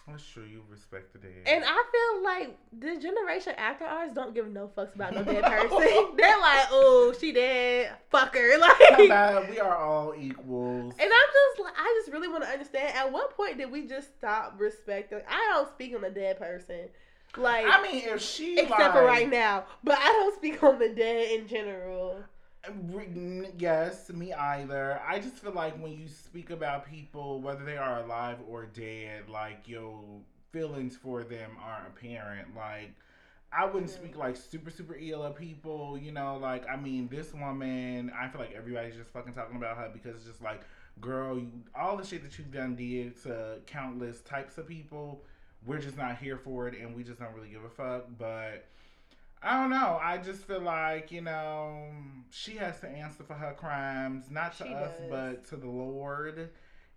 I'm 0.10 0.18
sure 0.18 0.46
you 0.46 0.64
respect 0.70 1.12
the 1.12 1.20
dead 1.20 1.44
and 1.46 1.66
i 1.66 1.84
feel 1.92 2.24
like 2.24 2.58
the 2.72 3.02
generation 3.02 3.54
after 3.58 3.84
ours 3.84 4.12
don't 4.14 4.34
give 4.34 4.48
no 4.48 4.68
fucks 4.68 4.96
about 4.96 5.14
no 5.14 5.24
dead 5.24 5.44
person. 5.44 5.70
They're 6.18 6.40
like 6.40 6.68
oh 6.72 7.14
she 7.20 7.34
dead 7.34 7.92
fuck 8.10 8.34
her 8.34 8.58
like 8.60 9.50
we 9.50 9.60
are 9.60 9.76
all 9.76 10.14
equals. 10.18 10.94
And 10.98 11.12
i'm 11.12 11.30
just 11.34 11.60
like 11.62 11.74
i 11.78 12.00
just 12.00 12.14
really 12.14 12.30
want 12.30 12.44
to 12.44 12.50
understand 12.50 12.96
at 12.96 13.12
what 13.12 13.36
point 13.36 13.58
did 13.58 13.70
we 13.70 13.86
just 13.86 14.16
stop 14.18 14.56
respecting 14.58 15.20
i 15.28 15.52
don't 15.54 15.70
speak 15.70 15.94
on 15.96 16.04
a 16.04 16.12
dead 16.12 16.38
person 16.38 16.88
like 17.36 17.66
I 17.68 17.82
mean, 17.82 18.04
if 18.06 18.22
she 18.22 18.54
except 18.60 18.80
like, 18.80 18.94
for 18.94 19.04
right 19.04 19.30
now, 19.30 19.66
but 19.84 19.98
I 20.00 20.06
don't 20.06 20.36
speak 20.36 20.64
on 20.64 20.80
the 20.80 20.90
dead 20.90 21.32
in 21.40 21.48
general. 21.48 22.24
Yes, 23.58 24.10
me 24.12 24.34
either. 24.34 25.00
I 25.08 25.20
just 25.20 25.36
feel 25.36 25.54
like 25.54 25.82
when 25.82 25.94
you 25.94 26.08
speak 26.08 26.50
about 26.50 26.86
people, 26.86 27.42
whether 27.42 27.64
they 27.64 27.78
are 27.78 28.02
alive 28.02 28.38
or 28.48 28.66
dead, 28.66 29.30
like 29.30 29.68
your 29.68 30.04
feelings 30.52 30.96
for 30.96 31.24
them 31.24 31.52
are 31.64 31.88
apparent. 31.88 32.56
Like 32.56 32.94
I 33.52 33.66
wouldn't 33.66 33.92
speak 33.92 34.18
like 34.18 34.36
super 34.36 34.70
super 34.70 34.98
ill 35.00 35.24
of 35.24 35.36
people, 35.36 35.98
you 35.98 36.12
know. 36.12 36.38
Like 36.38 36.68
I 36.68 36.76
mean, 36.76 37.08
this 37.08 37.34
woman, 37.34 38.12
I 38.18 38.28
feel 38.28 38.42
like 38.42 38.54
everybody's 38.56 38.96
just 38.96 39.12
fucking 39.12 39.34
talking 39.34 39.56
about 39.56 39.78
her 39.78 39.90
because 39.94 40.16
it's 40.16 40.26
just 40.26 40.42
like, 40.42 40.62
girl, 41.00 41.38
you, 41.38 41.52
all 41.76 41.96
the 41.98 42.06
shit 42.06 42.24
that 42.24 42.38
you've 42.38 42.52
done 42.52 42.76
did 42.76 43.22
to 43.24 43.60
countless 43.66 44.22
types 44.22 44.58
of 44.58 44.68
people. 44.68 45.24
We're 45.66 45.80
just 45.80 45.98
not 45.98 46.18
here 46.18 46.38
for 46.38 46.68
it, 46.68 46.80
and 46.80 46.96
we 46.96 47.04
just 47.04 47.20
don't 47.20 47.34
really 47.34 47.50
give 47.50 47.64
a 47.64 47.70
fuck. 47.70 48.06
But 48.18 48.66
I 49.42 49.60
don't 49.60 49.70
know. 49.70 50.00
I 50.02 50.18
just 50.18 50.44
feel 50.44 50.62
like, 50.62 51.12
you 51.12 51.22
know, 51.22 51.86
she 52.32 52.56
has 52.58 52.80
to 52.82 52.88
answer 52.88 53.24
for 53.24 53.34
her 53.34 53.54
crimes, 53.54 54.26
not 54.32 54.58
to 54.58 54.66
she 54.66 54.74
us, 54.74 54.98
does. 55.00 55.10
but 55.10 55.46
to 55.50 55.56
the 55.58 55.70
Lord. 55.70 56.50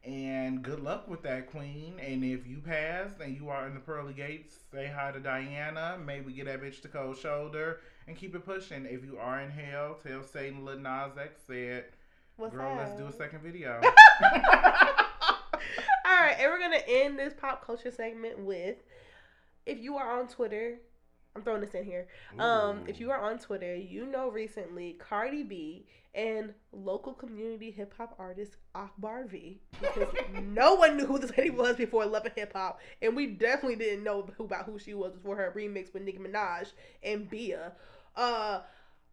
And 0.03 0.63
good 0.63 0.81
luck 0.81 1.09
with 1.09 1.23
that, 1.25 1.51
Queen. 1.51 1.95
And 2.01 2.25
if 2.25 2.47
you 2.47 2.59
pass 2.59 3.11
and 3.23 3.37
you 3.37 3.51
are 3.51 3.67
in 3.67 3.75
the 3.75 3.81
pearly 3.81 4.15
gates, 4.15 4.55
say 4.73 4.87
hi 4.95 5.13
to 5.13 5.21
Diana. 5.21 5.99
Maybe 6.03 6.33
get 6.33 6.47
that 6.47 6.63
bitch 6.63 6.81
the 6.81 6.89
cold 6.89 7.19
shoulder 7.19 7.81
and 8.09 8.17
keep 8.17 8.35
it 8.35 8.47
pushing. 8.47 8.87
If 8.87 9.05
you 9.05 9.19
are 9.19 9.41
in 9.41 9.51
hell, 9.51 9.99
tell 10.03 10.23
Satan 10.23 10.65
Lil 10.65 10.79
Nas 10.79 11.19
X 11.21 11.43
said, 11.47 11.85
What's 12.37 12.55
Girl, 12.55 12.75
that? 12.75 12.89
let's 12.89 12.99
do 12.99 13.07
a 13.09 13.13
second 13.13 13.43
video. 13.43 13.79
All 16.11 16.17
right, 16.17 16.37
and 16.41 16.51
we're 16.51 16.59
to 16.71 16.89
end 16.89 17.19
this 17.19 17.33
pop 17.33 17.65
culture 17.65 17.91
segment 17.93 18.41
with 18.41 18.79
if 19.65 19.79
you 19.79 19.97
are 19.97 20.19
on 20.19 20.27
Twitter, 20.27 20.79
I'm 21.37 21.43
throwing 21.43 21.61
this 21.61 21.75
in 21.75 21.85
here. 21.85 22.09
Um, 22.37 22.83
if 22.89 22.99
you 22.99 23.13
are 23.13 23.21
on 23.21 23.39
Twitter, 23.39 23.77
you 23.77 24.07
know 24.07 24.29
recently 24.29 24.95
Cardi 24.99 25.45
B 25.45 25.87
and 26.13 26.53
local 26.73 27.13
community 27.13 27.71
hip 27.71 27.95
hop 27.97 28.17
artist 28.19 28.57
Akbar 28.75 29.27
V, 29.27 29.61
because 29.81 30.09
no 30.43 30.75
one 30.75 30.97
knew 30.97 31.07
who 31.07 31.21
this 31.21 31.31
lady 31.39 31.51
was 31.51 31.77
before 31.77 32.05
Love 32.07 32.25
and 32.25 32.35
Hip 32.35 32.55
Hop, 32.55 32.81
and 33.01 33.15
we 33.15 33.29
definitely 33.29 33.77
didn't 33.77 34.03
know 34.03 34.29
about 34.41 34.65
who 34.65 34.81
she 34.81 34.95
was 34.95 35.13
before 35.13 35.37
her 35.37 35.53
remix 35.57 35.95
with 35.95 36.03
Nicki 36.03 36.19
Minaj 36.19 36.73
and 37.05 37.31
Bia. 37.31 37.73
Uh, 38.17 38.63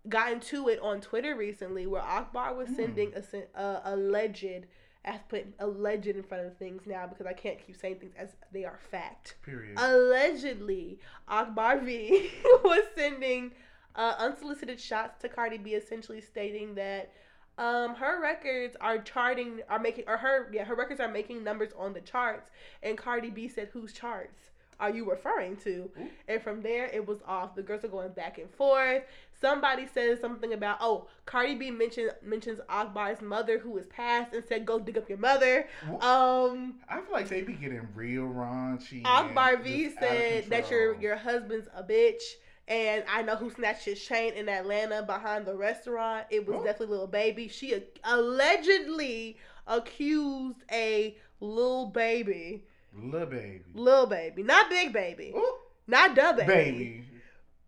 got 0.09 0.31
into 0.31 0.67
it 0.67 0.79
on 0.79 0.99
Twitter 0.99 1.35
recently 1.35 1.85
where 1.85 2.01
Akbar 2.01 2.55
was 2.55 2.69
sending 2.75 3.11
mm. 3.11 3.43
a, 3.53 3.61
a 3.61 3.81
alleged 3.93 4.65
I 5.07 5.11
have 5.11 5.27
to 5.29 5.35
put 5.37 5.47
a 5.59 5.67
legend 5.67 6.17
in 6.17 6.23
front 6.23 6.45
of 6.45 6.57
things 6.57 6.83
now 6.85 7.07
because 7.07 7.25
I 7.25 7.33
can't 7.33 7.57
keep 7.65 7.77
saying 7.77 7.99
things 7.99 8.13
as 8.17 8.35
they 8.51 8.65
are 8.65 8.79
fact. 8.91 9.35
Period. 9.41 9.77
Allegedly, 9.77 10.99
Akbar 11.29 11.79
V 11.79 12.29
was 12.63 12.83
sending 12.93 13.51
uh, 13.95 14.15
unsolicited 14.19 14.79
shots 14.79 15.21
to 15.21 15.29
Cardi 15.29 15.57
B, 15.57 15.71
essentially 15.71 16.19
stating 16.19 16.75
that 16.75 17.13
um, 17.57 17.95
her 17.95 18.21
records 18.21 18.75
are 18.81 18.99
charting, 18.99 19.61
are 19.69 19.79
making, 19.79 20.03
or 20.07 20.17
her, 20.17 20.49
yeah, 20.53 20.65
her 20.65 20.75
records 20.75 20.99
are 20.99 21.07
making 21.07 21.43
numbers 21.43 21.71
on 21.77 21.93
the 21.93 22.01
charts. 22.01 22.51
And 22.83 22.97
Cardi 22.97 23.29
B 23.29 23.47
said, 23.47 23.69
"Whose 23.73 23.93
charts?" 23.93 24.51
Are 24.79 24.89
you 24.91 25.09
referring 25.09 25.55
to? 25.57 25.89
And 26.27 26.41
from 26.41 26.61
there, 26.61 26.85
it 26.87 27.05
was 27.05 27.19
off. 27.27 27.55
The 27.55 27.63
girls 27.63 27.83
are 27.83 27.87
going 27.89 28.11
back 28.11 28.37
and 28.37 28.49
forth. 28.51 29.03
Somebody 29.39 29.87
says 29.93 30.19
something 30.19 30.53
about, 30.53 30.77
oh, 30.81 31.07
Cardi 31.25 31.55
B 31.55 31.71
mentioned 31.71 32.11
mentions 32.23 32.59
Akbar's 32.69 33.21
mother 33.21 33.57
who 33.59 33.77
is 33.77 33.87
passed 33.87 34.33
and 34.33 34.43
said, 34.47 34.65
go 34.65 34.79
dig 34.79 34.97
up 34.97 35.09
your 35.09 35.17
mother. 35.17 35.67
Um, 36.01 36.75
I 36.89 36.95
feel 37.01 37.11
like 37.11 37.27
they 37.29 37.41
be 37.41 37.53
getting 37.53 37.87
real 37.95 38.23
raunchy. 38.23 39.01
Akbar 39.05 39.57
V 39.57 39.85
just 39.85 39.97
out 39.97 40.03
of 40.03 40.09
said 40.09 40.49
that 40.49 40.69
your 40.71 40.95
your 40.99 41.15
husband's 41.15 41.67
a 41.75 41.83
bitch. 41.83 42.21
And 42.69 43.03
I 43.09 43.21
know 43.21 43.37
who 43.37 43.49
snatched 43.49 43.85
his 43.85 44.03
chain 44.03 44.33
in 44.33 44.49
Atlanta 44.49 45.01
behind 45.01 45.45
the 45.45 45.55
restaurant. 45.55 46.25
It 46.29 46.45
was 46.45 46.57
Oh. 46.59 46.63
definitely 46.65 46.97
Lil 46.97 47.07
Baby. 47.07 47.47
She 47.47 47.73
a- 47.73 47.83
allegedly 48.03 49.37
accused 49.67 50.63
a 50.71 51.15
Lil 51.39 51.87
Baby, 51.87 52.65
Lil 53.01 53.25
Baby. 53.25 53.61
Lil 53.73 54.07
Baby, 54.07 54.43
not 54.43 54.69
big 54.69 54.91
baby, 54.93 55.33
Ooh, 55.35 55.55
not 55.87 56.15
DaBaby, 56.15 56.47
baby. 56.47 57.05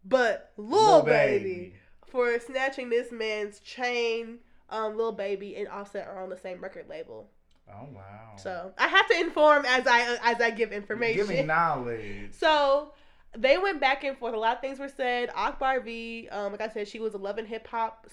but 0.04 0.52
Lil 0.58 1.04
Baby, 1.04 1.74
for 2.08 2.40
snatching 2.40 2.90
this 2.90 3.12
man's 3.12 3.60
chain. 3.60 4.40
Um, 4.72 4.96
little 4.96 5.14
baby 5.14 5.56
and 5.56 5.68
Offset 5.68 6.08
are 6.08 6.22
on 6.22 6.30
the 6.30 6.38
same 6.38 6.62
record 6.62 6.86
label, 6.88 7.28
Oh 7.68 7.88
wow. 7.92 8.36
so 8.38 8.72
I 8.78 8.88
have 8.88 9.08
to 9.08 9.20
inform 9.20 9.66
as 9.66 9.88
I 9.88 10.18
as 10.24 10.40
I 10.40 10.52
give 10.52 10.72
information. 10.72 11.26
Giving 11.28 11.48
knowledge. 11.48 12.30
So 12.34 12.94
they 13.36 13.58
went 13.58 13.80
back 13.82 14.04
and 14.04 14.16
forth. 14.18 14.36
A 14.36 14.38
lot 14.38 14.56
of 14.58 14.62
things 14.62 14.78
were 14.80 14.88
said. 14.90 15.30
Akbar 15.36 15.80
V, 15.82 16.28
um, 16.32 16.52
like 16.52 16.62
I 16.62 16.70
said, 16.70 16.88
she 16.88 17.00
was 17.00 17.16
11 17.16 17.46
hip 17.48 17.68
hop. 17.68 18.08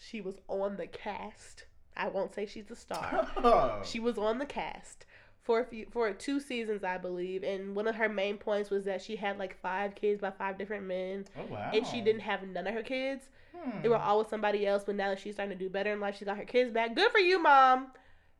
She 0.00 0.20
was 0.20 0.36
on 0.48 0.76
the 0.76 0.86
cast. 0.86 1.64
I 1.96 2.08
won't 2.08 2.34
say 2.34 2.46
she's 2.46 2.70
a 2.70 2.76
star. 2.76 3.80
she 3.84 4.00
was 4.00 4.16
on 4.18 4.38
the 4.38 4.46
cast 4.46 5.06
for 5.42 5.60
a 5.60 5.64
few, 5.64 5.86
for 5.90 6.12
two 6.12 6.38
seasons, 6.40 6.84
I 6.84 6.98
believe. 6.98 7.42
And 7.42 7.74
one 7.74 7.86
of 7.86 7.94
her 7.94 8.08
main 8.08 8.36
points 8.36 8.70
was 8.70 8.84
that 8.84 9.02
she 9.02 9.16
had 9.16 9.38
like 9.38 9.60
five 9.60 9.94
kids 9.94 10.20
by 10.20 10.30
five 10.30 10.58
different 10.58 10.84
men, 10.86 11.24
oh 11.38 11.44
wow. 11.50 11.70
and 11.72 11.86
she 11.86 12.00
didn't 12.00 12.20
have 12.22 12.46
none 12.46 12.66
of 12.66 12.74
her 12.74 12.82
kids. 12.82 13.28
Hmm. 13.56 13.82
They 13.82 13.88
were 13.88 13.96
all 13.96 14.18
with 14.18 14.28
somebody 14.28 14.66
else. 14.66 14.84
But 14.84 14.96
now 14.96 15.08
that 15.10 15.18
she's 15.20 15.34
starting 15.34 15.56
to 15.56 15.64
do 15.64 15.70
better 15.70 15.92
in 15.92 16.00
life, 16.00 16.16
she 16.18 16.24
got 16.24 16.36
her 16.36 16.44
kids 16.44 16.70
back. 16.72 16.94
Good 16.94 17.10
for 17.10 17.18
you, 17.18 17.42
mom. 17.42 17.88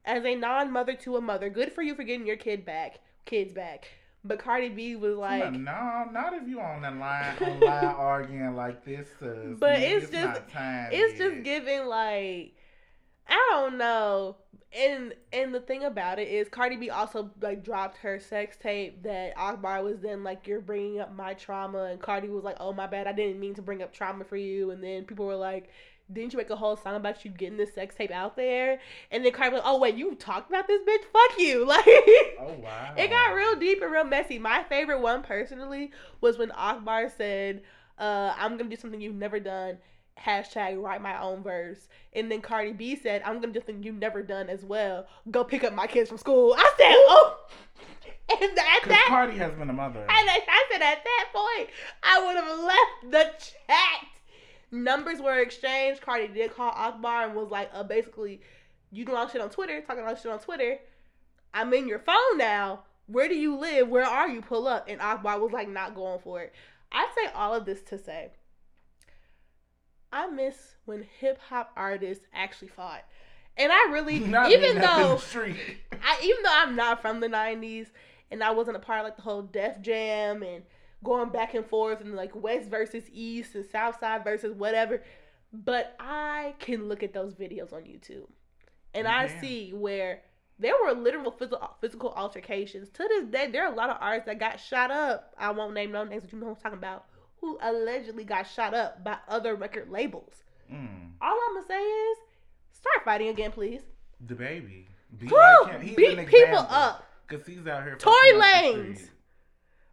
As 0.04 0.24
a 0.24 0.34
non-mother 0.34 0.94
to 0.94 1.16
a 1.16 1.20
mother, 1.20 1.50
good 1.50 1.72
for 1.72 1.82
you 1.82 1.94
for 1.94 2.04
getting 2.04 2.26
your 2.26 2.36
kid 2.36 2.64
back, 2.64 3.00
kids 3.26 3.52
back. 3.52 3.86
But 4.24 4.38
Cardi 4.38 4.68
B 4.68 4.96
was 4.96 5.16
like, 5.16 5.52
no, 5.52 6.06
not 6.12 6.34
if 6.34 6.46
you 6.46 6.60
on 6.60 6.82
the 6.82 6.90
line 6.90 7.36
online 7.40 7.84
arguing 7.84 8.54
like 8.54 8.84
this. 8.84 9.08
Sis. 9.18 9.58
But 9.58 9.78
Nigga, 9.78 9.90
it's 9.90 10.10
just- 10.10 10.24
not 10.26 10.48
time 10.50 10.88
it's 10.92 11.18
yet. 11.18 11.30
just 11.32 11.42
giving 11.42 11.86
like 11.86 12.54
I 13.28 13.48
don't 13.52 13.78
know. 13.78 14.36
And 14.72 15.14
and 15.32 15.52
the 15.52 15.60
thing 15.60 15.82
about 15.84 16.18
it 16.20 16.28
is 16.28 16.48
Cardi 16.48 16.76
B 16.76 16.90
also 16.90 17.30
like 17.40 17.64
dropped 17.64 17.96
her 17.98 18.20
sex 18.20 18.56
tape 18.56 19.02
that 19.02 19.32
Akbar 19.36 19.82
was 19.82 19.98
then 20.00 20.22
like 20.22 20.46
you're 20.46 20.60
bringing 20.60 21.00
up 21.00 21.12
my 21.12 21.34
trauma 21.34 21.84
and 21.84 22.00
Cardi 22.00 22.28
was 22.28 22.44
like 22.44 22.56
oh 22.60 22.72
my 22.72 22.86
bad 22.86 23.08
I 23.08 23.12
didn't 23.12 23.40
mean 23.40 23.54
to 23.54 23.62
bring 23.62 23.82
up 23.82 23.92
trauma 23.92 24.22
for 24.24 24.36
you 24.36 24.70
and 24.70 24.82
then 24.82 25.04
people 25.04 25.26
were 25.26 25.34
like 25.34 25.70
didn't 26.12 26.32
you 26.32 26.36
make 26.38 26.50
a 26.50 26.56
whole 26.56 26.76
song 26.76 26.96
about 26.96 27.24
you 27.24 27.30
getting 27.30 27.56
this 27.56 27.74
sex 27.74 27.94
tape 27.96 28.10
out 28.12 28.36
there 28.36 28.78
and 29.10 29.24
then 29.24 29.32
Cardi 29.32 29.54
was 29.54 29.62
like 29.62 29.72
oh 29.72 29.78
wait 29.78 29.96
you 29.96 30.14
talked 30.14 30.48
about 30.50 30.68
this 30.68 30.82
bitch 30.82 31.04
fuck 31.12 31.38
you 31.38 31.66
like 31.66 31.84
Oh 31.86 32.54
wow. 32.62 32.94
it 32.96 33.08
got 33.10 33.34
real 33.34 33.56
deep 33.56 33.82
and 33.82 33.92
real 33.92 34.04
messy. 34.04 34.38
My 34.38 34.62
favorite 34.64 35.00
one 35.00 35.22
personally 35.22 35.90
was 36.20 36.38
when 36.38 36.50
Akbar 36.52 37.10
said, 37.10 37.62
uh, 37.98 38.34
I'm 38.36 38.56
gonna 38.56 38.70
do 38.70 38.76
something 38.76 39.00
you've 39.00 39.14
never 39.14 39.38
done. 39.40 39.78
Hashtag 40.24 40.80
write 40.82 41.00
my 41.02 41.20
own 41.20 41.42
verse. 41.42 41.88
And 42.12 42.30
then 42.30 42.40
Cardi 42.40 42.72
B 42.72 42.96
said, 42.96 43.22
I'm 43.24 43.40
gonna 43.40 43.52
do 43.52 43.60
something 43.60 43.82
you've 43.82 43.96
never 43.96 44.22
done 44.22 44.48
as 44.48 44.64
well. 44.64 45.06
Go 45.30 45.44
pick 45.44 45.64
up 45.64 45.72
my 45.72 45.86
kids 45.86 46.08
from 46.08 46.18
school. 46.18 46.54
I 46.56 46.72
said, 46.76 46.94
Oh 46.94 47.36
and 48.30 48.50
at 48.50 48.88
that 48.88 49.06
Cardi 49.08 49.36
has 49.38 49.52
been 49.54 49.70
a 49.70 49.72
mother. 49.72 50.00
and 50.00 50.08
I, 50.10 50.40
I 50.48 50.64
said 50.70 50.82
at 50.82 51.02
that 51.04 51.28
point, 51.32 51.70
I 52.02 52.26
would 52.26 52.36
have 52.36 52.58
left 52.60 53.12
the 53.12 53.44
chat. 53.44 54.06
Numbers 54.70 55.20
were 55.20 55.38
exchanged. 55.40 56.00
Cardi 56.00 56.28
did 56.28 56.54
call 56.54 56.70
Akbar 56.70 57.24
and 57.24 57.34
was 57.34 57.50
like, 57.50 57.70
uh, 57.74 57.82
basically, 57.82 58.40
you 58.92 59.04
doing 59.04 59.18
all 59.18 59.28
shit 59.28 59.40
on 59.40 59.50
Twitter, 59.50 59.80
talking 59.80 60.04
all 60.04 60.14
shit 60.14 60.30
on 60.30 60.38
Twitter. 60.38 60.78
I'm 61.52 61.72
in 61.74 61.88
your 61.88 61.98
phone 61.98 62.36
now. 62.38 62.84
Where 63.06 63.28
do 63.28 63.34
you 63.34 63.56
live? 63.56 63.88
Where 63.88 64.04
are 64.04 64.28
you? 64.28 64.40
Pull 64.42 64.68
up. 64.68 64.86
And 64.88 65.00
Akbar 65.00 65.40
was 65.40 65.50
like, 65.50 65.68
not 65.68 65.96
going 65.96 66.20
for 66.20 66.40
it. 66.40 66.52
I 66.92 67.08
say 67.16 67.32
all 67.34 67.54
of 67.54 67.64
this 67.64 67.82
to 67.82 67.98
say, 67.98 68.30
I 70.12 70.28
miss 70.28 70.74
when 70.84 71.06
hip 71.20 71.38
hop 71.48 71.72
artists 71.76 72.24
actually 72.32 72.68
fought. 72.68 73.04
And 73.56 73.70
I 73.72 73.90
really, 73.90 74.18
Not 74.20 74.50
even 74.50 74.60
being 74.60 74.78
up 74.78 74.98
in 74.98 75.02
though. 75.02 75.16
I 76.02 76.20
even 76.22 76.42
though 76.42 76.52
I'm 76.52 76.76
not 76.76 77.02
from 77.02 77.20
the 77.20 77.28
'90s 77.28 77.88
and 78.30 78.42
I 78.42 78.50
wasn't 78.50 78.76
a 78.76 78.80
part 78.80 79.00
of 79.00 79.04
like 79.04 79.16
the 79.16 79.22
whole 79.22 79.42
Def 79.42 79.80
Jam 79.82 80.42
and 80.42 80.64
going 81.02 81.30
back 81.30 81.54
and 81.54 81.66
forth 81.66 82.00
and 82.00 82.14
like 82.14 82.34
West 82.34 82.68
versus 82.70 83.04
East 83.12 83.54
and 83.54 83.64
South 83.64 83.98
Side 84.00 84.24
versus 84.24 84.54
whatever, 84.54 85.02
but 85.52 85.96
I 85.98 86.54
can 86.58 86.88
look 86.88 87.02
at 87.02 87.12
those 87.12 87.34
videos 87.34 87.72
on 87.72 87.82
YouTube 87.82 88.26
and 88.94 89.06
I 89.08 89.28
see 89.40 89.72
where 89.72 90.22
there 90.58 90.74
were 90.82 90.92
literal 90.92 91.30
physical 91.30 91.76
physical 91.80 92.12
altercations. 92.12 92.88
To 92.90 93.04
this 93.08 93.24
day, 93.24 93.50
there 93.50 93.64
are 93.64 93.72
a 93.72 93.76
lot 93.76 93.90
of 93.90 93.96
artists 94.00 94.26
that 94.26 94.38
got 94.38 94.60
shot 94.60 94.90
up. 94.90 95.34
I 95.38 95.50
won't 95.52 95.74
name 95.74 95.92
no 95.92 96.04
names, 96.04 96.22
but 96.22 96.32
you 96.32 96.38
know 96.38 96.46
who 96.46 96.52
I'm 96.52 96.56
talking 96.58 96.78
about. 96.78 97.06
Who 97.40 97.58
allegedly 97.62 98.24
got 98.24 98.46
shot 98.46 98.74
up 98.74 99.02
by 99.02 99.16
other 99.28 99.54
record 99.54 99.90
labels. 99.90 100.44
Mm, 100.72 101.12
All 101.20 101.38
I'm 101.48 101.54
gonna 101.54 101.66
say 101.66 101.80
is, 101.82 102.18
start 102.72 103.04
fighting 103.04 103.28
again, 103.28 103.50
please. 103.50 103.80
DaBaby. 104.26 104.84
Be 105.18 105.26
Woo! 105.26 105.36
like 105.64 105.80
him. 105.82 105.94
Beat 105.96 106.26
people 106.28 106.58
up. 106.68 107.06
Cause 107.26 107.40
he's 107.46 107.66
out 107.66 107.82
here. 107.84 107.96
Tory 107.96 108.14
fucking 108.32 108.36
up 108.40 108.74
the 108.74 108.78
Lanez. 108.82 108.96
street. 108.96 109.10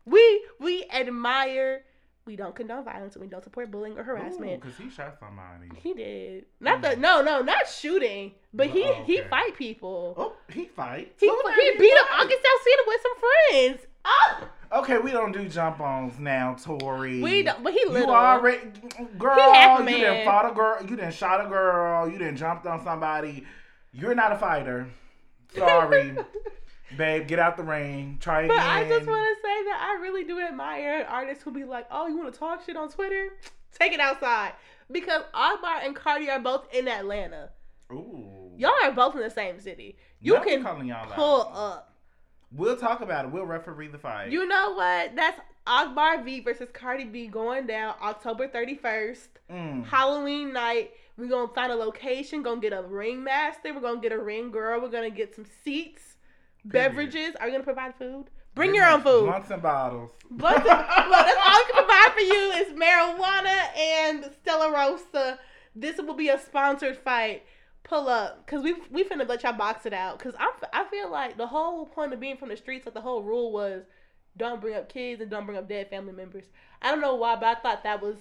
We 0.06 0.46
we 0.60 0.86
admire. 0.94 1.84
We 2.26 2.36
don't 2.36 2.54
condone 2.54 2.84
violence 2.84 3.16
and 3.16 3.24
we 3.24 3.30
don't 3.30 3.44
support 3.44 3.72
bullying 3.72 3.98
or 3.98 4.04
harassment. 4.04 4.62
Cause 4.62 4.74
he 4.78 4.90
shot 4.90 5.18
somebody. 5.20 5.70
He 5.82 5.94
did 5.94 6.46
not 6.60 6.82
the 6.82 6.96
no 6.98 7.22
no 7.22 7.42
not 7.42 7.68
shooting, 7.70 8.34
but 8.54 8.68
he 8.68 8.84
Oh, 8.84 9.04
he 9.06 9.22
fight 9.22 9.56
people. 9.56 10.14
Oh, 10.18 10.34
he 10.54 10.66
fight. 10.66 11.14
He 11.20 11.28
he 11.28 11.62
did 11.62 11.80
beat 11.80 11.94
up? 11.94 12.08
August 12.20 12.40
Alsina 12.44 12.88
with 12.88 13.02
some 13.02 13.14
friends. 13.50 13.88
Oh, 14.10 14.48
Okay, 14.80 14.98
we 14.98 15.12
don't 15.12 15.32
do 15.32 15.48
jump 15.48 15.80
ons 15.80 16.20
now, 16.20 16.56
Tory. 16.62 17.22
we 17.22 17.44
don't. 17.44 17.64
But 17.64 17.72
he 17.74 17.80
You 17.88 18.06
already, 18.06 18.60
girl. 19.18 19.38
half 19.54 19.80
you 19.80 19.86
didn't 19.86 20.26
fought 20.26 20.50
a 20.52 20.54
girl. 20.54 20.82
You 20.82 20.96
didn't 20.98 21.14
shot 21.14 21.46
a 21.46 21.48
girl. 21.48 22.10
You 22.10 22.18
didn't 22.18 22.36
jumped 22.38 22.66
on 22.66 22.84
somebody. 22.84 23.46
You're 23.94 24.14
not 24.16 24.34
a 24.34 24.38
fighter. 24.38 24.88
Sorry, 25.56 26.16
babe. 26.98 27.28
Get 27.28 27.40
out 27.40 27.56
the 27.56 27.64
ring. 27.64 28.18
Try 28.20 28.42
again. 28.42 28.58
But 28.58 28.66
I 28.66 28.84
just 28.88 29.08
want 29.08 29.24
to 29.38 29.42
say 29.42 29.64
that 29.66 29.96
I 29.98 30.02
really 30.02 30.26
do 30.26 30.40
admire 30.42 31.06
artists 31.10 31.44
who 31.44 31.52
be 31.52 31.64
like, 31.64 31.88
"Oh, 31.90 32.08
you 32.08 32.18
want 32.18 32.34
to 32.34 32.38
talk 32.38 32.66
shit 32.66 32.76
on 32.76 32.90
Twitter? 32.90 33.30
Take 33.80 33.94
it 33.94 34.00
outside." 34.02 34.52
Because 34.92 35.24
Akbar 35.34 35.80
and 35.84 35.96
Cardi 35.96 36.30
are 36.30 36.40
both 36.40 36.68
in 36.74 36.88
Atlanta. 36.90 37.50
Ooh. 37.92 38.52
Y'all 38.58 38.72
are 38.84 38.92
both 38.92 39.16
in 39.16 39.22
the 39.22 39.30
same 39.30 39.60
city. 39.62 39.98
You 40.20 40.36
we 40.40 40.46
can 40.46 40.64
calling 40.64 40.88
y'all 40.88 41.08
pull 41.12 41.42
out. 41.44 41.56
up. 41.56 41.94
We'll 42.52 42.78
talk 42.78 43.02
about 43.02 43.26
it. 43.26 43.32
We'll 43.32 43.46
referee 43.46 43.88
the 43.90 43.98
fight. 43.98 44.32
You 44.32 44.48
know 44.48 44.74
what? 44.74 45.16
That's 45.16 45.40
Akbar 45.66 46.24
V 46.24 46.40
versus 46.40 46.70
Cardi 46.74 47.04
B 47.06 47.28
going 47.28 47.68
down 47.68 47.96
October 48.02 48.48
31st, 48.48 49.28
Mm. 49.52 49.86
Halloween 49.86 50.54
night. 50.54 50.92
We're 51.18 51.28
going 51.28 51.48
to 51.50 51.54
find 51.54 51.72
a 51.72 51.76
location, 51.76 52.44
going 52.44 52.62
to 52.62 52.70
get 52.70 52.78
a 52.78 52.84
ring 52.84 53.24
master, 53.24 53.74
we're 53.74 53.82
going 53.82 53.96
to 53.96 54.02
get 54.02 54.12
a 54.18 54.22
ring 54.22 54.52
girl, 54.52 54.80
we're 54.82 54.90
going 54.90 55.10
to 55.10 55.16
get 55.16 55.36
some 55.36 55.46
seats, 55.64 56.16
Period. 56.70 56.90
beverages. 56.90 57.36
Are 57.40 57.48
you 57.48 57.54
going 57.54 57.62
to 57.62 57.66
provide 57.66 57.96
food? 57.96 58.26
Bring 58.56 58.74
your 58.76 58.86
own 58.88 59.02
food. 59.02 59.26
Blunts 59.26 59.50
and 59.52 59.62
bottles. 59.62 60.12
Blunts 60.30 60.60
and- 60.60 60.68
Look, 61.10 61.26
that's 61.26 61.40
all 61.44 61.60
we 61.60 61.72
can 61.72 61.76
provide 61.86 62.12
for 62.14 62.20
you 62.22 62.52
is 62.52 62.74
marijuana 62.74 63.78
and 63.78 64.32
Stella 64.42 64.72
Rosa. 64.72 65.40
This 65.76 65.98
will 65.98 66.14
be 66.16 66.30
a 66.30 66.40
sponsored 66.40 66.98
fight. 66.98 67.44
Pull 67.90 68.10
up, 68.10 68.46
cause 68.48 68.64
we 68.64 68.76
we 68.92 69.04
finna 69.06 69.28
let 69.28 69.44
y'all 69.44 69.54
box 69.54 69.86
it 69.86 69.94
out. 69.94 70.20
Cause 70.20 70.34
I 70.38 70.52
I 70.74 70.84
feel 70.86 71.10
like 71.10 71.38
the 71.38 71.48
whole 71.48 71.86
point 71.86 72.12
of 72.14 72.20
being 72.20 72.36
from 72.38 72.50
the 72.50 72.58
streets, 72.58 72.86
like 72.86 72.94
the 72.94 73.02
whole 73.02 73.24
rule 73.24 73.52
was, 73.52 73.84
don't 74.36 74.60
bring 74.60 74.76
up 74.76 74.90
kids 74.90 75.22
and 75.22 75.32
don't 75.32 75.46
bring 75.46 75.58
up 75.58 75.70
dead 75.70 75.90
family 75.90 76.12
members. 76.14 76.46
I 76.82 76.92
don't 76.92 77.00
know 77.02 77.16
why, 77.16 77.36
but 77.36 77.46
I 77.46 77.56
thought 77.56 77.84
that 77.84 78.02
was. 78.02 78.18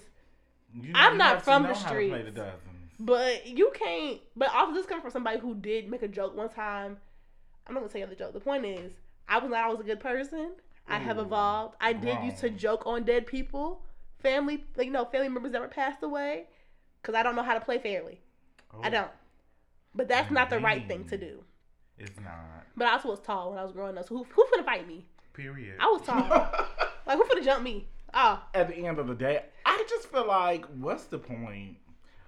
You 0.73 0.91
I'm 0.95 1.17
not 1.17 1.43
from 1.43 1.63
the 1.63 1.73
how 1.73 1.89
to 1.89 1.95
play 1.95 2.21
streets. 2.21 2.35
the. 2.35 2.51
But 2.99 3.45
you 3.47 3.71
can't. 3.75 4.19
But 4.35 4.53
also, 4.53 4.73
this 4.73 4.85
comes 4.85 5.01
from 5.01 5.11
somebody 5.11 5.39
who 5.39 5.53
did 5.53 5.89
make 5.89 6.01
a 6.01 6.07
joke 6.07 6.35
one 6.35 6.49
time. 6.49 6.97
I'm 7.67 7.73
not 7.73 7.81
gonna 7.81 7.91
tell 7.91 8.01
you 8.01 8.07
the 8.07 8.15
joke. 8.15 8.33
The 8.33 8.39
point 8.39 8.65
is, 8.65 8.93
I 9.27 9.39
was 9.39 9.51
not 9.51 9.65
always 9.65 9.81
a 9.81 9.83
good 9.83 9.99
person. 9.99 10.51
I 10.87 10.99
have 10.99 11.17
evolved. 11.17 11.75
I 11.81 11.91
did 11.91 12.23
used 12.23 12.37
to 12.39 12.49
joke 12.49 12.83
on 12.85 13.03
dead 13.03 13.27
people, 13.27 13.81
family, 14.21 14.63
like 14.77 14.85
you 14.85 14.93
know, 14.93 15.03
family 15.03 15.27
members 15.27 15.51
that 15.51 15.59
were 15.59 15.67
passed 15.67 16.01
away, 16.01 16.45
because 17.01 17.13
I 17.15 17.23
don't 17.23 17.35
know 17.35 17.43
how 17.43 17.53
to 17.55 17.59
play 17.59 17.77
fairly. 17.79 18.21
I 18.81 18.87
Oh, 18.87 18.91
don't. 18.91 19.11
But 19.97 20.07
that's 20.07 20.31
not 20.31 20.49
the 20.49 20.59
right 20.59 20.87
thing 20.87 21.05
to 21.09 21.17
do. 21.17 21.43
It's 21.97 22.17
not. 22.21 22.63
But 22.77 22.87
I 22.87 22.91
also 22.93 23.09
was 23.09 23.19
tall 23.19 23.49
when 23.49 23.59
I 23.59 23.63
was 23.63 23.71
growing 23.73 23.97
up. 23.97 24.07
So 24.07 24.15
who 24.17 24.23
who 24.33 24.45
finna 24.55 24.63
fight 24.63 24.87
me? 24.87 25.05
Period. 25.33 25.75
I 25.79 25.87
was 25.87 26.01
tall. 26.03 26.23
Like 27.07 27.17
who 27.17 27.23
finna 27.23 27.43
jump 27.43 27.63
me? 27.63 27.87
Oh, 28.13 28.43
At 28.53 28.67
the 28.67 28.75
end 28.75 28.99
of 28.99 29.07
the 29.07 29.15
day, 29.15 29.41
I 29.65 29.81
just 29.89 30.11
feel 30.11 30.27
like, 30.27 30.65
what's 30.79 31.05
the 31.05 31.17
point? 31.17 31.77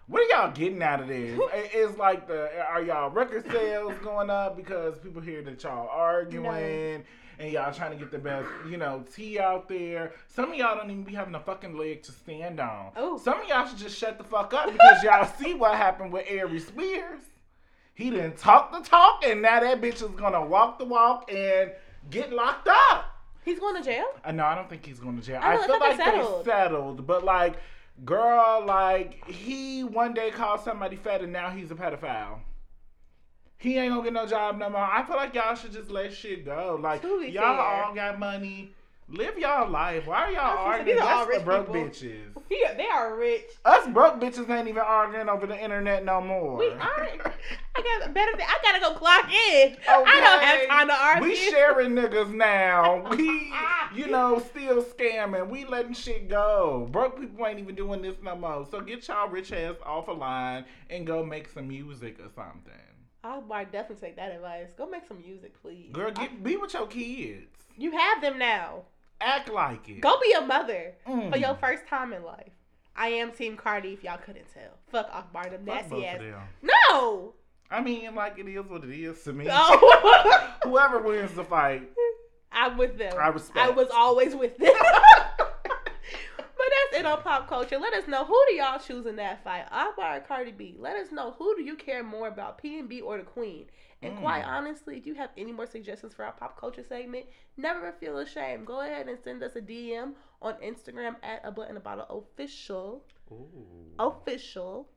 What 0.07 0.21
are 0.21 0.25
y'all 0.37 0.51
getting 0.53 0.81
out 0.81 1.01
of 1.01 1.09
this? 1.09 1.37
It- 1.53 1.71
it's 1.73 1.97
like 1.97 2.27
the 2.27 2.49
are 2.65 2.81
y'all 2.81 3.09
record 3.09 3.49
sales 3.51 3.93
going 4.01 4.29
up 4.29 4.55
because 4.55 4.97
people 4.99 5.21
hear 5.21 5.41
that 5.43 5.61
y'all 5.63 5.89
arguing, 5.89 7.03
and 7.39 7.51
y'all 7.51 7.73
trying 7.73 7.91
to 7.91 7.97
get 7.97 8.09
the 8.09 8.17
best, 8.19 8.47
you 8.69 8.77
know, 8.77 9.03
tea 9.13 9.37
out 9.39 9.67
there. 9.67 10.13
Some 10.27 10.51
of 10.51 10.57
y'all 10.57 10.75
don't 10.77 10.89
even 10.89 11.03
be 11.03 11.13
having 11.13 11.35
a 11.35 11.39
fucking 11.41 11.77
leg 11.77 12.03
to 12.03 12.11
stand 12.13 12.59
on. 12.61 12.91
Ooh. 12.97 13.19
Some 13.21 13.41
of 13.41 13.47
y'all 13.49 13.67
should 13.67 13.77
just 13.79 13.97
shut 13.97 14.17
the 14.17 14.23
fuck 14.23 14.53
up 14.53 14.71
because 14.71 15.03
y'all 15.03 15.25
see 15.37 15.53
what 15.53 15.75
happened 15.75 16.11
with 16.13 16.25
Aries 16.27 16.67
Spears. 16.67 17.21
He 17.99 18.09
didn't 18.09 18.37
talk 18.37 18.71
the 18.71 18.79
talk, 18.79 19.25
and 19.27 19.41
now 19.41 19.59
that 19.59 19.81
bitch 19.81 19.95
is 19.95 20.03
gonna 20.15 20.45
walk 20.45 20.79
the 20.79 20.85
walk 20.85 21.29
and 21.29 21.73
get 22.09 22.31
locked 22.31 22.69
up. 22.69 23.13
He's 23.43 23.59
going 23.59 23.75
to 23.75 23.83
jail. 23.83 24.05
Uh, 24.23 24.31
no, 24.31 24.45
I 24.45 24.55
don't 24.55 24.69
think 24.69 24.85
he's 24.85 24.99
going 24.99 25.19
to 25.19 25.21
jail. 25.21 25.41
I 25.43 25.55
know, 25.55 25.61
I 25.63 25.67
feel 25.67 25.79
like 25.81 25.97
they 25.97 25.97
they 25.97 26.03
settled. 26.03 26.45
settled, 26.45 27.07
but 27.07 27.25
like, 27.25 27.57
girl, 28.05 28.63
like 28.65 29.25
he 29.27 29.83
one 29.83 30.13
day 30.13 30.31
called 30.31 30.61
somebody 30.61 30.95
fat, 30.95 31.21
and 31.21 31.33
now 31.33 31.49
he's 31.49 31.71
a 31.71 31.75
pedophile. 31.75 32.39
He 33.57 33.77
ain't 33.77 33.91
gonna 33.91 34.03
get 34.03 34.13
no 34.13 34.25
job 34.25 34.57
no 34.57 34.69
more. 34.69 34.79
I 34.79 35.03
feel 35.03 35.17
like 35.17 35.35
y'all 35.35 35.55
should 35.55 35.73
just 35.73 35.91
let 35.91 36.13
shit 36.13 36.45
go. 36.45 36.79
Like 36.81 37.03
y'all 37.03 37.21
fair. 37.31 37.43
all 37.43 37.93
got 37.93 38.17
money. 38.17 38.73
Live 39.11 39.39
y'all 39.39 39.67
life. 39.69 40.05
Why 40.05 40.25
are 40.25 40.31
y'all 40.31 40.41
I 40.41 40.77
was 40.77 40.85
gonna 40.85 40.85
say, 40.85 40.91
arguing? 40.91 40.95
these 40.97 41.01
are 41.01 41.09
all 41.09 41.25
That's 41.25 41.25
for 41.25 41.35
rich 41.37 41.45
broke 41.45 41.67
people. 41.67 41.81
bitches. 41.81 42.43
Yeah, 42.51 42.73
they 42.73 42.85
are 42.85 43.15
rich. 43.15 43.45
Us 43.63 43.87
broke 43.89 44.19
bitches 44.19 44.49
ain't 44.49 44.67
even 44.67 44.81
arguing 44.81 45.29
over 45.29 45.45
the 45.45 45.59
internet 45.63 46.03
no 46.03 46.19
more. 46.19 46.57
We 46.57 46.69
aren't. 46.71 47.21
I 47.21 47.99
got 48.01 48.13
better. 48.13 48.31
Thing. 48.35 48.45
I 48.47 48.57
gotta 48.63 48.79
go 48.79 48.93
clock 48.95 49.25
in. 49.31 49.77
I 49.87 50.03
don't 50.19 50.41
have 50.43 50.67
time 50.67 50.87
to 50.87 50.93
argue. 50.95 51.29
We 51.29 51.35
sharing 51.35 51.91
niggas 51.91 52.33
now. 52.33 53.07
We, 53.15 53.51
you 53.95 54.07
know, 54.07 54.39
still 54.39 54.83
scamming. 54.83 55.49
We 55.49 55.65
letting 55.65 55.93
shit 55.93 56.27
go. 56.27 56.87
Broke 56.91 57.19
people 57.19 57.45
ain't 57.45 57.59
even 57.59 57.75
doing 57.75 58.01
this 58.01 58.15
no 58.23 58.35
more. 58.35 58.65
So 58.69 58.81
get 58.81 59.07
y'all 59.07 59.29
rich 59.29 59.51
ass 59.51 59.75
off 59.85 60.07
a 60.07 60.11
line 60.11 60.65
and 60.89 61.05
go 61.05 61.23
make 61.23 61.49
some 61.49 61.67
music 61.67 62.19
or 62.19 62.29
something. 62.35 62.73
I'll 63.23 63.41
might 63.41 63.71
definitely 63.71 64.07
take 64.07 64.15
that 64.15 64.31
advice. 64.31 64.73
Go 64.77 64.87
make 64.89 65.05
some 65.07 65.19
music, 65.21 65.59
please. 65.61 65.91
Girl, 65.91 66.11
get 66.11 66.43
be 66.43 66.55
with 66.57 66.73
your 66.73 66.87
kids. 66.87 67.47
You 67.77 67.91
have 67.91 68.21
them 68.21 68.37
now. 68.39 68.83
Act 69.21 69.49
like 69.51 69.87
it. 69.89 70.01
Go 70.01 70.17
be 70.21 70.31
a 70.33 70.41
mother 70.41 70.93
Mm. 71.07 71.31
for 71.31 71.37
your 71.37 71.55
first 71.55 71.85
time 71.87 72.13
in 72.13 72.23
life. 72.23 72.51
I 72.95 73.09
am 73.09 73.31
Team 73.31 73.55
Cardi. 73.57 73.93
If 73.93 74.03
y'all 74.03 74.17
couldn't 74.17 74.45
tell, 74.53 74.77
fuck 74.91 75.09
off 75.13 75.31
Barnum, 75.31 75.63
nasty 75.65 76.05
ass. 76.05 76.21
No. 76.61 77.33
I 77.71 77.81
mean, 77.81 78.13
like 78.15 78.39
it 78.39 78.47
is 78.47 78.65
what 78.65 78.83
it 78.83 78.89
is 78.91 79.21
to 79.23 79.33
me. 79.33 79.47
Oh. 79.49 80.49
Whoever 80.63 81.01
wins 81.01 81.33
the 81.33 81.43
fight, 81.43 81.83
I'm 82.51 82.77
with 82.77 82.97
them. 82.97 83.13
I 83.19 83.27
respect. 83.29 83.57
I 83.57 83.69
was 83.69 83.89
always 83.93 84.35
with 84.35 84.57
them. 84.57 84.73
But 87.09 87.23
that's 87.23 87.25
it 87.25 87.27
on 87.27 87.39
pop 87.41 87.49
culture. 87.49 87.77
Let 87.79 87.93
us 87.93 88.07
know 88.07 88.25
who 88.25 88.39
do 88.49 88.55
y'all 88.55 88.79
choose 88.79 89.05
in 89.05 89.15
that 89.17 89.43
fight, 89.43 89.65
Akbar 89.71 90.17
or 90.17 90.19
Cardi 90.21 90.51
B. 90.51 90.75
Let 90.77 90.95
us 90.95 91.11
know 91.11 91.31
who 91.37 91.55
do 91.55 91.63
you 91.63 91.75
care 91.75 92.03
more 92.03 92.27
about, 92.27 92.61
PNB 92.61 93.01
or 93.01 93.17
the 93.17 93.23
Queen. 93.23 93.65
And 94.01 94.13
Mm. 94.15 94.21
quite 94.21 94.43
honestly, 94.45 94.97
if 94.97 95.05
you 95.05 95.15
have 95.15 95.31
any 95.37 95.51
more 95.51 95.65
suggestions 95.65 96.13
for 96.13 96.23
our 96.23 96.31
pop 96.31 96.59
culture 96.59 96.83
segment, 96.83 97.25
never 97.57 97.91
feel 97.93 98.17
ashamed. 98.19 98.65
Go 98.65 98.81
ahead 98.81 99.07
and 99.07 99.19
send 99.19 99.43
us 99.43 99.55
a 99.55 99.61
DM 99.61 100.15
on 100.41 100.55
Instagram 100.55 101.15
at 101.23 101.41
a 101.43 101.51
button 101.51 101.75
a 101.77 101.79
bottle 101.81 102.05
official 102.09 103.03
Ooh. 103.31 103.93
official. 103.99 104.89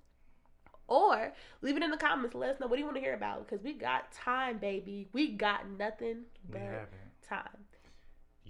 Or 0.89 1.33
leave 1.63 1.77
it 1.77 1.83
in 1.83 1.91
the 1.91 1.97
comments. 1.97 2.35
Let 2.35 2.51
us 2.51 2.61
know 2.61 2.67
what 2.67 2.77
do 2.77 2.81
you 2.81 2.85
want 2.85 2.97
to 2.97 3.01
hear 3.03 3.15
about 3.15 3.49
because 3.49 3.63
we 3.65 3.73
got 3.73 4.13
time, 4.13 4.59
baby. 4.59 5.09
We 5.13 5.33
got 5.33 5.69
nothing 5.69 6.25
but 6.51 6.91
time. 7.27 7.67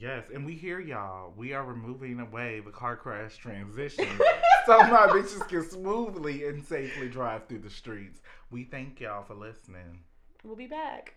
Yes, 0.02 0.24
and 0.34 0.44
we 0.44 0.54
hear 0.54 0.80
y'all. 0.80 1.32
We 1.36 1.52
are 1.52 1.62
removing 1.64 2.18
away 2.18 2.58
the 2.58 2.72
car 2.72 2.96
crash 2.96 3.36
transition 3.36 4.08
so 4.66 4.78
my 4.78 5.06
bitches 5.06 5.46
can 5.48 5.62
smoothly 5.62 6.44
and 6.48 6.60
safely 6.66 7.08
drive 7.08 7.46
through 7.46 7.60
the 7.60 7.70
streets. 7.70 8.20
We 8.50 8.64
thank 8.64 8.98
y'all 8.98 9.22
for 9.22 9.34
listening. 9.34 10.00
We'll 10.42 10.56
be 10.56 10.66
back. 10.66 11.14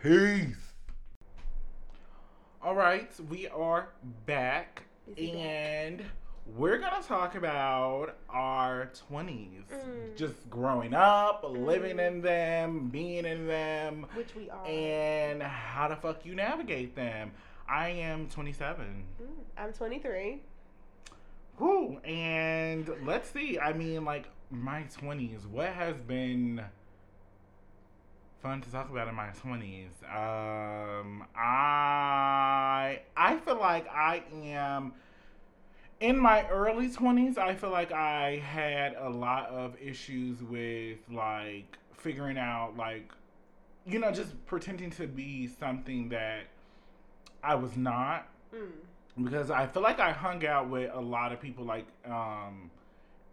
Peace. 0.00 0.72
All 2.62 2.74
right, 2.74 3.10
we 3.28 3.48
are 3.48 3.90
back, 4.24 4.84
Is 5.08 5.18
he 5.18 5.26
back? 5.32 5.36
and 5.36 6.02
we're 6.56 6.78
gonna 6.78 7.02
talk 7.06 7.34
about 7.34 8.16
our 8.30 8.86
twenties, 9.08 9.64
Mm. 9.70 10.16
just 10.16 10.48
growing 10.48 10.94
up, 10.94 11.44
living 11.46 11.98
in 11.98 12.22
them, 12.22 12.88
being 12.88 13.26
in 13.26 13.46
them, 13.46 14.06
Which 14.14 14.34
we 14.34 14.48
are. 14.48 14.64
and 14.66 15.42
how 15.42 15.88
the 15.88 15.96
fuck 15.96 16.24
you 16.24 16.34
navigate 16.34 16.96
them. 16.96 17.32
I 17.68 17.88
am 17.90 18.28
27. 18.28 19.04
Mm, 19.20 19.26
I'm 19.56 19.72
23. 19.72 20.42
Whew, 21.58 22.00
and 22.04 22.90
let's 23.04 23.30
see. 23.30 23.58
I 23.58 23.72
mean, 23.72 24.04
like 24.04 24.26
my 24.50 24.84
20s. 25.00 25.46
What 25.46 25.68
has 25.68 25.96
been 25.96 26.62
fun 28.42 28.60
to 28.60 28.70
talk 28.70 28.90
about 28.90 29.08
in 29.08 29.14
my 29.14 29.28
20s? 29.28 30.02
Um, 30.04 31.24
I 31.36 33.00
I 33.16 33.36
feel 33.44 33.58
like 33.58 33.86
I 33.88 34.24
am 34.44 34.92
in 36.00 36.18
my 36.18 36.48
early 36.48 36.88
20s. 36.88 37.38
I 37.38 37.54
feel 37.54 37.70
like 37.70 37.92
I 37.92 38.38
had 38.38 38.94
a 38.94 39.08
lot 39.08 39.46
of 39.48 39.76
issues 39.80 40.42
with 40.42 40.98
like 41.10 41.78
figuring 41.96 42.38
out 42.38 42.76
like 42.76 43.12
you 43.86 43.98
know 43.98 44.10
just 44.10 44.44
pretending 44.46 44.90
to 44.90 45.06
be 45.06 45.46
something 45.46 46.08
that 46.08 46.46
I 47.42 47.54
was 47.54 47.76
not 47.76 48.28
Mm. 48.54 48.70
because 49.24 49.50
I 49.50 49.66
feel 49.66 49.82
like 49.82 49.98
I 49.98 50.12
hung 50.12 50.44
out 50.46 50.68
with 50.68 50.90
a 50.92 51.00
lot 51.00 51.32
of 51.32 51.40
people 51.40 51.64
like 51.64 51.86
um 52.06 52.70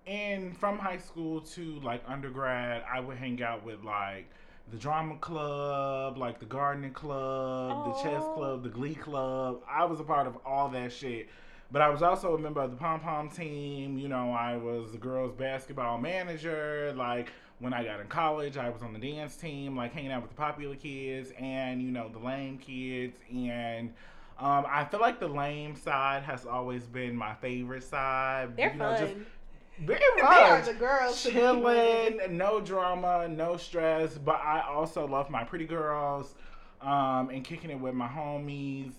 and 0.07 0.57
from 0.57 0.79
high 0.79 0.97
school 0.97 1.41
to 1.41 1.79
like 1.81 2.01
undergrad 2.07 2.83
I 2.91 2.99
would 3.01 3.17
hang 3.17 3.43
out 3.43 3.65
with 3.65 3.83
like 3.83 4.29
the 4.71 4.77
drama 4.77 5.17
club, 5.17 6.17
like 6.17 6.39
the 6.39 6.45
gardening 6.45 6.93
club, 6.93 7.85
the 7.85 8.03
chess 8.03 8.23
club, 8.35 8.63
the 8.63 8.69
glee 8.69 8.93
club. 8.95 9.61
I 9.69 9.83
was 9.85 9.99
a 9.99 10.03
part 10.03 10.27
of 10.27 10.37
all 10.45 10.69
that 10.69 10.91
shit. 10.93 11.27
But 11.71 11.81
I 11.81 11.89
was 11.89 12.01
also 12.01 12.35
a 12.35 12.39
member 12.39 12.61
of 12.61 12.71
the 12.71 12.77
pom 12.77 12.99
pom 12.99 13.29
team. 13.29 13.97
You 13.97 14.07
know, 14.07 14.31
I 14.31 14.57
was 14.57 14.91
the 14.91 14.97
girls' 14.97 15.33
basketball 15.33 15.97
manager. 15.97 16.93
Like 16.95 17.31
when 17.59 17.73
I 17.73 17.83
got 17.83 17.99
in 17.99 18.07
college, 18.07 18.57
I 18.57 18.69
was 18.69 18.81
on 18.81 18.93
the 18.93 18.99
dance 18.99 19.35
team, 19.35 19.75
like 19.75 19.93
hanging 19.93 20.11
out 20.11 20.21
with 20.21 20.31
the 20.31 20.37
popular 20.37 20.75
kids 20.75 21.31
and 21.37 21.81
you 21.81 21.91
know 21.91 22.09
the 22.09 22.19
lame 22.19 22.57
kids. 22.57 23.19
And 23.31 23.93
um, 24.39 24.65
I 24.67 24.85
feel 24.85 25.01
like 25.01 25.19
the 25.19 25.27
lame 25.27 25.75
side 25.75 26.23
has 26.23 26.45
always 26.45 26.83
been 26.83 27.15
my 27.15 27.33
favorite 27.35 27.83
side. 27.83 28.55
They're 28.55 28.71
you 28.71 28.77
know, 28.77 28.95
fun. 28.95 29.25
just 29.85 29.85
very 29.85 29.99
they 30.15 30.21
are 30.21 30.57
much 30.57 30.65
the 30.65 30.73
girls. 30.73 31.23
to 31.23 31.29
be 31.29 31.35
with. 31.35 31.43
chilling, 31.43 32.37
no 32.37 32.59
drama, 32.59 33.27
no 33.27 33.57
stress. 33.57 34.17
But 34.17 34.35
I 34.35 34.61
also 34.67 35.07
love 35.07 35.29
my 35.29 35.43
pretty 35.43 35.65
girls 35.65 36.35
um, 36.81 37.29
and 37.29 37.43
kicking 37.43 37.69
it 37.69 37.79
with 37.79 37.93
my 37.93 38.07
homies. 38.07 38.93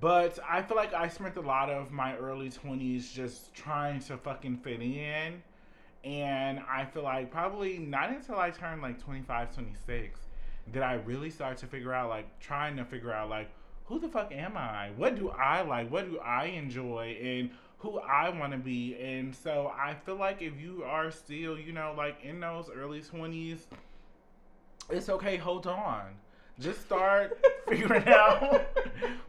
But 0.00 0.38
I 0.48 0.62
feel 0.62 0.76
like 0.76 0.94
I 0.94 1.08
spent 1.08 1.36
a 1.36 1.42
lot 1.42 1.68
of 1.70 1.90
my 1.92 2.16
early 2.16 2.50
20s 2.50 3.12
just 3.12 3.54
trying 3.54 4.00
to 4.00 4.16
fucking 4.16 4.58
fit 4.58 4.80
in. 4.80 5.42
And 6.04 6.60
I 6.68 6.84
feel 6.84 7.02
like 7.02 7.30
probably 7.30 7.78
not 7.78 8.10
until 8.10 8.38
I 8.38 8.50
turned 8.50 8.82
like 8.82 9.02
25, 9.02 9.54
26 9.54 10.20
did 10.72 10.82
I 10.82 10.94
really 10.94 11.28
start 11.28 11.58
to 11.58 11.66
figure 11.66 11.92
out, 11.92 12.08
like, 12.08 12.40
trying 12.40 12.76
to 12.76 12.86
figure 12.86 13.12
out, 13.12 13.28
like, 13.28 13.50
who 13.84 13.98
the 13.98 14.08
fuck 14.08 14.32
am 14.32 14.56
I? 14.56 14.92
What 14.96 15.14
do 15.14 15.28
I 15.28 15.60
like? 15.60 15.90
What 15.90 16.10
do 16.10 16.18
I 16.20 16.46
enjoy? 16.46 17.18
And 17.22 17.50
who 17.84 17.98
I 17.98 18.30
want 18.30 18.52
to 18.52 18.58
be. 18.58 18.96
And 18.98 19.34
so 19.34 19.70
I 19.78 19.94
feel 19.94 20.16
like 20.16 20.40
if 20.40 20.58
you 20.58 20.84
are 20.84 21.10
still, 21.10 21.58
you 21.58 21.72
know, 21.72 21.92
like 21.94 22.16
in 22.24 22.40
those 22.40 22.70
early 22.74 23.02
20s, 23.02 23.60
it's 24.88 25.10
okay, 25.10 25.36
hold 25.36 25.66
on. 25.66 26.14
Just 26.58 26.80
start 26.80 27.38
figuring 27.68 28.08
out 28.08 28.62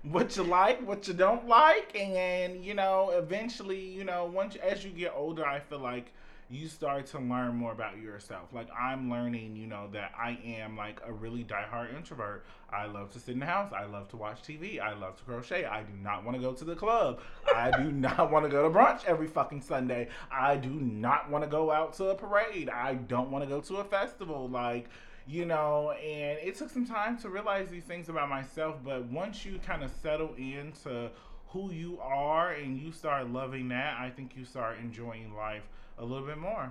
what 0.04 0.38
you 0.38 0.44
like, 0.44 0.86
what 0.88 1.06
you 1.08 1.14
don't 1.14 1.48
like, 1.48 1.94
and 2.00 2.64
you 2.64 2.76
know, 2.76 3.12
eventually, 3.14 3.80
you 3.80 4.06
know, 4.06 4.26
once 4.26 4.56
as 4.56 4.86
you 4.86 4.92
get 4.92 5.14
older, 5.14 5.46
I 5.46 5.60
feel 5.60 5.80
like 5.80 6.14
you 6.50 6.68
start 6.68 7.08
to 7.08 7.20
learn 7.20 7.56
more 7.56 7.72
about 7.72 7.98
yourself. 7.98 8.54
Like 8.54 8.68
I'm 8.72 9.10
learning, 9.10 9.56
you 9.56 9.66
know, 9.66 9.90
that 9.94 10.12
I 10.18 10.38
am 10.46 10.78
like 10.78 11.02
a 11.06 11.12
really 11.12 11.44
diehard 11.44 11.96
introvert. 11.96 12.46
I 12.72 12.86
love 12.86 13.12
to 13.14 13.20
sit 13.20 13.34
in 13.34 13.40
the 13.40 13.48
house. 13.48 13.74
I 13.74 13.86
love 13.86 14.10
to 14.10 14.18
watch 14.18 14.44
TV. 14.44 14.80
I 14.80 14.94
love 14.94 15.18
to 15.18 15.24
crochet. 15.24 15.66
I 15.66 15.82
do 15.82 15.94
not 16.04 16.24
want 16.24 16.38
to 16.38 16.42
go 16.42 16.54
to 16.54 16.64
the 16.64 16.76
club. 16.76 17.20
I 17.56 17.72
do 17.72 17.92
not 17.92 18.32
want 18.32 18.46
to 18.46 18.52
go 18.52 18.70
to 18.70 18.78
brunch 18.78 19.06
every 19.06 19.28
fucking 19.28 19.62
Sunday. 19.62 20.10
I 20.32 20.56
do 20.58 20.70
not 20.70 21.32
want 21.32 21.44
to 21.44 21.50
go 21.50 21.72
out 21.72 21.94
to 21.94 22.10
a 22.10 22.16
parade. 22.16 22.70
I 22.70 22.94
don't 22.94 23.32
want 23.32 23.44
to 23.44 23.50
go 23.50 23.60
to 23.62 23.78
a 23.78 23.84
festival. 23.84 24.48
Like, 24.48 24.90
you 25.28 25.46
know, 25.46 25.92
and 25.92 26.38
it 26.40 26.56
took 26.56 26.70
some 26.70 26.86
time 26.86 27.18
to 27.20 27.30
realize 27.30 27.70
these 27.70 27.86
things 27.86 28.08
about 28.08 28.30
myself. 28.30 28.76
But 28.84 29.06
once 29.06 29.46
you 29.46 29.60
kind 29.66 29.84
of 29.84 29.90
settle 30.04 30.36
into 30.38 31.10
who 31.48 31.72
you 31.72 31.98
are 32.02 32.52
and 32.52 32.80
you 32.80 32.92
start 32.92 33.32
loving 33.32 33.70
that, 33.70 33.98
I 34.00 34.12
think 34.12 34.36
you 34.36 34.46
start 34.46 34.78
enjoying 34.78 35.34
life 35.36 35.64
a 35.98 36.06
little 36.06 36.26
bit 36.26 36.38
more. 36.38 36.70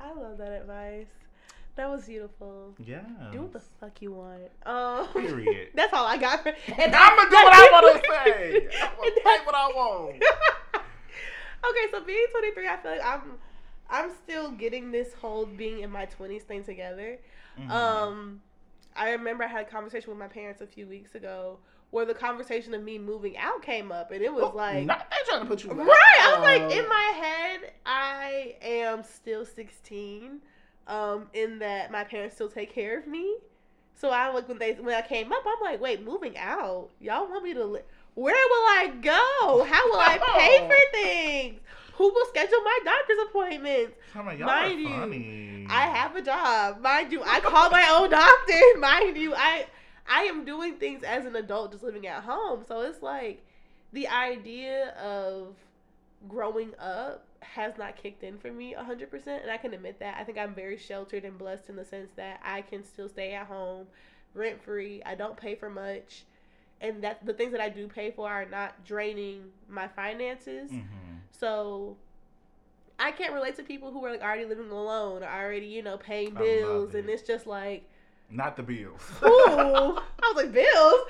I 0.00 0.12
love 0.12 0.38
that 0.38 0.52
advice. 0.52 1.06
That 1.76 1.88
was 1.88 2.04
beautiful. 2.06 2.74
Yeah. 2.84 3.00
Do 3.30 3.42
what 3.42 3.52
the 3.52 3.60
fuck 3.60 4.02
you 4.02 4.12
want. 4.12 4.42
Um, 4.66 5.06
Period. 5.08 5.68
That's 5.74 5.92
all 5.94 6.04
I 6.06 6.18
got. 6.18 6.42
For, 6.42 6.48
And 6.50 6.94
I'm 6.94 7.16
gonna 7.16 7.30
do 7.30 7.36
what 7.36 7.54
I 7.54 7.68
want 7.72 8.02
to 8.02 8.08
say. 8.24 8.68
I'm 8.82 8.96
gonna 8.96 9.10
say 9.24 9.44
what 9.46 9.54
I 9.54 9.68
want. 9.68 10.16
okay, 11.70 11.86
so 11.90 12.00
being 12.04 12.26
23, 12.30 12.68
I 12.68 12.76
feel 12.76 12.90
like 12.92 13.04
I'm 13.04 13.22
I'm 13.88 14.10
still 14.22 14.50
getting 14.50 14.90
this 14.90 15.14
whole 15.14 15.46
being 15.46 15.80
in 15.80 15.90
my 15.90 16.06
20s 16.06 16.42
thing 16.42 16.64
together. 16.64 17.18
Mhm. 17.58 17.70
Um, 17.70 18.40
I 18.96 19.10
remember 19.12 19.44
I 19.44 19.48
had 19.48 19.66
a 19.66 19.70
conversation 19.70 20.10
with 20.10 20.18
my 20.18 20.28
parents 20.28 20.60
a 20.60 20.66
few 20.66 20.86
weeks 20.86 21.14
ago 21.14 21.58
where 21.92 22.04
the 22.04 22.14
conversation 22.14 22.74
of 22.74 22.82
me 22.82 22.98
moving 22.98 23.36
out 23.36 23.62
came 23.62 23.92
up, 23.92 24.10
and 24.10 24.20
it 24.22 24.32
was 24.34 24.44
Oh, 24.44 24.56
like, 24.56 24.84
not 24.86 25.08
they 25.10 25.16
trying 25.28 25.42
to 25.42 25.46
put 25.46 25.62
you 25.62 25.70
right. 25.72 25.88
I 26.20 26.34
was 26.34 26.42
like, 26.42 26.76
in 26.76 26.88
my 26.88 27.12
head, 27.22 27.72
I 27.86 28.56
am 28.62 29.04
still 29.04 29.44
16. 29.46 30.40
Um, 30.88 31.28
in 31.32 31.60
that 31.60 31.92
my 31.92 32.02
parents 32.02 32.34
still 32.34 32.48
take 32.48 32.74
care 32.74 32.98
of 32.98 33.06
me. 33.06 33.36
So 33.94 34.10
I 34.10 34.30
like 34.32 34.48
when 34.48 34.58
they 34.58 34.72
when 34.72 34.94
I 34.96 35.02
came 35.02 35.32
up, 35.32 35.44
I'm 35.46 35.62
like, 35.62 35.80
wait, 35.80 36.02
moving 36.04 36.36
out? 36.36 36.88
Y'all 36.98 37.28
want 37.28 37.44
me 37.44 37.54
to? 37.54 37.64
Li- 37.64 37.80
Where 38.14 38.34
will 38.34 38.66
I 38.66 38.92
go? 39.00 39.64
How 39.64 39.88
will 39.88 40.00
I 40.00 40.18
pay 40.36 40.66
for 40.68 40.92
things? 40.98 41.60
Who 41.94 42.04
will 42.12 42.26
schedule 42.30 42.58
my 42.64 42.78
doctor's 42.84 43.18
appointments? 43.28 43.92
Mind 44.14 44.80
you, 44.80 44.88
funny. 44.88 45.66
I 45.70 45.82
have 45.82 46.16
a 46.16 46.22
job, 46.22 46.80
mind 46.80 47.12
you. 47.12 47.22
I 47.24 47.38
call 47.40 47.70
my 47.70 47.86
own 48.00 48.10
doctor, 48.10 48.60
mind 48.80 49.16
you. 49.18 49.34
I 49.36 49.66
I 50.08 50.22
am 50.24 50.44
doing 50.44 50.76
things 50.76 51.02
as 51.02 51.24
an 51.24 51.36
adult, 51.36 51.72
just 51.72 51.82
living 51.84 52.06
at 52.06 52.22
home. 52.22 52.64
So 52.66 52.80
it's 52.82 53.02
like 53.02 53.44
the 53.92 54.08
idea 54.08 54.90
of 54.94 55.54
growing 56.28 56.72
up 56.78 57.26
has 57.40 57.76
not 57.76 57.96
kicked 57.96 58.22
in 58.22 58.38
for 58.38 58.50
me 58.52 58.74
100% 58.78 59.42
and 59.42 59.50
i 59.50 59.56
can 59.56 59.74
admit 59.74 59.98
that. 59.98 60.16
I 60.18 60.22
think 60.22 60.38
i'm 60.38 60.54
very 60.54 60.76
sheltered 60.78 61.24
and 61.24 61.36
blessed 61.36 61.68
in 61.68 61.74
the 61.74 61.84
sense 61.84 62.10
that 62.14 62.40
i 62.44 62.62
can 62.62 62.84
still 62.84 63.08
stay 63.08 63.34
at 63.34 63.48
home 63.48 63.88
rent 64.32 64.62
free 64.62 65.02
i 65.04 65.16
don't 65.16 65.36
pay 65.36 65.56
for 65.56 65.68
much. 65.68 66.24
And 66.80 67.02
that 67.02 67.26
the 67.26 67.32
things 67.34 67.50
that 67.52 67.60
i 67.60 67.68
do 67.68 67.88
pay 67.88 68.12
for 68.12 68.28
are 68.30 68.46
not 68.46 68.84
draining 68.84 69.50
my 69.68 69.88
finances. 69.88 70.70
Mhm. 70.70 70.84
so 71.32 71.96
I 72.98 73.10
can't 73.10 73.32
relate 73.32 73.56
to 73.56 73.64
people 73.64 73.90
who 73.90 74.04
are 74.04 74.12
like 74.12 74.22
already 74.22 74.44
living 74.44 74.70
alone 74.70 75.24
or 75.24 75.26
already, 75.26 75.66
you 75.66 75.82
know, 75.82 75.96
paying 75.98 76.34
bills. 76.34 76.94
And 76.94 77.08
it's 77.10 77.22
just 77.26 77.46
like, 77.48 77.84
Not 78.32 78.56
the 78.56 78.62
bills. 78.62 79.02
ooh. 79.22 79.26
I 80.22 80.32
was 80.34 80.36
like, 80.36 80.52
bills? 80.52 81.00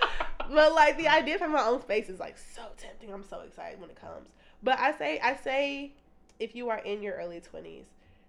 But 0.53 0.75
like 0.75 0.99
the 0.99 1.09
idea 1.09 1.37
of 1.37 1.41
having 1.41 1.55
my 1.55 1.63
own 1.63 1.81
space 1.81 2.09
is 2.09 2.19
like 2.21 2.37
so 2.37 2.63
tempting. 2.77 3.13
I'm 3.13 3.23
so 3.25 3.41
excited 3.41 3.81
when 3.81 3.91
it 3.91 4.01
comes. 4.01 4.29
But 4.63 4.79
I 4.79 4.93
say 4.99 5.21
I 5.23 5.35
say 5.37 5.93
if 6.41 6.55
you 6.57 6.69
are 6.69 6.79
in 6.79 7.03
your 7.03 7.15
early 7.15 7.41
twenties, 7.41 7.87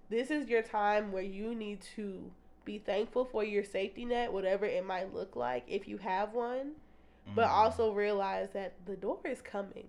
this 0.09 0.29
is 0.29 0.47
your 0.47 0.61
time 0.61 1.11
where 1.11 1.23
you 1.23 1.55
need 1.55 1.81
to 1.95 2.31
be 2.65 2.77
thankful 2.77 3.25
for 3.25 3.43
your 3.43 3.63
safety 3.63 4.05
net, 4.05 4.31
whatever 4.31 4.65
it 4.65 4.85
might 4.85 5.13
look 5.13 5.35
like, 5.35 5.63
if 5.67 5.87
you 5.87 5.97
have 5.97 6.33
one 6.33 6.73
but 7.35 7.47
Mhm. 7.47 7.51
also 7.51 7.93
realize 7.93 8.49
that 8.51 8.73
the 8.85 8.97
door 8.97 9.17
is 9.23 9.41
coming. 9.41 9.87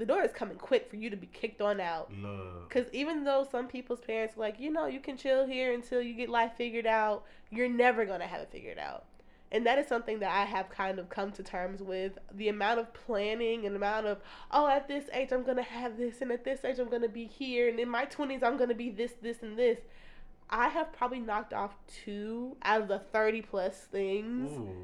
The 0.00 0.06
door 0.06 0.22
is 0.22 0.32
coming 0.32 0.56
quick 0.56 0.88
for 0.88 0.96
you 0.96 1.10
to 1.10 1.16
be 1.16 1.26
kicked 1.26 1.60
on 1.60 1.78
out. 1.78 2.10
Because 2.66 2.86
even 2.94 3.22
though 3.22 3.46
some 3.52 3.68
people's 3.68 4.00
parents 4.00 4.34
are 4.34 4.40
like, 4.40 4.58
you 4.58 4.72
know, 4.72 4.86
you 4.86 4.98
can 4.98 5.18
chill 5.18 5.46
here 5.46 5.74
until 5.74 6.00
you 6.00 6.14
get 6.14 6.30
life 6.30 6.52
figured 6.56 6.86
out, 6.86 7.24
you're 7.50 7.68
never 7.68 8.06
going 8.06 8.20
to 8.20 8.26
have 8.26 8.40
it 8.40 8.48
figured 8.50 8.78
out. 8.78 9.04
And 9.52 9.66
that 9.66 9.78
is 9.78 9.86
something 9.86 10.20
that 10.20 10.30
I 10.30 10.46
have 10.46 10.70
kind 10.70 10.98
of 10.98 11.10
come 11.10 11.32
to 11.32 11.42
terms 11.42 11.82
with. 11.82 12.16
The 12.32 12.48
amount 12.48 12.80
of 12.80 12.94
planning 12.94 13.66
and 13.66 13.76
amount 13.76 14.06
of, 14.06 14.22
oh, 14.50 14.68
at 14.68 14.88
this 14.88 15.04
age, 15.12 15.32
I'm 15.32 15.42
going 15.42 15.58
to 15.58 15.62
have 15.62 15.98
this, 15.98 16.22
and 16.22 16.32
at 16.32 16.44
this 16.44 16.64
age, 16.64 16.78
I'm 16.78 16.88
going 16.88 17.02
to 17.02 17.08
be 17.08 17.26
here, 17.26 17.68
and 17.68 17.78
in 17.78 17.90
my 17.90 18.06
20s, 18.06 18.42
I'm 18.42 18.56
going 18.56 18.70
to 18.70 18.74
be 18.74 18.88
this, 18.88 19.12
this, 19.20 19.42
and 19.42 19.58
this. 19.58 19.80
I 20.48 20.68
have 20.68 20.94
probably 20.94 21.20
knocked 21.20 21.52
off 21.52 21.76
two 21.86 22.56
out 22.62 22.80
of 22.80 22.88
the 22.88 23.00
30 23.00 23.42
plus 23.42 23.76
things 23.92 24.50
Ooh. 24.50 24.74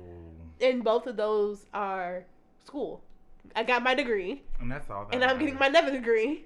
and 0.61 0.85
both 0.85 1.07
of 1.07 1.17
those 1.17 1.65
are 1.73 2.27
school. 2.65 3.03
I 3.55 3.63
got 3.63 3.83
my 3.83 3.95
degree, 3.95 4.43
And 4.61 4.71
that's 4.71 4.89
all 4.91 5.05
that 5.05 5.15
and 5.15 5.23
I'm 5.25 5.39
getting 5.39 5.55
my 5.55 5.69
matters. 5.69 5.79
another 5.81 5.97
degree. 5.99 6.45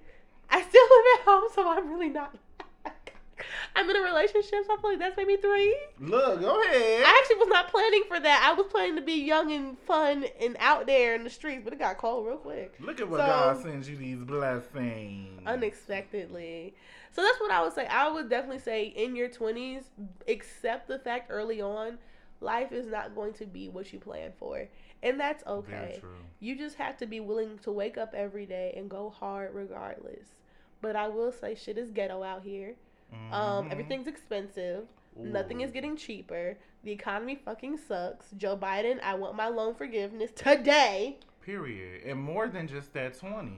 I 0.51 0.61
still 0.63 0.83
live 0.83 1.05
at 1.19 1.25
home, 1.25 1.45
so 1.55 1.69
I'm 1.69 1.89
really 1.93 2.09
not. 2.09 2.37
I'm 3.77 3.89
in 3.89 3.97
a 3.97 4.01
relationship, 4.01 4.65
so 4.67 4.75
I 4.77 4.81
feel 4.81 4.91
like 4.91 4.99
that's 4.99 5.17
maybe 5.17 5.37
three. 5.37 5.77
Look, 6.01 6.41
go 6.41 6.61
ahead. 6.63 7.03
I 7.07 7.19
actually 7.23 7.37
was 7.37 7.49
not 7.49 7.71
planning 7.71 8.03
for 8.09 8.19
that. 8.21 8.45
I 8.51 8.53
was 8.55 8.67
planning 8.71 8.97
to 8.97 9.03
be 9.03 9.15
young 9.15 9.51
and 9.53 9.79
fun 9.79 10.25
and 10.41 10.57
out 10.59 10.87
there 10.87 11.15
in 11.15 11.25
the 11.25 11.31
streets, 11.31 11.63
but 11.65 11.73
it 11.73 11.79
got 11.79 11.97
cold 11.97 12.27
real 12.27 12.37
quick. 12.37 12.75
Look 12.81 13.01
at 13.01 13.09
what 13.09 13.21
So- 13.21 13.27
God 13.27 13.63
sends 13.63 13.89
you 13.89 13.97
these 13.97 14.19
blessings. 14.25 15.41
unexpectedly. 15.47 16.75
So 17.13 17.23
that's 17.23 17.41
what 17.41 17.51
I 17.51 17.63
would 17.63 17.73
say. 17.73 17.87
I 17.87 18.09
would 18.11 18.29
definitely 18.29 18.61
say 18.61 18.85
in 18.85 19.17
your 19.17 19.29
20s, 19.29 19.85
accept 20.29 20.89
the 20.89 20.99
fact 20.99 21.31
early 21.31 21.61
on, 21.61 21.99
life 22.41 22.73
is 22.73 22.87
not 22.87 23.15
going 23.15 23.33
to 23.35 23.47
be 23.47 23.69
what 23.69 23.93
you 23.93 23.99
plan 23.99 24.33
for. 24.39 24.69
And 25.03 25.19
that's 25.19 25.45
okay. 25.47 25.97
true. 26.01 26.11
You 26.41 26.57
just 26.57 26.77
have 26.77 26.97
to 26.99 27.07
be 27.07 27.21
willing 27.21 27.59
to 27.61 27.73
wake 27.73 27.97
up 27.99 28.15
every 28.15 28.47
day 28.47 28.75
and 28.77 28.89
go 28.91 29.11
hard 29.11 29.55
regardless. 29.55 30.35
But 30.83 30.97
I 30.97 31.09
will 31.09 31.33
say 31.33 31.55
shit 31.55 31.79
is 31.79 31.91
ghetto 31.91 32.23
out 32.23 32.43
here. 32.43 32.75
Um, 33.33 33.67
Mhm. 33.69 33.73
everything's 33.73 34.07
expensive. 34.07 34.89
Nothing 35.17 35.61
is 35.63 35.71
getting 35.73 35.97
cheaper. 35.97 36.57
The 36.85 36.93
economy 36.93 37.35
fucking 37.35 37.77
sucks. 37.79 38.31
Joe 38.37 38.57
Biden, 38.57 39.01
I 39.03 39.15
want 39.15 39.35
my 39.35 39.49
loan 39.49 39.75
forgiveness 39.75 40.31
today. 40.35 41.19
Period. 41.43 42.05
And 42.05 42.21
more 42.23 42.49
than 42.49 42.69
just 42.69 42.93
that 42.95 43.15
20. 43.19 43.53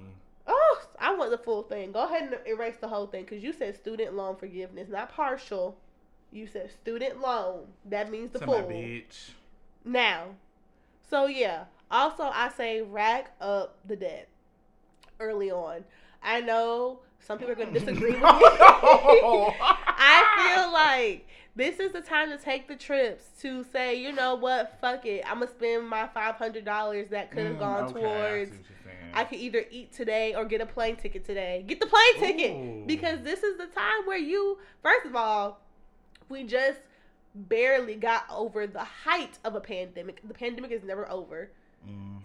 Oh, 0.47 0.83
I 0.99 1.15
want 1.15 1.31
the 1.31 1.39
full 1.39 1.63
thing. 1.65 1.93
Go 1.93 2.05
ahead 2.05 2.33
and 2.33 2.37
erase 2.47 2.77
the 2.81 2.89
whole 2.89 3.07
thing 3.07 3.25
because 3.25 3.43
you 3.43 3.53
said 3.53 3.77
student 3.77 4.15
loan 4.15 4.37
forgiveness, 4.37 4.89
not 4.89 5.11
partial. 5.11 5.77
You 6.33 6.47
said 6.47 6.71
student 6.71 7.21
loan. 7.21 7.67
That 7.85 8.11
means 8.11 8.33
the 8.33 8.41
full. 8.41 8.63
bitch. 8.63 9.31
Now, 9.85 10.35
so 11.13 11.27
yeah. 11.27 11.65
Also, 11.91 12.23
I 12.23 12.49
say 12.57 12.81
rack 12.81 13.33
up 13.39 13.77
the 13.87 13.97
debt 13.97 14.29
early 15.21 15.51
on. 15.51 15.85
I 16.23 16.41
know 16.41 17.01
some 17.21 17.37
people 17.37 17.53
are 17.53 17.57
going 17.57 17.71
to 17.73 17.79
disagree 17.79 18.13
with 18.13 18.21
me. 18.23 18.27
I 18.31 20.55
feel 20.57 20.73
like 20.73 21.29
this 21.55 21.79
is 21.81 21.93
the 21.93 22.01
time 22.01 22.31
to 22.31 22.39
take 22.39 22.67
the 22.67 22.77
trips 22.77 23.25
to 23.43 23.63
say, 23.65 24.01
you 24.01 24.13
know 24.13 24.37
what, 24.37 24.79
fuck 24.81 25.05
it. 25.05 25.23
I'm 25.29 25.41
gonna 25.41 25.51
spend 25.51 25.87
my 25.87 26.07
five 26.09 26.37
hundred 26.37 26.65
dollars 26.65 27.09
that 27.11 27.31
could 27.31 27.45
have 27.45 27.57
Mm, 27.57 27.59
gone 27.59 27.85
okay, 27.85 27.93
towards. 28.01 28.53
I 29.13 29.25
could 29.25 29.39
either 29.39 29.67
eat 29.71 29.93
today 29.93 30.35
or 30.35 30.47
get 30.47 30.63
a 30.63 30.67
plane 30.67 30.97
ticket 30.97 31.27
today. 31.27 31.63
Get 31.67 31.79
the 31.81 31.87
plane 31.87 32.19
ticket 32.19 32.53
Ooh. 32.57 32.85
because 32.87 33.21
this 33.23 33.43
is 33.43 33.59
the 33.59 33.67
time 33.67 34.07
where 34.07 34.17
you, 34.19 34.57
first 34.83 35.05
of 35.05 35.15
all, 35.15 35.61
we 36.31 36.45
just 36.45 36.81
barely 37.35 37.95
got 37.95 38.25
over 38.31 38.67
the 38.67 38.85
height 38.85 39.39
of 39.45 39.55
a 39.55 39.61
pandemic. 39.61 40.21
The 40.27 40.35
pandemic 40.35 40.71
is 40.71 40.83
never 40.85 41.11
over. 41.11 41.51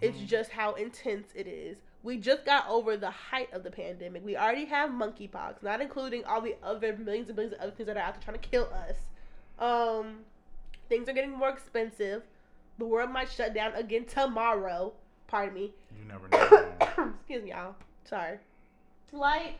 It's 0.00 0.18
Mhm. 0.18 0.26
just 0.26 0.50
how 0.50 0.74
intense 0.74 1.32
it 1.34 1.46
is. 1.48 1.78
We 2.04 2.16
just 2.18 2.44
got 2.44 2.68
over 2.68 2.96
the 2.96 3.10
height 3.10 3.52
of 3.52 3.64
the 3.64 3.70
pandemic. 3.72 4.24
We 4.24 4.36
already 4.36 4.66
have 4.66 4.90
monkeypox, 4.90 5.62
not 5.62 5.80
including 5.80 6.24
all 6.24 6.40
the 6.40 6.56
other 6.62 6.96
millions 6.96 7.28
and 7.28 7.36
millions 7.36 7.54
of 7.54 7.60
other 7.60 7.72
things 7.72 7.86
that 7.88 7.96
are 7.96 8.00
out 8.02 8.14
there 8.14 8.22
trying 8.22 8.38
to 8.38 8.48
kill 8.48 8.66
us. 8.72 8.96
Um, 9.58 10.24
things 10.88 11.08
are 11.08 11.12
getting 11.12 11.32
more 11.32 11.48
expensive. 11.48 12.22
The 12.78 12.84
world 12.84 13.10
might 13.10 13.28
shut 13.30 13.52
down 13.52 13.74
again 13.74 14.04
tomorrow. 14.04 14.92
Pardon 15.26 15.54
me. 15.54 15.74
You 15.98 16.04
never 16.04 16.28
know. 16.28 17.14
Excuse 17.18 17.42
me, 17.42 17.50
y'all. 17.50 17.74
Sorry. 18.04 18.38
Like, 19.10 19.58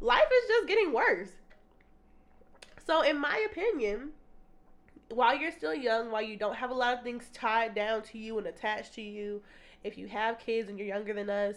life 0.00 0.28
is 0.42 0.48
just 0.48 0.66
getting 0.66 0.92
worse. 0.92 1.30
So, 2.84 3.02
in 3.02 3.16
my 3.18 3.46
opinion, 3.50 4.12
while 5.12 5.36
you're 5.36 5.52
still 5.52 5.74
young, 5.74 6.10
while 6.10 6.22
you 6.22 6.36
don't 6.36 6.56
have 6.56 6.70
a 6.70 6.74
lot 6.74 6.96
of 6.96 7.02
things 7.02 7.24
tied 7.32 7.74
down 7.74 8.02
to 8.02 8.18
you 8.18 8.38
and 8.38 8.46
attached 8.46 8.94
to 8.94 9.02
you, 9.02 9.42
if 9.84 9.96
you 9.98 10.06
have 10.08 10.38
kids 10.38 10.68
and 10.68 10.78
you're 10.78 10.88
younger 10.88 11.14
than 11.14 11.30
us, 11.30 11.56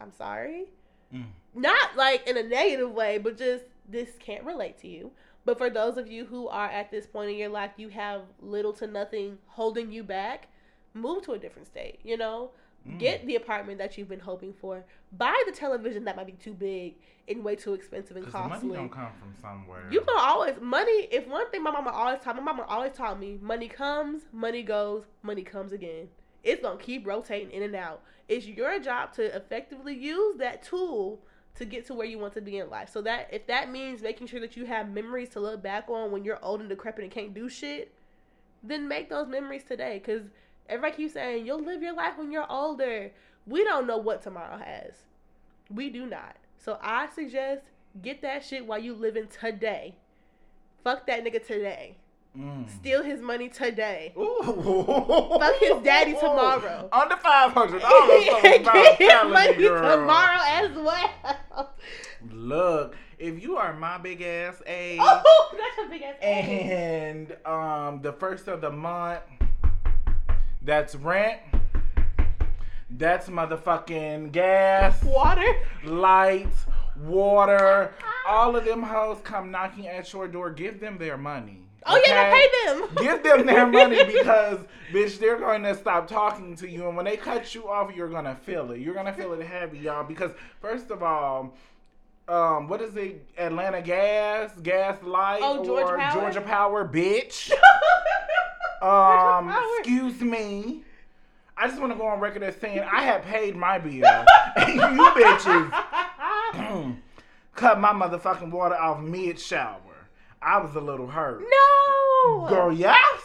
I'm 0.00 0.12
sorry. 0.12 0.66
Mm. 1.14 1.26
Not 1.54 1.96
like 1.96 2.26
in 2.26 2.36
a 2.36 2.42
negative 2.42 2.90
way, 2.92 3.18
but 3.18 3.36
just 3.36 3.64
this 3.88 4.10
can't 4.18 4.44
relate 4.44 4.78
to 4.80 4.88
you. 4.88 5.10
But 5.44 5.58
for 5.58 5.70
those 5.70 5.96
of 5.96 6.06
you 6.06 6.24
who 6.24 6.48
are 6.48 6.68
at 6.68 6.90
this 6.90 7.06
point 7.06 7.30
in 7.30 7.36
your 7.36 7.48
life, 7.48 7.72
you 7.76 7.88
have 7.88 8.22
little 8.40 8.72
to 8.74 8.86
nothing 8.86 9.38
holding 9.46 9.90
you 9.90 10.02
back, 10.02 10.48
move 10.94 11.22
to 11.24 11.32
a 11.32 11.38
different 11.38 11.66
state, 11.66 11.98
you 12.04 12.16
know? 12.16 12.50
Mm. 12.88 12.98
Get 12.98 13.26
the 13.26 13.36
apartment 13.36 13.78
that 13.78 13.96
you've 13.96 14.08
been 14.08 14.20
hoping 14.20 14.52
for. 14.52 14.84
Buy 15.12 15.40
the 15.46 15.52
television 15.52 16.04
that 16.04 16.16
might 16.16 16.26
be 16.26 16.32
too 16.32 16.52
big 16.52 16.96
and 17.28 17.44
way 17.44 17.54
too 17.54 17.74
expensive 17.74 18.16
and 18.16 18.26
the 18.26 18.30
money 18.30 18.50
costly. 18.50 18.76
don't 18.76 18.88
come 18.90 19.12
from 19.20 19.34
somewhere. 19.40 19.86
You 19.90 20.00
can 20.00 20.16
always 20.18 20.56
money. 20.60 21.08
If 21.10 21.28
one 21.28 21.48
thing 21.50 21.62
my 21.62 21.70
mama 21.70 21.90
always 21.90 22.20
taught 22.20 22.36
my 22.36 22.42
mama 22.42 22.64
always 22.68 22.92
taught 22.92 23.20
me, 23.20 23.38
money 23.40 23.68
comes, 23.68 24.22
money 24.32 24.62
goes, 24.62 25.04
money 25.22 25.42
comes 25.42 25.72
again. 25.72 26.08
It's 26.42 26.60
gonna 26.60 26.78
keep 26.78 27.06
rotating 27.06 27.52
in 27.52 27.62
and 27.62 27.76
out. 27.76 28.02
It's 28.28 28.46
your 28.46 28.80
job 28.80 29.12
to 29.14 29.36
effectively 29.36 29.94
use 29.94 30.38
that 30.38 30.62
tool 30.62 31.20
to 31.54 31.64
get 31.64 31.86
to 31.86 31.94
where 31.94 32.06
you 32.06 32.18
want 32.18 32.32
to 32.34 32.40
be 32.40 32.58
in 32.58 32.68
life. 32.68 32.88
So 32.88 33.02
that 33.02 33.28
if 33.30 33.46
that 33.46 33.70
means 33.70 34.02
making 34.02 34.26
sure 34.26 34.40
that 34.40 34.56
you 34.56 34.64
have 34.66 34.90
memories 34.90 35.28
to 35.30 35.40
look 35.40 35.62
back 35.62 35.88
on 35.88 36.10
when 36.10 36.24
you're 36.24 36.42
old 36.42 36.60
and 36.60 36.68
decrepit 36.68 37.04
and 37.04 37.12
can't 37.12 37.34
do 37.34 37.48
shit, 37.48 37.94
then 38.62 38.88
make 38.88 39.08
those 39.08 39.28
memories 39.28 39.62
today. 39.62 40.00
Cause 40.04 40.22
everybody 40.72 40.96
keeps 41.02 41.14
saying 41.14 41.46
you'll 41.46 41.62
live 41.62 41.82
your 41.82 41.94
life 41.94 42.14
when 42.16 42.32
you're 42.32 42.50
older. 42.50 43.10
We 43.46 43.64
don't 43.64 43.86
know 43.86 43.98
what 43.98 44.22
tomorrow 44.22 44.56
has. 44.58 44.94
We 45.70 45.90
do 45.90 46.06
not. 46.06 46.36
So 46.56 46.78
I 46.82 47.08
suggest 47.14 47.62
get 48.00 48.22
that 48.22 48.44
shit 48.44 48.66
while 48.66 48.78
you 48.78 48.94
living 48.94 49.26
today. 49.28 49.96
Fuck 50.84 51.06
that 51.06 51.24
nigga 51.24 51.44
today. 51.44 51.96
Mm. 52.38 52.68
Steal 52.70 53.02
his 53.02 53.20
money 53.20 53.48
today. 53.50 54.14
Ooh. 54.16 55.36
Fuck 55.38 55.54
his 55.60 55.82
daddy 55.84 56.14
tomorrow. 56.14 56.88
Under 56.90 57.16
five 57.18 57.52
hundred 57.52 57.82
dollars. 57.82 58.24
get 58.42 58.96
his 58.98 59.30
money 59.30 59.54
tomorrow 59.56 60.38
as 60.46 60.70
well. 60.72 61.72
Look, 62.30 62.96
if 63.18 63.42
you 63.42 63.56
are 63.56 63.74
my 63.74 63.98
big 63.98 64.22
ass 64.22 64.62
age 64.66 64.98
Oh, 65.02 65.50
that's 65.76 65.86
a 65.86 65.90
big 65.90 66.02
ass. 66.02 66.14
age. 66.22 66.70
and 66.70 67.36
um 67.44 68.00
the 68.00 68.12
first 68.12 68.48
of 68.48 68.60
the 68.62 68.70
month, 68.70 69.20
that's 70.64 70.94
rent. 70.94 71.40
That's 72.90 73.28
motherfucking 73.28 74.32
gas, 74.32 75.02
Water. 75.02 75.54
lights, 75.82 76.66
water. 77.04 77.94
All 78.28 78.54
of 78.54 78.64
them 78.64 78.82
hoes 78.82 79.18
come 79.24 79.50
knocking 79.50 79.88
at 79.88 80.12
your 80.12 80.28
door. 80.28 80.50
Give 80.50 80.78
them 80.78 80.98
their 80.98 81.16
money. 81.16 81.60
Oh 81.86 82.00
yeah, 82.06 82.20
okay? 82.28 82.48
pay 82.52 82.66
them. 82.78 82.88
Give 82.98 83.22
them 83.22 83.46
their 83.46 83.66
money 83.66 84.04
because, 84.06 84.60
bitch, 84.92 85.18
they're 85.18 85.38
going 85.38 85.62
to 85.64 85.74
stop 85.74 86.06
talking 86.06 86.54
to 86.56 86.68
you. 86.68 86.86
And 86.86 86.96
when 86.96 87.06
they 87.06 87.16
cut 87.16 87.54
you 87.54 87.68
off, 87.68 87.94
you're 87.96 88.10
going 88.10 88.26
to 88.26 88.36
feel 88.36 88.70
it. 88.72 88.80
You're 88.80 88.94
going 88.94 89.06
to 89.06 89.12
feel 89.12 89.32
it 89.32 89.44
heavy, 89.44 89.78
y'all. 89.78 90.04
Because, 90.04 90.30
first 90.60 90.90
of 90.90 91.02
all, 91.02 91.56
um, 92.28 92.68
what 92.68 92.80
is 92.80 92.94
it? 92.96 93.26
Atlanta 93.36 93.82
Gas, 93.82 94.52
Gas 94.62 95.02
Light, 95.02 95.40
Oh, 95.42 95.64
Georgia 95.64 95.86
or 95.94 95.98
Power? 95.98 96.20
Georgia 96.20 96.40
Power, 96.40 96.86
bitch. 96.88 97.50
Um, 98.82 99.54
excuse 99.78 100.20
me. 100.20 100.82
I 101.56 101.68
just 101.68 101.80
want 101.80 101.92
to 101.92 101.98
go 101.98 102.06
on 102.06 102.18
record 102.18 102.42
as 102.42 102.56
saying 102.56 102.80
I 102.80 103.02
have 103.02 103.22
paid 103.22 103.54
my 103.54 103.78
bill. 103.78 103.92
you 104.56 104.80
bitches 105.14 105.70
cut 107.54 107.78
my 107.78 107.92
motherfucking 107.92 108.50
water 108.50 108.74
off 108.76 109.00
mid 109.00 109.38
shower. 109.38 109.78
I 110.40 110.58
was 110.58 110.74
a 110.74 110.80
little 110.80 111.06
hurt. 111.06 111.40
no. 111.40 112.48
Girl, 112.48 112.72
yes. 112.72 113.21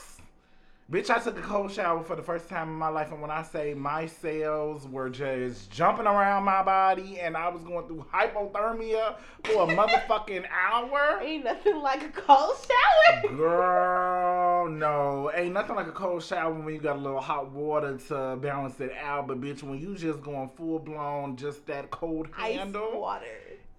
Bitch, 0.89 1.09
I 1.09 1.19
took 1.19 1.37
a 1.37 1.41
cold 1.41 1.69
shower 1.69 2.01
for 2.01 2.15
the 2.15 2.21
first 2.21 2.47
time 2.47 2.69
in 2.69 2.75
my 2.75 2.87
life, 2.87 3.11
and 3.11 3.21
when 3.21 3.29
I 3.29 3.43
say 3.43 3.73
my 3.73 4.05
cells 4.05 4.87
were 4.87 5.09
just 5.09 5.69
jumping 5.69 6.05
around 6.07 6.45
my 6.45 6.63
body, 6.63 7.19
and 7.19 7.35
I 7.35 7.49
was 7.49 7.61
going 7.63 7.85
through 7.87 8.05
hypothermia 8.13 9.17
for 9.43 9.63
a 9.63 9.67
motherfucking 9.75 10.45
hour. 10.49 11.19
Ain't 11.21 11.43
nothing 11.43 11.81
like 11.81 12.03
a 12.03 12.09
cold 12.09 12.55
shower. 12.65 13.35
Girl, 13.35 14.69
no. 14.69 15.29
Ain't 15.35 15.53
nothing 15.53 15.75
like 15.75 15.87
a 15.87 15.91
cold 15.91 16.23
shower 16.23 16.53
when 16.53 16.73
you 16.73 16.79
got 16.79 16.95
a 16.95 17.01
little 17.01 17.19
hot 17.19 17.51
water 17.51 17.97
to 18.07 18.37
balance 18.37 18.79
it 18.79 18.93
out. 19.03 19.27
But 19.27 19.41
bitch, 19.41 19.63
when 19.63 19.81
you 19.81 19.93
just 19.93 20.21
going 20.21 20.49
full 20.55 20.79
blown, 20.79 21.35
just 21.35 21.65
that 21.65 21.91
cold 21.91 22.29
Ice 22.37 22.55
handle, 22.55 23.01
water. 23.01 23.25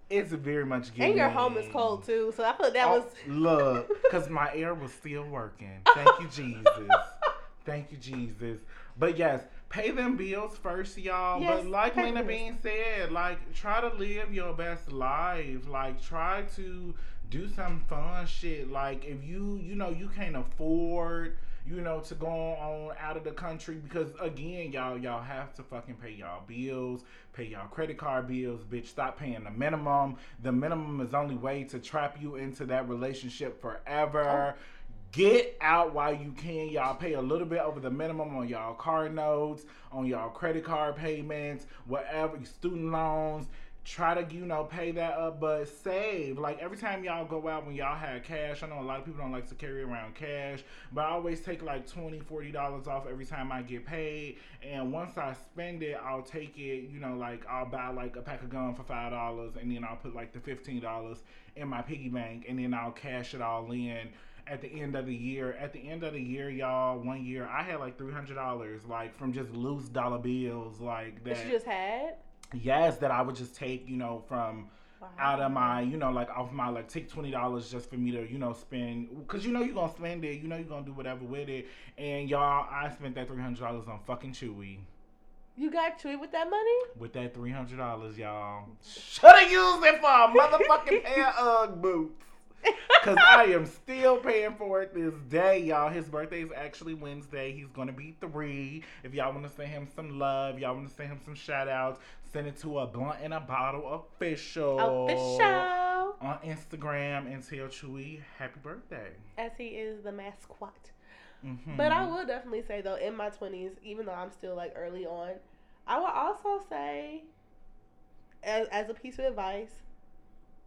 It's 0.09 0.31
very 0.31 0.65
much 0.65 0.93
getting 0.93 1.11
And 1.11 1.19
your 1.19 1.29
home 1.29 1.57
is 1.57 1.67
cold 1.71 2.03
too, 2.05 2.33
so 2.35 2.43
I 2.43 2.53
thought 2.53 2.73
that 2.73 2.87
Oh, 2.87 2.99
was. 2.99 3.03
look, 3.27 3.91
because 4.03 4.29
my 4.29 4.51
air 4.53 4.73
was 4.73 4.91
still 4.91 5.23
working. 5.25 5.81
Thank 5.93 6.09
you, 6.19 6.27
Jesus. 6.27 6.95
Thank 7.65 7.91
you, 7.91 7.97
Jesus. 7.97 8.59
But 8.97 9.17
yes, 9.17 9.43
pay 9.69 9.91
them 9.91 10.17
bills 10.17 10.57
first, 10.57 10.97
y'all. 10.97 11.39
Yes, 11.39 11.61
but 11.63 11.69
like 11.69 11.95
Lena. 11.95 12.23
Bean 12.23 12.57
said, 12.61 13.11
like 13.11 13.53
try 13.53 13.79
to 13.81 13.89
live 13.95 14.33
your 14.33 14.53
best 14.53 14.91
life. 14.91 15.67
Like 15.67 16.01
try 16.01 16.43
to 16.55 16.95
do 17.29 17.47
some 17.47 17.81
fun 17.87 18.25
shit. 18.25 18.69
Like 18.71 19.05
if 19.05 19.23
you, 19.23 19.59
you 19.61 19.75
know, 19.75 19.89
you 19.91 20.09
can't 20.09 20.35
afford. 20.35 21.37
You 21.65 21.81
know, 21.81 21.99
to 21.99 22.15
go 22.15 22.27
on 22.27 22.95
out 22.99 23.17
of 23.17 23.23
the 23.23 23.31
country 23.31 23.75
because 23.75 24.09
again, 24.19 24.71
y'all, 24.71 24.97
y'all 24.97 25.21
have 25.21 25.53
to 25.55 25.63
fucking 25.63 25.95
pay 25.95 26.11
y'all 26.11 26.43
bills, 26.47 27.03
pay 27.33 27.45
y'all 27.45 27.67
credit 27.67 27.97
card 27.97 28.27
bills, 28.27 28.61
bitch. 28.63 28.87
Stop 28.87 29.19
paying 29.19 29.43
the 29.43 29.51
minimum. 29.51 30.17
The 30.41 30.51
minimum 30.51 31.01
is 31.01 31.13
only 31.13 31.35
way 31.35 31.63
to 31.65 31.79
trap 31.79 32.17
you 32.19 32.35
into 32.35 32.65
that 32.67 32.89
relationship 32.89 33.61
forever. 33.61 34.55
Oh. 34.57 34.61
Get 35.11 35.57
out 35.59 35.95
while 35.95 36.13
you 36.13 36.33
can. 36.33 36.69
Y'all 36.69 36.93
pay 36.95 37.13
a 37.13 37.21
little 37.21 37.47
bit 37.47 37.59
over 37.59 37.79
the 37.79 37.89
minimum 37.89 38.37
on 38.37 38.47
y'all 38.47 38.75
car 38.75 39.09
notes, 39.09 39.63
on 39.91 40.05
y'all 40.05 40.29
credit 40.29 40.63
card 40.63 40.97
payments, 40.97 41.65
whatever, 41.85 42.37
student 42.45 42.91
loans. 42.91 43.47
Try 43.89 44.21
to, 44.21 44.35
you 44.35 44.45
know, 44.45 44.65
pay 44.65 44.91
that 44.91 45.13
up, 45.13 45.39
but 45.39 45.67
save. 45.67 46.37
Like 46.37 46.59
every 46.59 46.77
time 46.77 47.03
y'all 47.03 47.25
go 47.25 47.47
out 47.47 47.65
when 47.65 47.73
y'all 47.73 47.97
have 47.97 48.21
cash, 48.21 48.61
I 48.61 48.67
know 48.67 48.79
a 48.79 48.83
lot 48.83 48.99
of 48.99 49.05
people 49.05 49.19
don't 49.19 49.31
like 49.31 49.49
to 49.49 49.55
carry 49.55 49.81
around 49.81 50.13
cash, 50.13 50.63
but 50.93 51.05
I 51.05 51.09
always 51.09 51.41
take 51.41 51.63
like 51.63 51.87
20 51.87 52.19
$40 52.19 52.87
off 52.87 53.07
every 53.09 53.25
time 53.25 53.51
I 53.51 53.63
get 53.63 53.87
paid. 53.87 54.37
And 54.61 54.93
once 54.93 55.17
I 55.17 55.33
spend 55.33 55.81
it, 55.81 55.97
I'll 56.05 56.21
take 56.21 56.55
it, 56.59 56.91
you 56.91 56.99
know, 56.99 57.15
like 57.15 57.43
I'll 57.49 57.65
buy 57.65 57.89
like 57.89 58.15
a 58.15 58.21
pack 58.21 58.43
of 58.43 58.51
gum 58.51 58.75
for 58.75 58.83
$5 58.83 59.59
and 59.59 59.71
then 59.71 59.83
I'll 59.83 59.95
put 59.95 60.13
like 60.13 60.33
the 60.33 60.39
$15 60.39 61.17
in 61.55 61.67
my 61.67 61.81
piggy 61.81 62.09
bank 62.09 62.45
and 62.47 62.59
then 62.59 62.75
I'll 62.75 62.91
cash 62.91 63.33
it 63.33 63.41
all 63.41 63.71
in 63.71 64.09
at 64.45 64.61
the 64.61 64.67
end 64.67 64.95
of 64.95 65.07
the 65.07 65.15
year. 65.15 65.53
At 65.59 65.73
the 65.73 65.89
end 65.89 66.03
of 66.03 66.13
the 66.13 66.21
year, 66.21 66.51
y'all, 66.51 66.99
one 66.99 67.25
year 67.25 67.47
I 67.47 67.63
had 67.63 67.79
like 67.79 67.97
three 67.97 68.13
hundred 68.13 68.35
dollars, 68.35 68.85
like 68.85 69.17
from 69.17 69.33
just 69.33 69.49
loose 69.51 69.89
dollar 69.89 70.19
bills, 70.19 70.79
like 70.79 71.23
That 71.23 71.37
that. 71.37 71.45
you 71.47 71.51
just 71.53 71.65
had. 71.65 72.17
Yes, 72.53 72.97
that 72.97 73.11
I 73.11 73.21
would 73.21 73.35
just 73.35 73.55
take, 73.55 73.87
you 73.87 73.97
know, 73.97 74.23
from 74.27 74.67
Wow. 75.01 75.07
out 75.17 75.39
of 75.39 75.51
my, 75.53 75.79
you 75.79 75.95
know, 75.95 76.11
like 76.11 76.29
off 76.29 76.51
my 76.51 76.67
like 76.67 76.89
take 76.89 77.07
twenty 77.09 77.31
dollars 77.31 77.71
just 77.71 77.89
for 77.89 77.95
me 77.95 78.11
to, 78.11 78.29
you 78.29 78.37
know, 78.37 78.51
spend 78.51 79.07
because 79.25 79.45
you 79.45 79.53
know 79.53 79.61
you're 79.61 79.73
gonna 79.73 79.89
spend 79.93 80.25
it, 80.25 80.41
you 80.41 80.49
know 80.49 80.57
you're 80.57 80.65
gonna 80.65 80.85
do 80.85 80.91
whatever 80.91 81.23
with 81.23 81.47
it, 81.47 81.67
and 81.97 82.29
y'all, 82.29 82.67
I 82.69 82.89
spent 82.89 83.15
that 83.15 83.27
three 83.29 83.41
hundred 83.41 83.61
dollars 83.61 83.87
on 83.87 83.99
fucking 84.05 84.33
Chewy. 84.33 84.79
You 85.55 85.71
got 85.71 86.01
Chewy 86.01 86.19
with 86.19 86.33
that 86.33 86.49
money? 86.49 86.77
With 86.97 87.13
that 87.13 87.33
three 87.33 87.51
hundred 87.51 87.77
dollars, 87.77 88.17
y'all, 88.17 88.65
should 88.85 89.23
have 89.31 89.49
used 89.49 89.85
it 89.85 90.01
for 90.01 90.07
a 90.09 90.27
motherfucking 90.27 91.03
pair 91.05 91.29
of 91.29 91.81
boots. 91.81 92.25
Cause 93.03 93.17
I 93.17 93.45
am 93.45 93.65
still 93.65 94.17
paying 94.17 94.55
for 94.55 94.81
it 94.81 94.93
this 94.93 95.13
day, 95.29 95.59
y'all. 95.59 95.89
His 95.89 96.09
birthday 96.09 96.43
is 96.43 96.49
actually 96.53 96.93
Wednesday. 96.93 97.53
He's 97.53 97.69
gonna 97.69 97.93
be 97.93 98.15
three. 98.19 98.83
If 99.03 99.13
y'all 99.13 99.33
wanna 99.33 99.49
send 99.49 99.69
him 99.69 99.87
some 99.95 100.19
love, 100.19 100.59
y'all 100.59 100.75
wanna 100.75 100.89
send 100.89 101.09
him 101.09 101.19
some 101.23 101.33
shout 101.33 101.69
outs, 101.69 101.99
send 102.33 102.47
it 102.47 102.57
to 102.59 102.79
a 102.79 102.87
blunt 102.87 103.19
and 103.21 103.33
a 103.33 103.39
bottle 103.39 104.05
official. 104.17 105.05
Official. 105.05 106.17
On 106.21 106.37
Instagram 106.43 107.33
and 107.33 107.41
tell 107.47 107.67
Chewy 107.67 108.19
happy 108.37 108.59
birthday. 108.61 109.11
As 109.37 109.51
he 109.57 109.67
is 109.67 110.03
the 110.03 110.11
mascot. 110.11 110.91
Mhm. 111.45 111.77
But 111.77 111.93
I 111.93 112.05
will 112.05 112.25
definitely 112.25 112.63
say 112.63 112.81
though, 112.81 112.95
in 112.95 113.15
my 113.15 113.29
twenties, 113.29 113.71
even 113.81 114.05
though 114.05 114.13
I'm 114.13 114.31
still 114.31 114.55
like 114.55 114.73
early 114.75 115.05
on, 115.05 115.35
I 115.87 115.99
will 115.99 116.07
also 116.07 116.61
say, 116.67 117.23
as 118.43 118.67
as 118.67 118.89
a 118.89 118.93
piece 118.93 119.19
of 119.19 119.25
advice, 119.25 119.83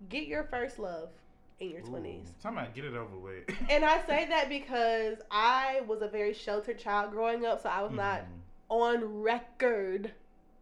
get 0.08 0.26
your 0.26 0.44
first 0.44 0.78
love 0.78 1.10
in 1.62 1.70
your 1.70 1.80
twenties. 1.82 2.32
Talking 2.42 2.58
about 2.58 2.74
get 2.74 2.84
it 2.84 2.94
over 2.94 3.16
with. 3.16 3.44
And 3.70 3.84
I 3.84 4.04
say 4.06 4.26
that 4.28 4.48
because 4.48 5.18
I 5.30 5.82
was 5.86 6.02
a 6.02 6.08
very 6.08 6.34
sheltered 6.34 6.78
child 6.78 7.12
growing 7.12 7.46
up, 7.46 7.62
so 7.62 7.68
I 7.68 7.82
was 7.82 7.92
not 7.92 8.20
Mhm. 8.20 8.24
on 8.68 9.22
record. 9.22 10.12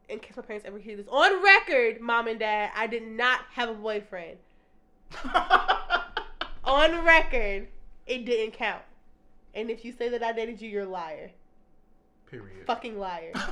In 0.09 0.19
case 0.19 0.37
my 0.37 0.43
parents 0.43 0.67
ever 0.67 0.79
hear 0.79 0.97
this, 0.97 1.07
on 1.09 1.43
record, 1.43 2.01
mom 2.01 2.27
and 2.29 2.39
dad, 2.39 2.71
I 2.77 2.87
did 2.89 3.07
not 3.07 3.41
have 3.53 3.69
a 3.69 3.75
boyfriend. 3.75 4.39
On 6.65 7.05
record, 7.05 7.69
it 8.07 8.25
didn't 8.25 8.53
count. 8.53 8.83
And 9.55 9.71
if 9.71 9.85
you 9.85 9.93
say 9.93 10.09
that 10.11 10.23
I 10.23 10.33
dated 10.33 10.61
you, 10.61 10.69
you're 10.69 10.85
a 10.85 10.89
liar. 10.89 11.31
Period. 12.31 12.67
Fucking 12.67 12.99
liar. 12.99 13.33
but 13.35 13.43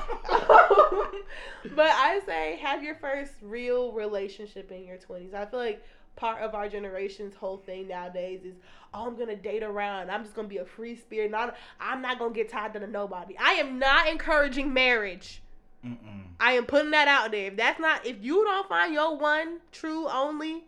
I 1.91 2.21
say 2.27 2.57
have 2.63 2.83
your 2.83 2.95
first 2.97 3.33
real 3.43 3.93
relationship 3.93 4.71
in 4.71 4.85
your 4.85 4.99
20s. 4.99 5.35
I 5.35 5.47
feel 5.47 5.59
like 5.59 5.83
part 6.19 6.43
of 6.43 6.55
our 6.55 6.69
generation's 6.69 7.35
whole 7.35 7.59
thing 7.59 7.89
nowadays 7.89 8.41
is, 8.45 8.57
oh, 8.93 9.07
I'm 9.07 9.17
to 9.29 9.37
date 9.37 9.63
around. 9.63 10.11
I'm 10.11 10.25
just 10.25 10.35
to 10.49 10.53
be 10.53 10.59
a 10.59 10.65
free 10.65 10.97
spirit. 10.97 11.31
Not, 11.31 11.57
I'm 11.81 12.03
not 12.03 12.19
to 12.35 12.37
get 12.37 12.51
tied 12.51 12.73
to 12.75 12.87
nobody. 12.87 13.37
I 13.39 13.53
am 13.53 13.79
not 13.79 14.09
encouraging 14.09 14.75
marriage. 14.75 15.43
Mm-mm. 15.87 16.25
I 16.41 16.53
am 16.53 16.67
putting 16.67 16.91
that 16.91 17.07
out 17.07 17.31
there. 17.31 17.47
If 17.47 17.57
that's 17.57 17.79
not, 17.79 18.05
if 18.05 18.17
you 18.21 18.45
don't 18.45 18.69
find 18.69 18.93
your 18.93 19.17
one 19.17 19.59
true 19.71 20.09
only 20.09 20.65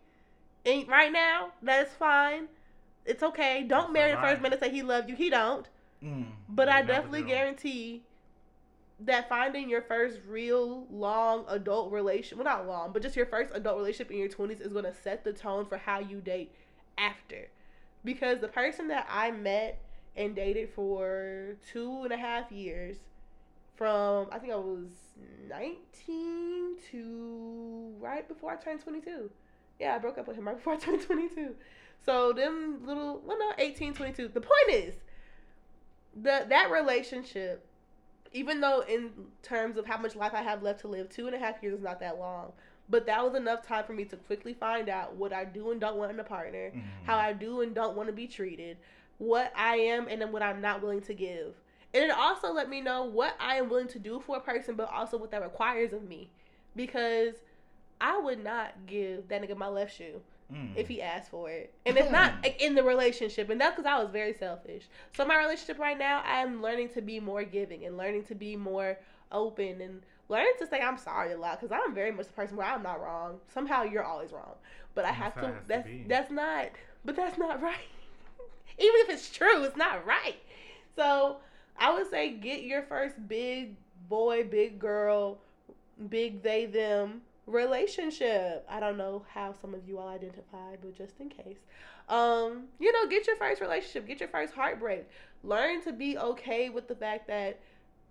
in, 0.65 0.87
right 0.87 1.13
now, 1.13 1.49
that's 1.63 1.93
fine. 1.95 2.47
It's 3.05 3.23
okay. 3.23 3.65
Don't 3.67 3.93
That's 3.93 3.93
marry 3.93 4.11
the 4.13 4.19
first 4.19 4.41
man 4.41 4.53
to 4.53 4.59
say 4.59 4.71
he 4.71 4.83
loved 4.83 5.09
you. 5.09 5.17
He 5.17 5.31
don't. 5.31 5.67
Mm. 6.03 6.27
But 6.49 6.69
I 6.69 6.83
definitely 6.83 7.23
do. 7.23 7.29
guarantee 7.29 8.03
that 9.05 9.29
finding 9.29 9.69
your 9.69 9.83
first 9.83 10.19
real 10.29 10.87
long 10.91 11.45
adult 11.49 11.91
relation, 11.93 12.39
well, 12.39 12.45
not 12.45 12.67
long, 12.67 12.93
but 12.93 13.03
just 13.03 13.17
your 13.17 13.27
first 13.27 13.51
adult 13.55 13.79
relationship 13.79 14.11
in 14.11 14.19
your 14.19 14.29
20s 14.29 14.61
is 14.61 14.73
going 14.73 14.85
to 14.85 14.95
set 14.95 15.25
the 15.25 15.33
tone 15.33 15.67
for 15.67 15.79
how 15.79 15.99
you 15.99 16.21
date 16.21 16.53
after. 16.99 17.49
Because 18.05 18.41
the 18.41 18.49
person 18.49 18.89
that 18.89 19.07
I 19.11 19.31
met 19.31 19.81
and 20.17 20.35
dated 20.35 20.71
for 20.71 21.57
two 21.73 22.03
and 22.03 22.13
a 22.13 22.17
half 22.17 22.51
years, 22.53 22.97
from 23.75 24.29
I 24.31 24.39
think 24.39 24.53
I 24.53 24.57
was 24.57 24.91
19 25.49 26.77
to 26.91 27.93
right 27.99 28.27
before 28.29 28.53
I 28.53 28.57
turned 28.57 28.81
22. 28.81 29.31
Yeah, 29.79 29.95
I 29.95 29.99
broke 29.99 30.19
up 30.19 30.29
with 30.29 30.37
him 30.37 30.47
right 30.47 30.57
before 30.57 30.75
I 30.75 30.77
turned 30.79 31.03
22. 31.03 31.55
So 32.05 32.33
them 32.33 32.81
little, 32.85 33.23
well, 33.25 33.39
no, 33.39 33.53
18, 33.59 33.95
22. 33.95 34.29
The 34.29 34.41
point 34.41 34.71
is, 34.71 34.95
the 36.15 36.47
that 36.49 36.71
relationship, 36.71 37.67
even 38.33 38.61
though 38.61 38.81
in 38.83 39.11
terms 39.43 39.77
of 39.77 39.87
how 39.87 39.99
much 39.99 40.15
life 40.17 40.33
I 40.35 40.43
have 40.43 40.63
left 40.63 40.81
to 40.81 40.89
live, 40.89 41.09
two 41.09 41.27
and 41.27 41.35
a 41.35 41.39
half 41.39 41.63
years 41.63 41.79
is 41.79 41.83
not 41.85 42.01
that 42.01 42.19
long. 42.19 42.53
But 42.89 43.07
that 43.07 43.25
was 43.25 43.35
enough 43.35 43.63
time 43.67 43.85
for 43.85 43.93
me 43.93 44.05
to 44.07 44.17
quickly 44.17 44.53
find 44.55 44.89
out 44.89 45.15
what 45.15 45.33
I 45.33 45.45
do 45.45 45.71
and 45.71 45.81
don't 45.81 45.97
want 45.97 46.11
in 46.11 46.19
a 46.21 46.25
partner, 46.25 46.71
Mhm. 46.71 46.83
how 47.05 47.17
I 47.17 47.33
do 47.33 47.61
and 47.61 47.75
don't 47.75 47.97
want 47.97 48.09
to 48.09 48.13
be 48.13 48.27
treated, 48.27 48.79
what 49.19 49.53
I 49.55 49.77
am 49.77 50.09
and 50.09 50.21
then 50.21 50.33
what 50.33 50.43
I'm 50.43 50.61
not 50.61 50.83
willing 50.83 51.03
to 51.03 51.15
give. 51.15 51.55
And 51.93 52.05
it 52.05 52.11
also 52.11 52.53
let 52.53 52.69
me 52.69 52.81
know 52.81 53.05
what 53.05 53.35
I 53.41 53.57
am 53.57 53.69
willing 53.69 53.89
to 53.89 53.99
do 53.99 54.21
for 54.21 54.37
a 54.37 54.41
person, 54.41 54.75
but 54.77 54.91
also 54.93 55.17
what 55.19 55.31
that 55.33 55.43
requires 55.43 55.93
of 55.93 56.03
me. 56.09 56.31
Because 56.77 57.35
I 58.01 58.19
would 58.19 58.43
not 58.43 58.87
give 58.87 59.29
that 59.29 59.43
nigga 59.43 59.57
my 59.57 59.69
left 59.69 59.95
shoe 59.97 60.23
Mm. 60.53 60.71
if 60.77 60.89
he 60.89 61.01
asked 61.01 61.31
for 61.31 61.51
it. 61.51 61.73
And 61.87 61.97
it's 61.97 62.11
not 62.11 62.35
like, 62.43 62.61
in 62.61 62.75
the 62.75 62.83
relationship. 62.83 63.51
And 63.51 63.61
that's 63.61 63.77
because 63.77 63.91
I 63.91 64.03
was 64.03 64.11
very 64.11 64.33
selfish. 64.35 64.85
So 65.17 65.25
my 65.25 65.39
relationship 65.39 65.79
right 65.79 65.99
now, 65.99 66.23
I'm 66.27 66.63
learning 66.63 66.91
to 66.91 67.01
be 67.03 67.21
more 67.21 67.45
giving 67.45 67.85
and 67.85 67.97
learning 67.97 68.25
to 68.25 68.35
be 68.35 68.57
more 68.57 68.99
open 69.33 69.81
and 69.81 70.03
learn 70.29 70.47
to 70.59 70.67
say 70.67 70.81
I'm 70.81 70.99
sorry 70.99 71.33
a 71.33 71.39
lot 71.39 71.61
because 71.61 71.77
I'm 71.85 71.95
very 71.95 72.11
much 72.11 72.27
the 72.27 72.33
person 72.33 72.57
where 72.57 72.67
I'm 72.67 72.83
not 72.83 73.01
wrong. 73.01 73.39
Somehow 73.53 73.83
you're 73.85 74.05
always 74.05 74.33
wrong, 74.33 74.55
but 74.95 75.05
I 75.05 75.13
have 75.13 75.35
That's 75.35 75.47
to. 75.47 75.53
has 75.53 75.63
to 75.63 75.69
That's 75.69 75.89
that's 76.09 76.31
not. 76.31 76.69
But 77.05 77.17
that's 77.17 77.39
not 77.39 77.63
right. 77.63 77.89
Even 78.79 78.95
if 79.01 79.11
it's 79.11 79.31
true, 79.31 79.63
it's 79.65 79.77
not 79.77 80.05
right. 80.07 80.37
So 80.97 81.39
I 81.79 81.93
would 81.93 82.11
say 82.11 82.31
get 82.33 82.63
your 82.63 82.83
first 82.83 83.29
big 83.29 83.77
boy, 84.09 84.45
big 84.45 84.79
girl, 84.79 85.39
big 86.09 86.43
they 86.43 86.67
them 86.67 87.23
relationship. 87.51 88.67
I 88.69 88.81
don't 88.81 88.97
know 88.97 89.25
how 89.33 89.53
some 89.53 89.75
of 89.75 89.87
you 89.87 89.99
all 89.99 90.09
identify, 90.09 90.77
but 90.81 90.97
just 90.97 91.21
in 91.21 91.29
case. 91.29 91.59
Um, 92.09 92.65
you 92.79 92.93
know, 92.93 93.09
get 93.09 93.27
your 93.27 93.37
first 93.37 93.61
relationship, 93.61 94.07
get 94.07 94.21
your 94.21 94.29
first 94.29 94.55
heartbreak. 94.55 95.09
Learn 95.43 95.83
to 95.83 95.93
be 95.93 96.19
okay 96.19 96.71
with 96.71 96.89
the 96.89 96.95
fact 96.95 97.29
that 97.29 97.61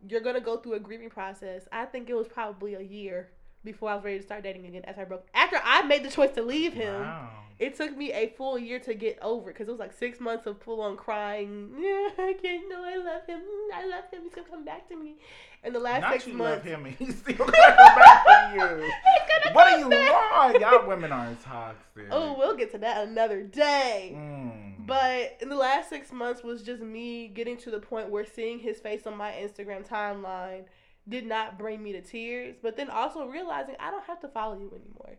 you're 0.08 0.22
gonna 0.22 0.40
go 0.40 0.58
through 0.58 0.74
a 0.74 0.80
grieving 0.80 1.10
process. 1.10 1.68
I 1.72 1.86
think 1.86 2.10
it 2.10 2.16
was 2.16 2.28
probably 2.28 2.76
a 2.76 2.82
year 2.82 3.30
before 3.64 3.90
I 3.90 3.96
was 3.96 4.04
ready 4.04 4.18
to 4.20 4.24
start 4.24 4.44
dating 4.44 4.66
again 4.66 4.84
after 4.86 5.02
I 5.02 5.06
broke 5.06 5.28
after 5.34 5.60
I 5.64 5.82
made 5.84 6.04
the 6.04 6.10
choice 6.12 6.32
to 6.32 6.42
leave 6.42 6.74
him. 6.74 7.02
Wow. 7.02 7.30
It 7.60 7.76
took 7.76 7.98
me 7.98 8.14
a 8.14 8.30
full 8.38 8.58
year 8.58 8.80
to 8.80 8.94
get 8.94 9.20
over 9.22 9.52
because 9.52 9.68
it 9.68 9.72
was 9.72 9.82
like 9.82 9.92
six 9.92 10.22
months 10.22 10.48
of 10.48 10.62
full 10.62 10.82
on 10.82 10.96
crying. 10.96 11.72
Yeah, 11.78 12.10
I 12.18 12.34
can't 12.42 12.70
know 12.70 12.84
I 12.86 12.96
love 12.96 13.26
him. 13.28 13.42
I 13.74 13.86
love 13.86 14.06
him. 14.12 14.22
He's 14.24 14.34
gonna 14.34 14.48
come 14.48 14.64
back 14.64 14.88
to 14.88 14.96
me. 14.96 15.16
And 15.62 15.76
the 15.76 15.80
last 15.80 16.02
Not 16.02 16.14
six 16.14 16.28
you 16.28 16.36
months, 16.36 16.66
love 16.66 16.74
him 16.74 16.86
and 16.86 16.96
he's 17.00 17.18
still 17.18 17.36
gonna 17.36 17.52
come 17.52 17.76
back 17.76 18.56
you. 18.56 18.62
He's 18.62 19.44
gonna 19.44 19.56
What 19.56 19.70
come 19.70 19.80
you 19.80 19.90
want? 19.90 20.60
Y'all 20.62 20.88
women 20.88 21.12
are 21.12 21.36
toxic. 21.44 22.08
Oh, 22.12 22.36
we'll 22.38 22.56
get 22.56 22.72
to 22.72 22.78
that 22.78 23.08
another 23.08 23.44
day. 23.44 24.14
Mm. 24.16 24.86
But 24.88 25.38
in 25.42 25.50
the 25.50 25.56
last 25.56 25.90
six 25.90 26.12
months 26.12 26.44
was 26.44 26.64
just 26.64 26.82
me 26.82 27.28
getting 27.28 27.58
to 27.58 27.72
the 27.72 27.80
point 27.80 28.10
where 28.10 28.26
seeing 28.26 28.60
his 28.60 28.80
face 28.80 29.06
on 29.06 29.18
my 29.18 29.32
Instagram 29.34 29.88
timeline 29.88 30.64
did 31.10 31.26
not 31.26 31.58
bring 31.58 31.82
me 31.84 31.92
to 31.94 32.02
tears. 32.02 32.56
But 32.62 32.78
then 32.78 32.90
also 32.90 33.26
realizing 33.26 33.76
I 33.80 33.92
don't 33.92 34.06
have 34.06 34.22
to 34.22 34.28
follow 34.30 34.56
you 34.58 34.72
anymore. 34.74 35.18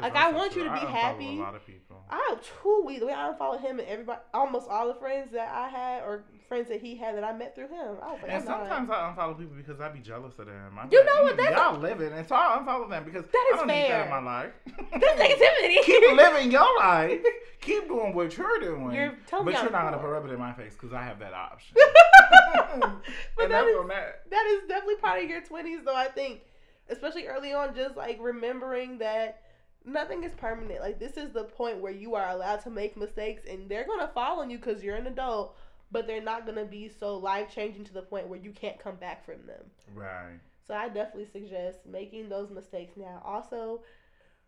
Like, 0.00 0.14
I 0.14 0.30
want 0.30 0.54
you 0.54 0.62
to 0.62 0.70
be 0.70 0.76
I 0.78 0.90
happy. 0.92 1.38
A 1.38 1.42
lot 1.42 1.56
of 1.56 1.66
people. 1.66 2.04
I 2.08 2.36
too 2.62 2.84
weak. 2.86 3.00
The 3.00 3.06
way 3.06 3.12
I 3.14 3.30
unfollowed 3.30 3.62
him 3.62 3.80
and 3.80 3.88
everybody, 3.88 4.20
almost 4.32 4.68
all 4.70 4.86
the 4.86 4.94
friends 4.94 5.32
that 5.32 5.48
I 5.52 5.68
had 5.70 6.04
or 6.04 6.22
friends 6.48 6.68
that 6.68 6.80
he 6.80 6.94
had 6.96 7.16
that 7.16 7.24
I 7.24 7.32
met 7.32 7.56
through 7.56 7.66
him. 7.66 7.96
I 8.00 8.12
was 8.12 8.18
like, 8.22 8.30
And 8.30 8.42
I'm 8.42 8.44
not. 8.44 8.68
sometimes 8.68 8.90
I 8.90 8.94
unfollow 9.12 9.36
people 9.36 9.56
because 9.56 9.80
I'd 9.80 9.92
be 9.92 9.98
jealous 9.98 10.38
of 10.38 10.46
them. 10.46 10.78
I'm 10.78 10.88
You 10.92 10.98
like, 11.00 11.06
know 11.08 11.22
what? 11.24 11.34
"Mm, 11.34 11.36
That's 11.38 11.56
y'all 11.56 11.78
living, 11.80 12.12
and 12.12 12.28
so 12.28 12.36
I 12.36 12.58
unfollow 12.64 12.88
them 12.90 13.02
because 13.04 13.24
That 13.24 13.50
is 13.50 13.54
I 13.54 13.56
don't 13.56 13.66
need 13.66 13.74
that 13.74 13.88
fair. 13.88 14.04
in 14.04 14.10
my 14.10 14.20
life. 14.22 14.52
That's 15.00 15.20
negativity. 15.20 15.82
Keep 15.84 16.16
living 16.16 16.52
your 16.52 16.78
life. 16.78 17.20
Keep 17.60 17.88
doing 17.88 18.14
what 18.14 18.36
you're 18.36 18.60
doing. 18.60 18.92
You're 18.94 19.18
telling 19.26 19.46
me 19.46 19.52
but 19.52 19.58
I'm 19.58 19.64
you're 19.64 19.72
not 19.72 19.82
gonna 19.86 19.98
put 19.98 20.06
rub 20.10 20.26
it 20.26 20.30
in 20.30 20.38
my 20.38 20.52
face 20.52 20.74
because 20.74 20.92
I 20.92 21.02
have 21.02 21.18
that 21.18 21.34
option. 21.34 21.76
But 23.36 23.44
and 23.44 23.52
that 23.52 23.64
that's 23.64 23.68
is- 23.68 23.88
that. 23.88 24.30
that 24.30 24.46
is 24.46 24.68
definitely 24.68 24.96
part 24.96 25.22
of 25.22 25.28
your 25.30 25.40
20s 25.42 25.84
though 25.84 25.96
i 25.96 26.08
think 26.08 26.40
especially 26.88 27.26
early 27.26 27.52
on 27.52 27.74
just 27.74 27.96
like 27.96 28.18
remembering 28.20 28.98
that 28.98 29.42
nothing 29.84 30.22
is 30.24 30.32
permanent 30.34 30.80
like 30.80 30.98
this 30.98 31.16
is 31.16 31.32
the 31.32 31.44
point 31.44 31.78
where 31.80 31.92
you 31.92 32.14
are 32.14 32.28
allowed 32.30 32.60
to 32.62 32.70
make 32.70 32.96
mistakes 32.96 33.42
and 33.48 33.68
they're 33.68 33.86
gonna 33.86 34.10
fall 34.14 34.40
on 34.40 34.50
you 34.50 34.58
because 34.58 34.82
you're 34.82 34.96
an 34.96 35.06
adult 35.06 35.56
but 35.90 36.06
they're 36.06 36.22
not 36.22 36.46
gonna 36.46 36.64
be 36.64 36.88
so 36.88 37.16
life 37.16 37.52
changing 37.54 37.84
to 37.84 37.92
the 37.92 38.02
point 38.02 38.26
where 38.28 38.38
you 38.38 38.50
can't 38.52 38.78
come 38.78 38.96
back 38.96 39.24
from 39.24 39.44
them 39.46 39.64
Right. 39.94 40.38
so 40.66 40.74
i 40.74 40.88
definitely 40.88 41.26
suggest 41.26 41.80
making 41.86 42.28
those 42.28 42.50
mistakes 42.50 42.96
now 42.96 43.20
also 43.24 43.82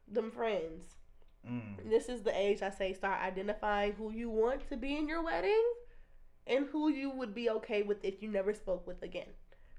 them 0.09 0.31
friends 0.31 0.97
Mm. 1.47 1.91
this 1.91 2.09
is 2.09 2.23
the 2.23 2.35
age 2.35 2.63
I 2.63 2.71
say 2.71 2.95
start 2.95 3.21
identifying 3.21 3.93
who 3.93 4.11
you 4.11 4.31
want 4.31 4.67
to 4.71 4.79
be 4.79 4.97
in 4.97 5.07
your 5.07 5.23
wedding 5.23 5.63
and 6.47 6.67
who 6.73 6.89
you 6.89 7.11
would 7.11 7.35
be 7.35 7.51
okay 7.51 7.83
with 7.83 8.05
if 8.05 8.23
you 8.23 8.29
never 8.29 8.55
spoke 8.55 8.87
with 8.87 9.03
again. 9.03 9.29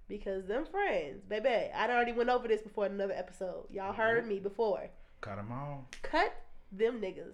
Because 0.08 0.46
them 0.46 0.66
friends, 0.66 1.24
baby, 1.28 1.72
I 1.74 1.90
already 1.90 2.12
went 2.12 2.30
over 2.30 2.48
this 2.48 2.62
before 2.62 2.86
in 2.86 2.94
another 2.94 3.14
episode. 3.14 3.66
Y'all 3.72 3.92
mm-hmm. 3.92 4.02
heard 4.02 4.28
me 4.28 4.40
before. 4.40 4.90
Cut 5.22 5.38
them 5.38 5.52
off. 5.52 5.86
Cut 6.04 6.34
them 6.72 7.02
niggas 7.02 7.34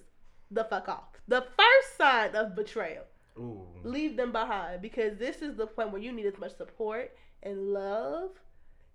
the 0.52 0.66
fuck 0.66 0.90
off. 0.90 1.22
The 1.28 1.46
first 1.58 1.98
sign 1.98 2.36
of 2.36 2.56
betrayal. 2.56 3.06
Ooh. 3.38 3.66
Leave 3.84 4.18
them 4.18 4.32
behind 4.32 4.82
because 4.82 5.18
this 5.18 5.42
is 5.42 5.56
the 5.56 5.66
point 5.66 5.92
where 5.92 6.02
you 6.02 6.12
need 6.12 6.26
as 6.26 6.38
much 6.38 6.58
support 6.58 7.14
and 7.42 7.74
love 7.74 8.32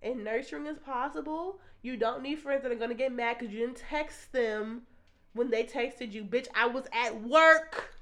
and 0.01 0.23
nurturing 0.23 0.67
as 0.67 0.77
possible. 0.77 1.59
You 1.81 1.97
don't 1.97 2.21
need 2.21 2.39
friends 2.39 2.63
that 2.63 2.71
are 2.71 2.75
gonna 2.75 2.93
get 2.93 3.11
mad 3.11 3.39
because 3.39 3.53
you 3.53 3.59
didn't 3.59 3.77
text 3.89 4.31
them 4.31 4.83
when 5.33 5.49
they 5.49 5.63
texted 5.63 6.11
you, 6.11 6.23
bitch. 6.23 6.47
I 6.55 6.67
was 6.67 6.85
at 6.93 7.23
work 7.23 7.96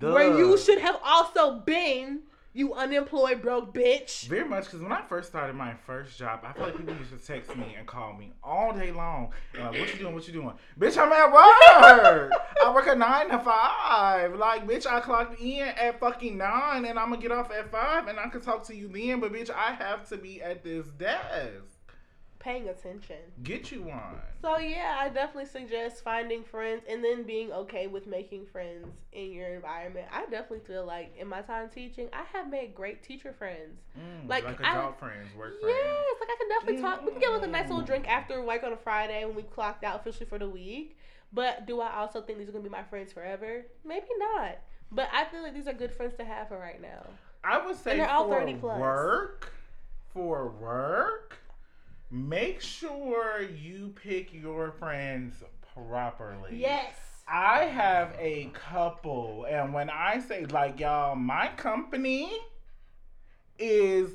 where 0.00 0.36
you 0.36 0.56
should 0.58 0.78
have 0.78 0.98
also 1.04 1.60
been. 1.60 2.22
You 2.54 2.74
unemployed 2.74 3.40
broke 3.40 3.72
bitch. 3.72 4.26
Very 4.26 4.48
much 4.48 4.64
because 4.64 4.80
when 4.80 4.90
I 4.90 5.02
first 5.02 5.28
started 5.28 5.54
my 5.54 5.74
first 5.86 6.18
job, 6.18 6.40
I 6.42 6.52
feel 6.54 6.64
like 6.64 6.76
people 6.76 6.96
used 6.96 7.10
to 7.16 7.18
text 7.24 7.54
me 7.54 7.76
and 7.78 7.86
call 7.86 8.14
me 8.14 8.32
all 8.42 8.72
day 8.72 8.90
long. 8.90 9.32
What 9.54 9.74
you 9.74 9.98
doing? 10.00 10.14
What 10.14 10.26
you 10.26 10.32
doing? 10.32 10.54
Bitch, 10.76 10.98
I'm 10.98 11.12
at 11.12 11.30
work. 11.30 12.32
I 12.64 12.72
work 12.74 12.88
a 12.88 12.96
nine 12.96 13.28
to 13.28 13.38
five. 13.38 14.34
Like, 14.34 14.66
bitch, 14.66 14.88
I 14.88 14.98
clocked 14.98 15.40
in 15.40 15.68
at 15.68 16.00
fucking 16.00 16.36
nine 16.36 16.86
and 16.86 16.98
I'm 16.98 17.10
gonna 17.10 17.22
get 17.22 17.30
off 17.30 17.52
at 17.52 17.70
five 17.70 18.08
and 18.08 18.18
I 18.18 18.28
can 18.28 18.40
talk 18.40 18.66
to 18.68 18.74
you 18.74 18.88
then. 18.88 19.20
But 19.20 19.32
bitch, 19.32 19.50
I 19.50 19.74
have 19.74 20.08
to 20.08 20.16
be 20.16 20.42
at 20.42 20.64
this 20.64 20.88
desk. 20.88 21.77
Paying 22.38 22.68
attention. 22.68 23.16
Get 23.42 23.72
you 23.72 23.82
one. 23.82 24.20
So 24.40 24.58
yeah, 24.58 24.96
I 25.00 25.08
definitely 25.08 25.46
suggest 25.46 26.04
finding 26.04 26.44
friends 26.44 26.84
and 26.88 27.02
then 27.02 27.24
being 27.24 27.52
okay 27.52 27.88
with 27.88 28.06
making 28.06 28.46
friends 28.46 28.86
in 29.12 29.32
your 29.32 29.48
environment. 29.54 30.06
I 30.12 30.20
definitely 30.22 30.60
feel 30.60 30.84
like 30.84 31.12
in 31.18 31.26
my 31.26 31.40
time 31.42 31.68
teaching, 31.68 32.08
I 32.12 32.22
have 32.32 32.48
made 32.48 32.74
great 32.76 33.02
teacher 33.02 33.32
friends. 33.32 33.80
Mm, 33.98 34.28
Like, 34.28 34.44
like, 34.44 34.64
I- 34.64 34.92
friends, 34.92 35.34
work 35.36 35.54
Yes, 35.60 35.62
friends. 35.62 35.76
Yes, 35.84 36.16
like 36.20 36.28
I 36.30 36.36
can 36.38 36.48
definitely 36.48 36.82
talk. 36.82 37.04
We 37.04 37.10
can 37.12 37.20
get 37.20 37.30
like 37.32 37.48
a 37.48 37.50
nice 37.50 37.68
little 37.68 37.84
drink 37.84 38.08
after 38.08 38.40
work 38.42 38.62
on 38.62 38.72
a 38.72 38.76
Friday 38.76 39.24
when 39.24 39.34
we 39.34 39.42
clocked 39.42 39.82
out 39.82 39.96
officially 39.96 40.26
for 40.26 40.38
the 40.38 40.48
week. 40.48 40.96
But 41.32 41.66
do 41.66 41.80
I 41.80 41.92
also 41.96 42.22
think 42.22 42.38
these 42.38 42.48
are 42.48 42.52
gonna 42.52 42.64
be 42.64 42.70
my 42.70 42.84
friends 42.84 43.12
forever? 43.12 43.64
Maybe 43.84 44.06
not. 44.18 44.58
But 44.92 45.08
I 45.12 45.24
feel 45.24 45.42
like 45.42 45.54
these 45.54 45.66
are 45.66 45.74
good 45.74 45.92
friends 45.92 46.14
to 46.18 46.24
have 46.24 46.48
for 46.48 46.58
right 46.58 46.80
now. 46.80 47.04
I 47.44 47.64
would 47.64 47.76
say 47.76 47.96
they're 47.98 48.08
all 48.10 48.28
30 48.28 48.54
plus. 48.54 48.80
work, 48.80 49.52
for 50.14 50.48
work, 50.48 51.36
make 52.10 52.60
sure 52.60 53.42
you 53.42 53.94
pick 54.02 54.32
your 54.32 54.72
friends 54.72 55.34
properly. 55.74 56.56
Yes. 56.56 56.94
I 57.30 57.64
have 57.64 58.14
a 58.18 58.50
couple, 58.54 59.46
and 59.48 59.74
when 59.74 59.90
I 59.90 60.18
say 60.20 60.46
like 60.46 60.80
y'all, 60.80 61.14
my 61.14 61.48
company 61.56 62.32
is 63.58 64.10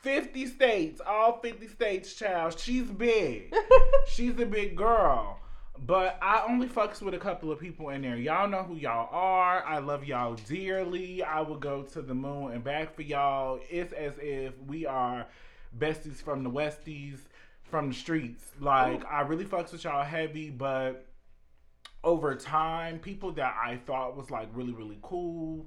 50 0.00 0.46
states, 0.46 1.02
all 1.06 1.38
50 1.40 1.68
states, 1.68 2.14
child. 2.14 2.58
She's 2.58 2.88
big. 2.90 3.54
She's 4.08 4.38
a 4.38 4.46
big 4.46 4.74
girl. 4.76 5.38
But 5.86 6.18
I 6.22 6.44
only 6.48 6.66
fucks 6.66 7.02
with 7.02 7.14
a 7.14 7.18
couple 7.18 7.52
of 7.52 7.60
people 7.60 7.90
in 7.90 8.02
there. 8.02 8.16
Y'all 8.16 8.48
know 8.48 8.62
who 8.62 8.74
y'all 8.74 9.08
are. 9.12 9.62
I 9.64 9.78
love 9.78 10.04
y'all 10.04 10.34
dearly. 10.34 11.22
I 11.22 11.40
will 11.42 11.58
go 11.58 11.82
to 11.82 12.02
the 12.02 12.14
moon 12.14 12.52
and 12.52 12.64
back 12.64 12.96
for 12.96 13.02
y'all. 13.02 13.60
It's 13.70 13.92
as 13.92 14.14
if 14.20 14.54
we 14.66 14.86
are 14.86 15.26
besties 15.76 16.16
from 16.16 16.42
the 16.44 16.50
Westies, 16.50 17.18
from 17.64 17.88
the 17.88 17.94
streets. 17.94 18.44
Like, 18.60 19.04
I 19.06 19.22
really 19.22 19.44
fucks 19.44 19.72
with 19.72 19.84
y'all 19.84 20.04
heavy, 20.04 20.50
but 20.50 21.06
over 22.04 22.34
time, 22.34 22.98
people 22.98 23.32
that 23.32 23.54
I 23.62 23.76
thought 23.86 24.16
was 24.16 24.30
like 24.30 24.48
really, 24.52 24.72
really 24.72 24.98
cool, 25.02 25.66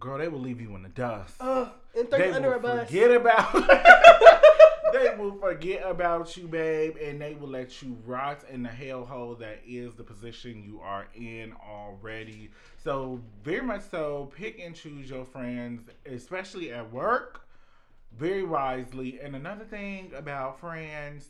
girl, 0.00 0.18
they 0.18 0.28
will 0.28 0.40
leave 0.40 0.60
you 0.60 0.74
in 0.76 0.82
the 0.82 0.88
dust 0.90 1.36
Ugh, 1.40 1.68
and 1.96 2.10
throw 2.10 2.18
they 2.18 2.28
you 2.28 2.34
under 2.34 2.50
will 2.50 2.56
a 2.56 2.60
bus. 2.60 2.86
forget 2.88 3.10
about 3.12 3.52
they 4.92 5.14
will 5.16 5.38
forget 5.38 5.82
about 5.88 6.36
you, 6.36 6.46
babe, 6.48 6.96
and 7.02 7.20
they 7.20 7.34
will 7.34 7.48
let 7.48 7.82
you 7.82 7.96
rot 8.04 8.44
in 8.50 8.62
the 8.62 8.68
hellhole 8.68 9.38
that 9.38 9.60
is 9.66 9.94
the 9.94 10.02
position 10.04 10.62
you 10.64 10.80
are 10.80 11.06
in 11.14 11.52
already. 11.68 12.50
So 12.82 13.20
very 13.42 13.62
much 13.62 13.82
so, 13.90 14.30
pick 14.36 14.60
and 14.60 14.74
choose 14.74 15.08
your 15.08 15.24
friends, 15.24 15.82
especially 16.06 16.72
at 16.72 16.92
work, 16.92 17.43
very 18.18 18.42
wisely. 18.42 19.20
And 19.20 19.34
another 19.34 19.64
thing 19.64 20.12
about 20.16 20.60
friends. 20.60 21.28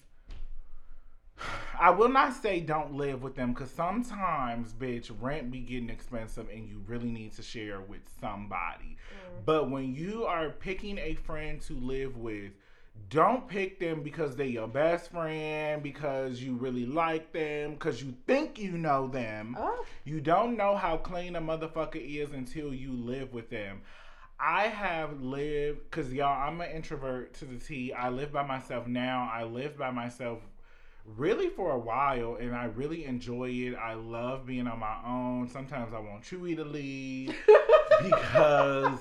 I 1.80 1.90
will 1.90 2.08
not 2.08 2.32
say 2.34 2.60
don't 2.60 2.94
live 2.94 3.22
with 3.22 3.34
them 3.34 3.52
because 3.52 3.70
sometimes, 3.70 4.72
bitch, 4.72 5.10
rent 5.20 5.50
be 5.50 5.60
getting 5.60 5.90
expensive 5.90 6.48
and 6.48 6.68
you 6.68 6.82
really 6.86 7.10
need 7.10 7.34
to 7.34 7.42
share 7.42 7.80
with 7.80 8.02
somebody. 8.20 8.96
Mm. 8.96 9.44
But 9.44 9.70
when 9.70 9.94
you 9.94 10.24
are 10.24 10.50
picking 10.50 10.98
a 10.98 11.14
friend 11.14 11.60
to 11.62 11.74
live 11.74 12.16
with, 12.16 12.52
don't 13.10 13.48
pick 13.48 13.80
them 13.80 14.02
because 14.02 14.36
they're 14.36 14.46
your 14.46 14.68
best 14.68 15.10
friend, 15.10 15.82
because 15.82 16.40
you 16.40 16.54
really 16.54 16.86
like 16.86 17.32
them, 17.32 17.72
because 17.72 18.02
you 18.02 18.14
think 18.26 18.58
you 18.58 18.78
know 18.78 19.08
them. 19.08 19.56
Oh, 19.58 19.84
You 20.04 20.20
don't 20.20 20.56
know 20.56 20.76
how 20.76 20.96
clean 20.96 21.36
a 21.36 21.40
motherfucker 21.40 21.96
is 21.96 22.32
until 22.32 22.72
you 22.72 22.92
live 22.92 23.32
with 23.32 23.50
them. 23.50 23.82
I 24.46 24.64
have 24.64 25.22
lived, 25.22 25.90
because 25.90 26.12
y'all, 26.12 26.46
I'm 26.46 26.60
an 26.60 26.70
introvert 26.70 27.32
to 27.34 27.46
the 27.46 27.56
T. 27.56 27.94
I 27.94 28.10
live 28.10 28.30
by 28.30 28.44
myself 28.44 28.86
now. 28.86 29.30
I 29.32 29.44
live 29.44 29.78
by 29.78 29.90
myself 29.90 30.40
really 31.16 31.48
for 31.48 31.70
a 31.70 31.78
while, 31.78 32.36
and 32.38 32.54
I 32.54 32.66
really 32.66 33.06
enjoy 33.06 33.48
it. 33.48 33.74
I 33.74 33.94
love 33.94 34.44
being 34.44 34.66
on 34.66 34.78
my 34.78 34.96
own. 35.06 35.48
Sometimes 35.48 35.94
I 35.94 35.98
want 35.98 36.24
Chewy 36.24 36.56
to 36.56 36.64
leave 36.64 37.34
because 38.02 38.98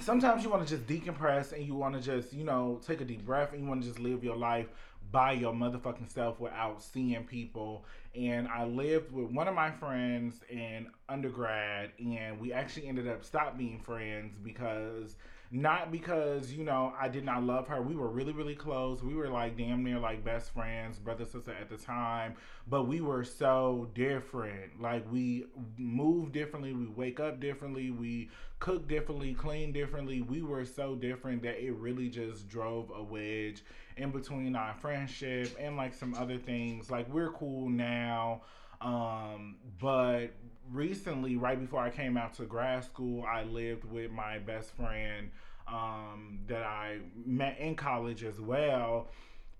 sometimes 0.00 0.44
you 0.44 0.50
want 0.50 0.68
to 0.68 0.76
just 0.76 0.86
decompress 0.86 1.52
and 1.52 1.64
you 1.66 1.74
want 1.74 1.94
to 1.94 2.00
just, 2.02 2.34
you 2.34 2.44
know, 2.44 2.82
take 2.86 3.00
a 3.00 3.06
deep 3.06 3.24
breath 3.24 3.54
and 3.54 3.62
you 3.62 3.66
want 3.66 3.80
to 3.80 3.88
just 3.88 3.98
live 3.98 4.22
your 4.22 4.36
life 4.36 4.66
by 5.10 5.32
your 5.32 5.54
motherfucking 5.54 6.12
self 6.12 6.38
without 6.38 6.82
seeing 6.82 7.24
people. 7.24 7.86
And 8.14 8.46
I 8.48 8.64
lived 8.64 9.10
with 9.10 9.30
one 9.30 9.48
of 9.48 9.54
my 9.54 9.70
friends 9.70 10.40
in 10.50 10.88
undergrad, 11.08 11.92
and 11.98 12.38
we 12.40 12.52
actually 12.52 12.88
ended 12.88 13.08
up 13.08 13.24
stop 13.24 13.56
being 13.56 13.78
friends 13.80 14.36
because 14.42 15.16
not 15.54 15.92
because 15.92 16.50
you 16.50 16.64
know 16.64 16.94
I 16.98 17.08
did 17.08 17.24
not 17.24 17.42
love 17.42 17.68
her. 17.68 17.82
We 17.82 17.94
were 17.94 18.08
really 18.08 18.32
really 18.32 18.54
close. 18.54 19.02
We 19.02 19.14
were 19.14 19.28
like 19.28 19.56
damn 19.56 19.84
near 19.84 19.98
like 19.98 20.24
best 20.24 20.52
friends, 20.54 20.98
brother 20.98 21.26
sister 21.26 21.52
at 21.52 21.68
the 21.68 21.76
time. 21.76 22.36
But 22.66 22.84
we 22.84 23.02
were 23.02 23.22
so 23.24 23.90
different. 23.94 24.80
Like 24.80 25.10
we 25.12 25.44
move 25.76 26.32
differently. 26.32 26.72
We 26.72 26.86
wake 26.86 27.20
up 27.20 27.38
differently. 27.38 27.90
We 27.90 28.30
cook 28.60 28.88
differently. 28.88 29.34
Clean 29.34 29.72
differently. 29.72 30.22
We 30.22 30.42
were 30.42 30.64
so 30.64 30.94
different 30.94 31.42
that 31.42 31.62
it 31.62 31.72
really 31.72 32.08
just 32.08 32.48
drove 32.48 32.90
a 32.94 33.02
wedge 33.02 33.62
in 33.96 34.10
between 34.10 34.56
our 34.56 34.74
friendship 34.74 35.56
and 35.58 35.76
like 35.76 35.94
some 35.94 36.14
other 36.14 36.38
things. 36.38 36.90
Like 36.90 37.08
we're 37.12 37.30
cool 37.30 37.68
now. 37.68 38.42
Um, 38.80 39.56
but 39.80 40.28
recently, 40.70 41.36
right 41.36 41.58
before 41.58 41.80
I 41.80 41.90
came 41.90 42.16
out 42.16 42.34
to 42.34 42.44
grad 42.44 42.84
school, 42.84 43.24
I 43.24 43.44
lived 43.44 43.84
with 43.84 44.10
my 44.10 44.38
best 44.38 44.70
friend 44.72 45.30
um, 45.68 46.40
that 46.48 46.62
I 46.62 46.98
met 47.24 47.58
in 47.58 47.76
college 47.76 48.24
as 48.24 48.40
well. 48.40 49.08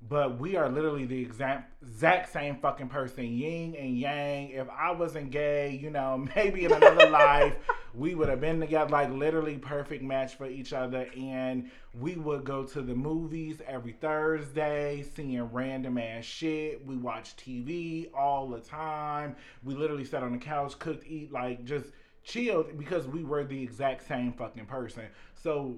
But 0.09 0.41
we 0.41 0.57
are 0.57 0.69
literally 0.69 1.05
the 1.05 1.21
exact 1.21 1.73
exact 1.83 2.33
same 2.33 2.57
fucking 2.57 2.89
person, 2.89 3.25
yin 3.25 3.77
and 3.77 3.97
yang. 3.97 4.51
If 4.51 4.67
I 4.69 4.91
wasn't 4.91 5.31
gay, 5.31 5.79
you 5.81 5.91
know, 5.91 6.27
maybe 6.37 6.65
in 6.65 6.73
another 6.73 7.09
life, 7.11 7.55
we 7.95 8.15
would 8.15 8.29
have 8.29 8.41
been 8.41 8.59
together, 8.59 8.91
like 8.91 9.11
literally 9.11 9.59
perfect 9.59 10.03
match 10.03 10.35
for 10.35 10.47
each 10.47 10.73
other. 10.73 11.07
And 11.17 11.71
we 12.01 12.17
would 12.17 12.45
go 12.45 12.65
to 12.65 12.83
the 12.83 12.95
movies 12.95 13.63
every 13.67 13.93
Thursday, 13.93 15.05
seeing 15.15 15.43
random 15.53 15.99
ass 15.99 16.25
shit. 16.25 16.85
We 16.85 16.97
watch 16.97 17.37
TV 17.37 18.09
all 18.15 18.49
the 18.49 18.61
time. 18.61 19.37
We 19.63 19.75
literally 19.75 20.05
sat 20.05 20.23
on 20.23 20.33
the 20.33 20.39
couch, 20.39 20.79
cooked, 20.79 21.07
eat, 21.07 21.33
like 21.33 21.65
just 21.65 21.87
chilled 22.25 22.77
because 22.79 23.07
we 23.07 23.25
were 23.25 23.45
the 23.45 23.63
exact 23.63 24.07
same 24.07 24.33
fucking 24.33 24.67
person. 24.67 25.05
So 25.35 25.77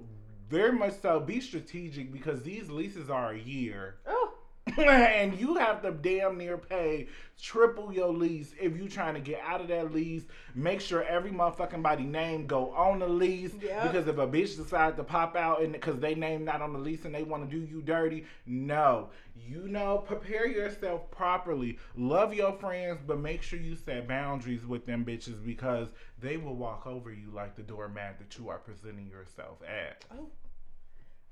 very 0.48 0.72
much 0.72 1.00
so 1.00 1.20
be 1.20 1.40
strategic 1.40 2.12
because 2.12 2.42
these 2.42 2.70
leases 2.70 3.10
are 3.10 3.32
a 3.32 3.38
year. 3.38 3.96
Oh. 4.06 4.32
and 4.78 5.38
you 5.38 5.56
have 5.56 5.82
to 5.82 5.90
damn 5.90 6.38
near 6.38 6.56
pay 6.56 7.06
triple 7.40 7.92
your 7.92 8.12
lease 8.12 8.54
if 8.60 8.76
you 8.76 8.88
trying 8.88 9.14
to 9.14 9.20
get 9.20 9.40
out 9.44 9.60
of 9.60 9.68
that 9.68 9.92
lease. 9.92 10.24
Make 10.54 10.80
sure 10.80 11.02
every 11.04 11.30
motherfucking 11.30 11.82
body 11.82 12.04
name 12.04 12.46
go 12.46 12.70
on 12.72 13.00
the 13.00 13.08
lease. 13.08 13.52
Yep. 13.60 13.82
Because 13.82 14.08
if 14.08 14.18
a 14.18 14.26
bitch 14.26 14.56
decides 14.56 14.96
to 14.96 15.04
pop 15.04 15.36
out 15.36 15.62
and 15.62 15.72
because 15.72 15.98
they 15.98 16.14
name 16.14 16.44
not 16.44 16.62
on 16.62 16.72
the 16.72 16.78
lease 16.78 17.04
and 17.04 17.14
they 17.14 17.22
want 17.22 17.48
to 17.48 17.56
do 17.56 17.64
you 17.64 17.82
dirty, 17.82 18.24
no. 18.46 19.10
You 19.36 19.68
know, 19.68 19.98
prepare 19.98 20.46
yourself 20.46 21.10
properly. 21.10 21.78
Love 21.96 22.32
your 22.32 22.52
friends, 22.52 23.00
but 23.06 23.18
make 23.18 23.42
sure 23.42 23.58
you 23.58 23.76
set 23.76 24.08
boundaries 24.08 24.64
with 24.64 24.86
them 24.86 25.04
bitches 25.04 25.44
because 25.44 25.88
they 26.20 26.36
will 26.36 26.56
walk 26.56 26.86
over 26.86 27.12
you 27.12 27.30
like 27.34 27.56
the 27.56 27.62
doormat 27.62 28.18
that 28.18 28.38
you 28.38 28.48
are 28.48 28.58
presenting 28.58 29.08
yourself 29.08 29.58
at. 29.62 30.04
Oh. 30.16 30.28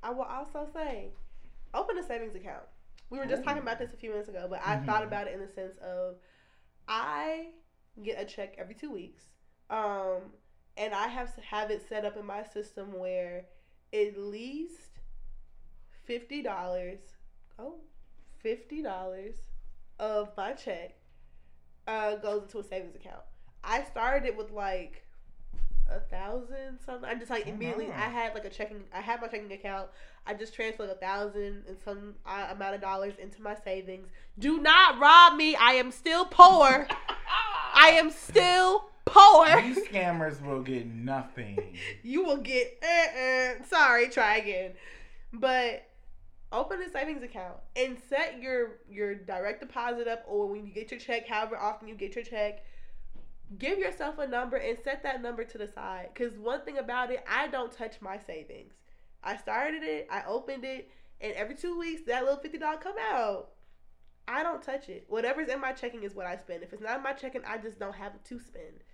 I 0.03 0.11
will 0.11 0.23
also 0.23 0.67
say, 0.75 1.11
open 1.73 1.97
a 1.97 2.03
savings 2.03 2.35
account. 2.35 2.65
We 3.13 3.19
were 3.19 3.27
just 3.27 3.45
talking 3.45 3.61
about 3.61 3.79
this 3.79 3.93
a 3.93 3.97
few 3.99 4.09
minutes 4.09 4.31
ago, 4.31 4.47
but 4.49 4.61
I 4.65 4.77
Mhm. 4.79 4.87
thought 4.87 5.05
about 5.05 5.27
it 5.27 5.35
in 5.35 5.41
the 5.41 5.47
sense 5.47 5.77
of 5.83 6.17
I 6.89 7.51
get 8.03 8.19
a 8.19 8.25
check 8.25 8.55
every 8.57 8.75
two 8.75 8.91
weeks, 8.91 9.25
um, 9.69 10.33
and 10.79 10.95
I 10.95 11.09
have 11.09 11.35
to 11.35 11.43
have 11.43 11.71
it 11.71 11.87
set 11.87 12.07
up 12.07 12.17
in 12.17 12.25
my 12.25 12.43
system 12.43 12.99
where 12.99 13.45
at 13.93 14.17
least 14.17 15.01
fifty 15.91 16.43
dollars, 16.43 17.01
oh, 17.59 17.81
fifty 18.39 18.81
dollars 18.81 19.37
of 19.99 20.35
my 20.35 20.55
check 20.55 20.97
uh, 21.87 22.17
goes 22.17 22.45
into 22.45 22.61
a 22.61 22.65
savings 22.65 22.97
account. 22.97 23.23
I 23.63 23.85
started 23.85 24.27
it 24.27 24.39
with 24.39 24.53
like 24.53 25.07
a 25.87 26.01
thousand 26.01 26.79
something. 26.81 27.11
I 27.11 27.15
just 27.15 27.31
like 27.31 27.47
immediately. 27.47 27.91
I 27.93 28.09
had 28.09 28.33
like 28.33 28.47
a 28.47 28.51
checking. 28.51 28.85
I 28.91 29.03
had 29.03 29.21
my 29.21 29.29
checking 29.29 29.53
account. 29.53 29.91
I 30.27 30.35
just 30.35 30.55
transferred 30.55 30.91
a 30.91 30.95
thousand 30.95 31.65
and 31.69 31.77
some 31.85 32.15
uh, 32.25 32.49
amount 32.51 32.77
of 32.77 32.81
dollars 32.81 33.15
into 33.21 33.43
my 33.43 33.57
savings. 33.65 34.09
Do 34.39 34.61
not 34.61 35.01
rob 35.01 35.37
me. 35.37 35.57
I 35.57 35.73
am 35.73 35.91
still 35.91 36.25
poor. 36.27 36.87
I 37.75 37.89
am 37.91 38.11
still 38.11 38.91
poor. 39.05 39.63
These 39.63 39.89
scammers 39.89 40.45
will 40.45 40.63
get 40.63 40.87
nothing. 40.87 41.77
you 42.03 42.25
will 42.25 42.37
get. 42.37 42.83
Uh, 42.83 43.19
uh, 43.21 43.65
sorry, 43.65 44.09
try 44.09 44.37
again. 44.37 44.73
But 45.33 45.89
open 46.53 46.81
a 46.83 46.91
savings 46.91 47.23
account 47.23 47.57
and 47.75 47.97
set 48.09 48.41
your 48.41 48.79
your 48.89 49.15
direct 49.15 49.61
deposit 49.61 50.07
up, 50.07 50.25
or 50.29 50.47
when 50.47 50.67
you 50.67 50.73
get 50.73 50.91
your 50.91 51.01
check, 51.01 51.27
however 51.27 51.57
often 51.57 51.89
you 51.89 51.95
get 51.95 52.15
your 52.15 52.25
check. 52.25 52.65
Give 53.59 53.79
yourself 53.79 54.19
a 54.19 54.27
number 54.27 54.57
and 54.57 54.79
set 54.83 55.03
that 55.03 55.21
number 55.21 55.45
to 55.45 55.59
the 55.59 55.69
side. 55.69 56.09
Cause 56.15 56.39
one 56.39 56.63
thing 56.63 56.79
about 56.79 57.11
it, 57.11 57.23
I 57.29 57.49
don't 57.49 57.71
touch 57.71 58.01
my 58.01 58.19
savings. 58.27 58.73
I 59.23 59.37
started 59.37 59.83
it, 59.83 60.09
I 60.11 60.23
opened 60.27 60.65
it, 60.65 60.91
and 61.21 61.33
every 61.35 61.55
two 61.55 61.79
weeks 61.79 62.03
that 62.07 62.25
little 62.25 62.39
fifty 62.39 62.59
dollar 62.59 62.79
come 62.79 62.97
out. 63.01 63.51
I 64.29 64.43
don't 64.43 64.63
touch 64.63 64.89
it. 64.89 65.05
Whatever's 65.09 65.49
in 65.49 65.61
my 65.61 65.73
checking 65.73 66.05
is 66.05 66.15
what 66.15 66.27
I 66.27 66.37
spend. 66.37 66.63
If 66.63 66.73
it's 66.73 66.83
not 66.83 66.99
in 66.99 67.03
my 67.03 67.13
checking, 67.13 67.45
I 67.45 67.59
just 67.59 67.79
don't 67.79 67.95
have 67.95 68.15
it 68.15 68.25
to 68.27 68.39
spend. 68.39 68.85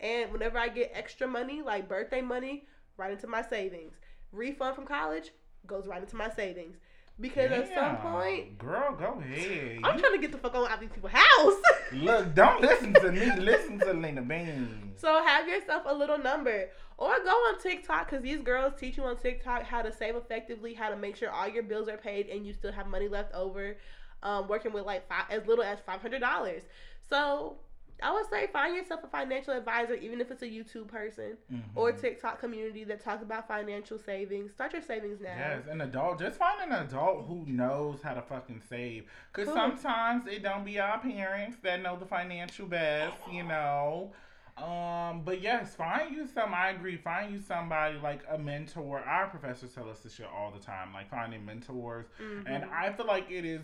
And 0.00 0.32
whenever 0.32 0.58
I 0.58 0.68
get 0.68 0.92
extra 0.94 1.26
money, 1.26 1.62
like 1.62 1.88
birthday 1.88 2.20
money, 2.20 2.66
right 2.96 3.10
into 3.10 3.26
my 3.26 3.42
savings. 3.42 3.94
Refund 4.32 4.74
from 4.74 4.86
college 4.86 5.32
goes 5.66 5.86
right 5.86 6.02
into 6.02 6.16
my 6.16 6.30
savings. 6.30 6.76
Because 7.20 7.50
at 7.50 7.74
some 7.74 7.96
point, 7.96 8.58
girl, 8.58 8.94
go 8.94 9.18
ahead. 9.20 9.80
I'm 9.82 9.96
You- 9.96 10.00
trying 10.02 10.12
to 10.12 10.18
get 10.20 10.30
the 10.32 10.38
fuck 10.38 10.54
on 10.54 10.66
out 10.68 10.74
of 10.74 10.80
these 10.80 10.90
people's 10.90 11.12
house. 11.12 11.54
Look, 11.92 12.34
don't 12.34 12.60
listen 12.60 12.94
to 12.94 13.10
me. 13.10 13.32
Listen 13.36 13.78
to 13.80 13.92
Lena 13.92 14.22
Bean. 14.22 14.92
So 14.96 15.22
have 15.24 15.48
yourself 15.48 15.82
a 15.86 15.94
little 15.94 16.18
number, 16.18 16.68
or 16.96 17.08
go 17.24 17.30
on 17.30 17.60
TikTok 17.60 18.08
because 18.10 18.22
these 18.22 18.40
girls 18.40 18.74
teach 18.78 18.96
you 18.96 19.04
on 19.04 19.16
TikTok 19.16 19.62
how 19.64 19.82
to 19.82 19.92
save 19.92 20.14
effectively, 20.16 20.74
how 20.74 20.90
to 20.90 20.96
make 20.96 21.16
sure 21.16 21.30
all 21.30 21.48
your 21.48 21.62
bills 21.64 21.88
are 21.88 21.96
paid 21.96 22.28
and 22.28 22.46
you 22.46 22.52
still 22.52 22.72
have 22.72 22.86
money 22.86 23.08
left 23.08 23.34
over. 23.34 23.76
Um, 24.22 24.48
working 24.48 24.72
with 24.72 24.84
like 24.84 25.08
five, 25.08 25.24
as 25.30 25.46
little 25.46 25.62
as 25.64 25.78
five 25.86 26.00
hundred 26.00 26.20
dollars. 26.20 26.62
So 27.08 27.56
I 28.02 28.12
would 28.12 28.28
say 28.30 28.46
find 28.48 28.76
yourself 28.76 29.02
a 29.02 29.08
financial 29.08 29.52
advisor, 29.54 29.94
even 29.94 30.20
if 30.20 30.30
it's 30.30 30.42
a 30.42 30.46
YouTube 30.46 30.86
person 30.88 31.36
or 31.74 31.92
Mhm. 31.92 32.00
TikTok 32.00 32.38
community 32.38 32.84
that 32.84 33.00
talks 33.00 33.22
about 33.22 33.48
financial 33.48 33.98
savings. 33.98 34.52
Start 34.52 34.72
your 34.72 34.82
savings 34.82 35.20
now. 35.20 35.34
Yes, 35.36 35.66
an 35.66 35.80
adult. 35.80 36.18
Just 36.20 36.38
find 36.38 36.60
an 36.70 36.86
adult 36.86 37.26
who 37.26 37.44
knows 37.46 38.00
how 38.02 38.14
to 38.14 38.22
fucking 38.22 38.60
save. 38.60 39.10
Cause 39.32 39.46
Cool. 39.46 39.54
sometimes 39.54 40.26
it 40.26 40.42
don't 40.42 40.64
be 40.64 40.78
our 40.78 40.98
parents 41.00 41.56
that 41.62 41.82
know 41.82 41.96
the 41.96 42.06
financial 42.06 42.66
best, 42.66 43.16
you 43.30 43.42
know. 43.42 44.12
Um, 44.56 45.22
but 45.24 45.40
yes, 45.40 45.76
find 45.76 46.12
you 46.14 46.26
some. 46.26 46.52
I 46.52 46.70
agree. 46.70 46.96
Find 46.96 47.32
you 47.32 47.38
somebody 47.40 47.96
like 47.98 48.24
a 48.28 48.36
mentor. 48.36 48.98
Our 49.00 49.28
professors 49.28 49.72
tell 49.72 49.88
us 49.88 50.00
this 50.00 50.14
shit 50.14 50.26
all 50.26 50.50
the 50.50 50.58
time. 50.58 50.92
Like 50.92 51.08
finding 51.08 51.44
mentors, 51.44 52.06
and 52.18 52.64
Mhm. 52.64 52.72
I 52.72 52.92
feel 52.92 53.06
like 53.06 53.30
it 53.30 53.44
is 53.44 53.62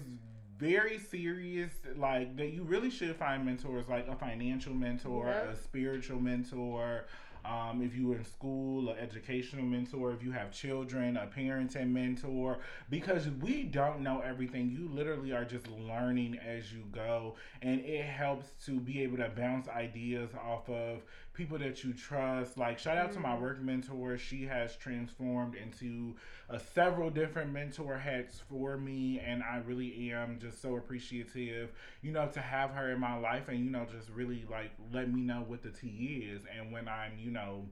very 0.59 0.99
serious. 0.99 1.73
Like 1.97 2.37
that, 2.37 2.53
you 2.53 2.63
really 2.63 2.91
should 2.91 3.17
find 3.17 3.45
mentors, 3.45 3.89
like 3.89 4.09
a 4.09 4.17
financial 4.17 4.75
mentor, 4.75 5.29
a 5.29 5.57
spiritual 5.57 6.21
mentor. 6.21 7.07
Um, 7.45 7.83
if 7.83 7.95
you're 7.95 8.17
in 8.17 8.25
school, 8.25 8.89
an 8.89 8.97
educational 8.99 9.67
mentor, 9.67 10.13
if 10.13 10.23
you 10.23 10.33
have 10.33 10.51
children, 10.51 11.19
a 11.19 11.27
parenting 11.27 11.91
mentor, 11.91 12.61
because 12.89 13.29
we 13.29 13.65
don't 13.65 14.01
know 14.01 14.23
everything. 14.25 14.71
You 14.71 14.89
literally 14.91 15.33
are 15.33 15.45
just 15.45 15.67
learning 15.69 16.39
as 16.39 16.73
you 16.73 16.85
go, 16.91 17.37
and 17.61 17.81
it 17.81 18.07
helps 18.07 18.53
to 18.65 18.81
be 18.81 19.03
able 19.03 19.19
to 19.19 19.29
bounce 19.29 19.69
ideas 19.69 20.31
off 20.43 20.71
of 20.71 21.03
people 21.35 21.59
that 21.59 21.85
you 21.85 21.93
trust. 21.93 22.57
Like, 22.57 22.79
shout 22.79 22.97
out 22.97 23.13
to 23.13 23.21
my 23.21 23.35
Mm. 23.35 23.41
work 23.41 23.61
mentor. 23.61 24.17
She 24.17 24.45
has 24.45 24.77
transformed 24.77 25.57
into 25.57 26.15
uh, 26.49 26.59
several 26.59 27.11
different 27.11 27.53
mentor 27.53 27.99
hats 27.99 28.39
for 28.39 28.79
me, 28.79 29.19
and 29.21 29.43
I 29.43 29.59
really 29.59 30.11
am 30.13 30.39
just 30.41 30.63
so 30.63 30.77
appreciative, 30.77 31.73
you 32.03 32.13
know, 32.13 32.29
to 32.29 32.41
have 32.41 32.71
her 32.71 32.93
in 32.93 33.01
my 33.01 33.17
life 33.19 33.49
and, 33.49 33.59
you 33.65 33.71
know, 33.71 33.85
just 33.91 34.09
really 34.11 34.45
like 34.51 34.71
let 34.93 35.13
me 35.13 35.21
know 35.21 35.45
what 35.47 35.63
the 35.63 35.71
tea 35.71 36.31
is 36.33 36.43
and 36.57 36.73
when 36.73 36.89
I'm, 36.89 37.19
you 37.19 37.31
know, 37.31 37.67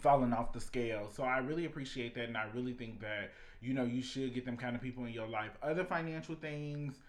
falling 0.00 0.32
off 0.32 0.52
the 0.52 0.60
scale. 0.60 1.08
So 1.10 1.22
I 1.22 1.38
really 1.38 1.64
appreciate 1.64 2.14
that, 2.16 2.24
and 2.24 2.36
I 2.36 2.46
really 2.54 2.72
think 2.72 3.00
that, 3.00 3.32
you 3.60 3.72
know, 3.72 3.84
you 3.84 4.02
should 4.02 4.34
get 4.34 4.44
them 4.44 4.56
kind 4.56 4.76
of 4.76 4.82
people 4.82 5.04
in 5.04 5.12
your 5.12 5.28
life. 5.28 5.52
Other 5.62 5.84
financial 5.84 6.34
things. 6.34 7.00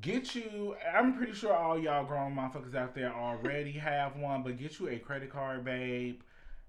Get 0.00 0.34
you, 0.34 0.76
I'm 0.94 1.14
pretty 1.14 1.32
sure 1.32 1.52
all 1.52 1.78
y'all 1.78 2.04
grown 2.04 2.36
motherfuckers 2.36 2.74
out 2.74 2.94
there 2.94 3.12
already 3.12 3.72
have 3.78 4.16
one, 4.16 4.42
but 4.42 4.56
get 4.58 4.78
you 4.78 4.88
a 4.88 4.98
credit 4.98 5.30
card, 5.30 5.64
babe 5.64 6.20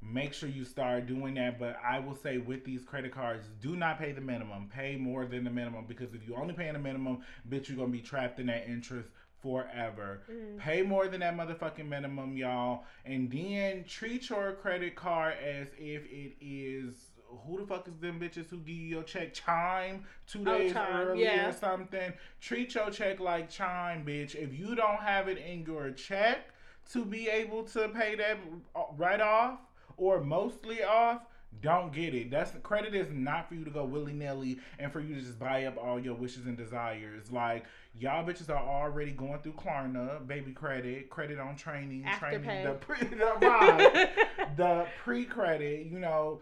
make 0.02 0.34
sure 0.34 0.50
you 0.50 0.64
start 0.64 1.08
doing 1.08 1.36
that. 1.36 1.60
But 1.60 1.78
I 1.84 2.00
will 2.00 2.16
say 2.16 2.38
with 2.38 2.64
these 2.64 2.84
credit 2.84 3.12
cards, 3.12 3.46
do 3.62 3.76
not 3.76 4.00
pay 4.00 4.12
the 4.12 4.22
minimum. 4.22 4.70
Pay 4.74 4.96
more 4.96 5.26
than 5.26 5.44
the 5.44 5.50
minimum 5.50 5.86
because 5.88 6.14
if 6.14 6.28
you 6.28 6.36
only 6.36 6.54
paying 6.54 6.74
the 6.74 6.80
minimum, 6.80 7.20
bitch, 7.50 7.68
you're 7.68 7.78
gonna 7.78 7.90
be 7.90 8.02
trapped 8.02 8.40
in 8.40 8.48
that 8.48 8.68
interest 8.68 9.10
forever. 9.42 10.22
Mhm. 10.30 10.58
Pay 10.58 10.82
more 10.82 11.08
than 11.08 11.22
that 11.22 11.36
motherfucking 11.36 11.88
minimum, 11.88 12.36
y'all, 12.36 12.86
and 13.06 13.32
then 13.32 13.86
treat 13.86 14.30
your 14.30 14.54
credit 14.54 14.96
card 14.96 15.36
as 15.38 15.68
if 15.78 16.06
it 16.12 16.36
is 16.42 17.09
who 17.46 17.60
the 17.60 17.66
fuck 17.66 17.88
is 17.88 17.96
them 17.98 18.20
bitches 18.20 18.50
who 18.50 18.58
give 18.58 18.76
you 18.76 18.88
your 18.88 19.04
check 19.04 19.34
chime 19.34 20.06
two 20.28 20.44
oh, 20.46 20.58
days 20.58 20.74
Chime, 20.74 20.96
early 20.96 21.24
yeah. 21.24 21.50
or 21.50 21.54
something. 21.54 22.14
Treat 22.42 22.76
your 22.76 22.90
check 22.90 23.20
like 23.20 23.50
chime, 23.50 24.06
bitch. 24.06 24.36
If 24.36 24.58
you 24.58 24.76
don't 24.76 25.00
have 25.02 25.28
it 25.28 25.38
in 25.38 25.66
your 25.66 25.92
check 25.92 26.50
to 26.92 27.06
be 27.06 27.28
able 27.28 27.64
to 27.64 27.90
pay 27.90 28.16
that 28.16 28.38
uh, 28.76 28.84
right 28.98 29.22
off 29.22 29.60
or 29.98 30.22
mostly 30.22 30.84
off, 30.84 31.22
don't 31.62 31.92
get 31.92 32.14
it. 32.14 32.32
That's 32.32 32.52
the 32.52 32.60
credit 32.60 32.96
is 32.96 33.08
not 33.12 33.50
for 33.50 33.56
you 33.56 33.66
to 33.66 33.72
go 33.72 33.84
willy 33.84 34.14
nilly 34.14 34.60
and 34.78 34.92
for 34.92 35.00
you 35.00 35.16
to 35.16 35.22
just 35.22 35.40
buy 35.40 35.66
up 35.66 35.78
all 35.78 36.00
your 36.00 36.14
wishes 36.14 36.46
and 36.46 36.56
desires. 36.56 37.32
Like 37.32 37.66
y'all 37.98 38.26
bitches 38.26 38.50
are 38.50 38.64
already 38.64 39.12
going 39.12 39.40
through 39.40 39.54
Klarna, 39.54 40.26
baby 40.26 40.52
credit, 40.52 41.10
credit 41.10 41.40
on 41.40 41.56
training, 41.56 42.06
training 42.18 42.44
Afterpay. 42.44 42.64
the 42.64 42.74
pre 42.74 43.08
the, 43.08 44.10
the 44.58 44.88
pre 45.04 45.26
credit. 45.26 45.88
You 45.88 46.00
know, 46.00 46.42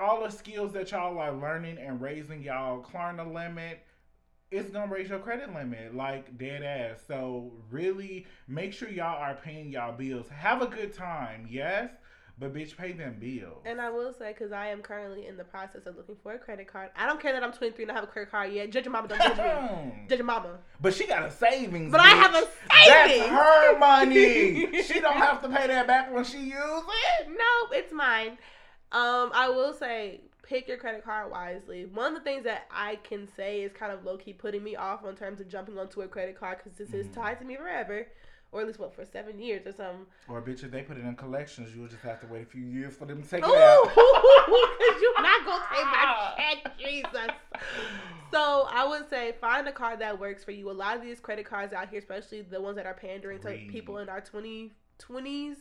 all 0.00 0.22
the 0.22 0.30
skills 0.30 0.72
that 0.72 0.90
y'all 0.90 1.18
are 1.18 1.32
learning 1.32 1.78
and 1.78 2.00
raising 2.00 2.42
y'all 2.42 2.82
Klarna 2.82 3.32
limit. 3.32 3.84
It's 4.50 4.70
gonna 4.70 4.92
raise 4.92 5.08
your 5.08 5.18
credit 5.18 5.52
limit, 5.52 5.96
like 5.96 6.38
dead 6.38 6.62
ass. 6.62 7.00
So 7.08 7.52
really, 7.70 8.26
make 8.46 8.72
sure 8.72 8.88
y'all 8.88 9.20
are 9.20 9.34
paying 9.34 9.70
y'all 9.72 9.96
bills. 9.96 10.28
Have 10.28 10.62
a 10.62 10.66
good 10.66 10.94
time, 10.94 11.48
yes, 11.50 11.90
but 12.38 12.52
bitch, 12.52 12.76
pay 12.76 12.92
them 12.92 13.16
bills. 13.18 13.62
And 13.64 13.80
I 13.80 13.90
will 13.90 14.12
say, 14.12 14.32
because 14.32 14.52
I 14.52 14.66
am 14.68 14.80
currently 14.82 15.26
in 15.26 15.36
the 15.36 15.44
process 15.44 15.86
of 15.86 15.96
looking 15.96 16.16
for 16.22 16.32
a 16.34 16.38
credit 16.38 16.66
card. 16.66 16.90
I 16.96 17.06
don't 17.06 17.20
care 17.20 17.32
that 17.32 17.42
I'm 17.42 17.52
23 17.52 17.84
and 17.84 17.92
I 17.92 17.94
have 17.94 18.04
a 18.04 18.08
credit 18.08 18.30
card 18.30 18.52
yet. 18.52 18.70
Judge 18.70 18.84
your 18.84 18.92
mama, 18.92 19.08
don't 19.08 19.18
judge 19.20 19.36
me. 19.38 19.92
Judge 20.08 20.18
your 20.18 20.26
mama. 20.26 20.58
but 20.80 20.94
she 20.94 21.06
got 21.06 21.24
a 21.24 21.30
savings. 21.30 21.90
But 21.90 22.00
I 22.00 22.08
have 22.08 22.34
a 22.34 22.40
savings. 22.40 23.28
That's 23.28 23.28
her 23.28 23.78
money. 23.78 24.82
she 24.82 25.00
don't 25.00 25.16
have 25.16 25.42
to 25.42 25.48
pay 25.48 25.66
that 25.68 25.86
back 25.86 26.12
when 26.12 26.24
she 26.24 26.38
use 26.38 26.54
it. 27.18 27.28
No, 27.28 27.68
it's 27.76 27.92
mine. 27.92 28.38
Um, 28.92 29.30
I 29.34 29.48
will 29.48 29.72
say, 29.74 30.20
pick 30.42 30.68
your 30.68 30.76
credit 30.76 31.04
card 31.04 31.30
wisely. 31.30 31.86
One 31.86 32.12
of 32.14 32.14
the 32.14 32.24
things 32.24 32.44
that 32.44 32.66
I 32.70 32.96
can 32.96 33.26
say 33.34 33.62
is 33.62 33.72
kind 33.72 33.90
of 33.92 34.04
low 34.04 34.16
key 34.16 34.32
putting 34.32 34.62
me 34.62 34.76
off 34.76 35.04
in 35.04 35.16
terms 35.16 35.40
of 35.40 35.48
jumping 35.48 35.78
onto 35.78 36.02
a 36.02 36.08
credit 36.08 36.38
card 36.38 36.58
because 36.58 36.78
this 36.78 36.92
is 36.92 37.08
Mhm. 37.08 37.14
tied 37.14 37.38
to 37.40 37.44
me 37.44 37.56
forever, 37.56 38.06
or 38.52 38.60
at 38.60 38.66
least 38.66 38.78
what 38.78 38.94
for 38.94 39.04
seven 39.04 39.40
years 39.40 39.66
or 39.66 39.72
something. 39.72 40.06
Or 40.28 40.40
bitch, 40.42 40.62
if 40.62 40.70
they 40.70 40.82
put 40.82 40.96
it 40.96 41.04
in 41.04 41.16
collections, 41.16 41.74
you'll 41.74 41.88
just 41.88 42.02
have 42.02 42.20
to 42.20 42.26
wait 42.26 42.42
a 42.42 42.46
few 42.46 42.62
years 42.62 42.94
for 42.94 43.04
them 43.06 43.22
to 43.22 43.28
take 43.28 43.44
Ooh, 43.44 43.52
it 43.52 43.58
out. 43.58 43.84
because 43.84 45.02
you're 45.02 45.22
not 45.22 45.44
gonna 45.44 45.64
take 45.74 45.84
my 45.84 46.34
check, 46.36 46.78
Jesus. 46.78 47.30
So 48.30 48.66
I 48.70 48.86
would 48.86 49.08
say 49.08 49.32
find 49.40 49.66
a 49.66 49.72
card 49.72 49.98
that 50.00 50.18
works 50.18 50.44
for 50.44 50.50
you. 50.50 50.70
A 50.70 50.72
lot 50.72 50.96
of 50.96 51.02
these 51.02 51.20
credit 51.20 51.46
cards 51.46 51.72
out 51.72 51.88
here, 51.88 51.98
especially 51.98 52.42
the 52.42 52.60
ones 52.60 52.76
that 52.76 52.86
are 52.86 52.94
pandering 52.94 53.40
to 53.40 53.58
people 53.68 53.98
in 53.98 54.08
our 54.08 54.20
20, 54.20 54.72
20s, 54.98 55.56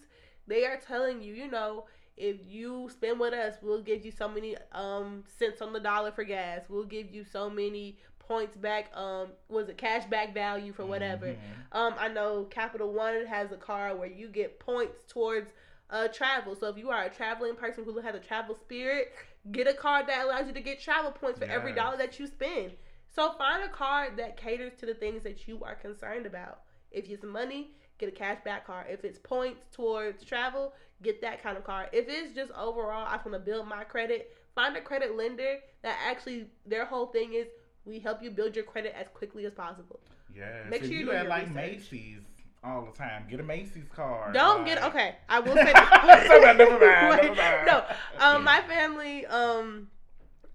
they 0.48 0.66
are 0.66 0.78
telling 0.78 1.22
you, 1.22 1.34
you 1.34 1.50
know, 1.50 1.86
if 2.18 2.38
you 2.46 2.90
spend 2.92 3.20
with 3.20 3.34
us, 3.34 3.56
we'll 3.62 3.82
give 3.82 4.06
you 4.06 4.12
so 4.12 4.28
many 4.28 4.56
um 4.72 5.24
cents 5.38 5.62
on 5.62 5.74
the 5.74 5.80
dollar 5.80 6.12
for 6.12 6.24
gas. 6.24 6.62
We'll 6.70 6.84
give 6.86 7.12
you 7.14 7.24
so 7.24 7.50
many 7.50 7.98
points 8.20 8.56
back. 8.56 8.96
Um, 8.96 9.30
was 9.50 9.68
it 9.70 9.78
cash 9.78 10.06
back 10.06 10.34
value 10.34 10.72
for 10.74 10.86
whatever? 10.86 11.28
Mhm. 11.28 11.38
Um, 11.72 11.96
I 11.98 12.08
know 12.08 12.46
Capital 12.46 12.92
One 12.94 13.26
has 13.26 13.52
a 13.52 13.58
card 13.58 13.98
where 14.00 14.08
you 14.08 14.28
get 14.30 14.60
points 14.60 15.04
towards 15.08 15.52
uh 15.90 16.08
travel. 16.08 16.56
So 16.56 16.68
if 16.68 16.78
you 16.78 16.90
are 16.90 17.04
a 17.04 17.10
traveling 17.10 17.56
person 17.56 17.84
who 17.84 18.00
has 18.00 18.16
a 18.16 18.20
travel 18.20 18.56
spirit, 18.56 19.12
get 19.52 19.68
a 19.68 19.74
card 19.74 20.08
that 20.08 20.24
allows 20.24 20.48
you 20.48 20.54
to 20.54 20.62
get 20.62 20.80
travel 20.80 21.12
points 21.12 21.40
for 21.40 21.46
every 21.46 21.72
dollar 21.74 21.98
that 21.98 22.20
you 22.20 22.28
spend. 22.28 22.74
So 23.14 23.32
find 23.34 23.64
a 23.64 23.70
card 23.70 24.18
that 24.18 24.38
caters 24.38 24.74
to 24.80 24.86
the 24.86 24.94
things 24.96 25.24
that 25.24 25.48
you 25.48 25.64
are 25.64 25.76
concerned 25.76 26.26
about. 26.26 26.62
If 26.92 27.10
it's 27.10 27.24
money, 27.24 27.72
get 27.98 28.10
a 28.10 28.12
cash 28.12 28.38
back 28.44 28.66
card. 28.66 28.88
If 28.90 29.04
it's 29.04 29.20
points 29.20 29.62
towards 29.72 30.24
travel, 30.24 30.74
get 31.02 31.22
that 31.22 31.42
kind 31.42 31.58
of 31.58 31.64
card. 31.64 31.90
If 31.92 32.06
it's 32.08 32.34
just 32.36 32.52
overall, 32.52 33.06
I 33.06 33.16
want 33.18 33.34
to 33.34 33.40
build 33.40 33.68
my 33.68 33.84
credit, 33.84 34.36
find 34.56 34.76
a 34.76 34.82
credit 34.82 35.16
lender 35.16 35.58
that 35.84 35.98
actually 36.06 36.48
their 36.66 36.86
whole 36.86 37.08
thing 37.08 37.34
is 37.34 37.48
we 37.86 38.00
help 38.00 38.24
you 38.24 38.32
build 38.32 38.56
your 38.56 38.66
credit 38.66 38.94
as 38.98 39.08
quickly 39.14 39.46
as 39.46 39.54
possible. 39.54 40.00
Yeah. 40.36 40.64
Make 40.70 40.82
if 40.82 40.88
sure 40.88 40.98
you 40.98 41.06
you're 41.06 41.16
at 41.16 41.28
like 41.28 41.50
research. 41.50 41.56
Macy's 41.56 42.20
all 42.64 42.86
the 42.86 42.98
time, 42.98 43.26
get 43.30 43.40
a 43.40 43.44
Macy's 43.44 43.88
card. 43.94 44.34
Don't 44.34 44.66
get 44.66 44.82
okay. 44.84 45.16
I 45.28 45.40
will 45.40 45.54
say 45.56 45.66
this. 45.66 46.28
So 46.28 46.42
bad, 46.42 46.58
never 46.58 46.80
mind, 46.80 47.10
Wait, 47.10 47.36
never 47.36 47.36
mind. 47.36 47.66
No, 47.68 47.86
um, 48.20 48.44
my 48.44 48.62
family. 48.62 49.26
Um, 49.26 49.90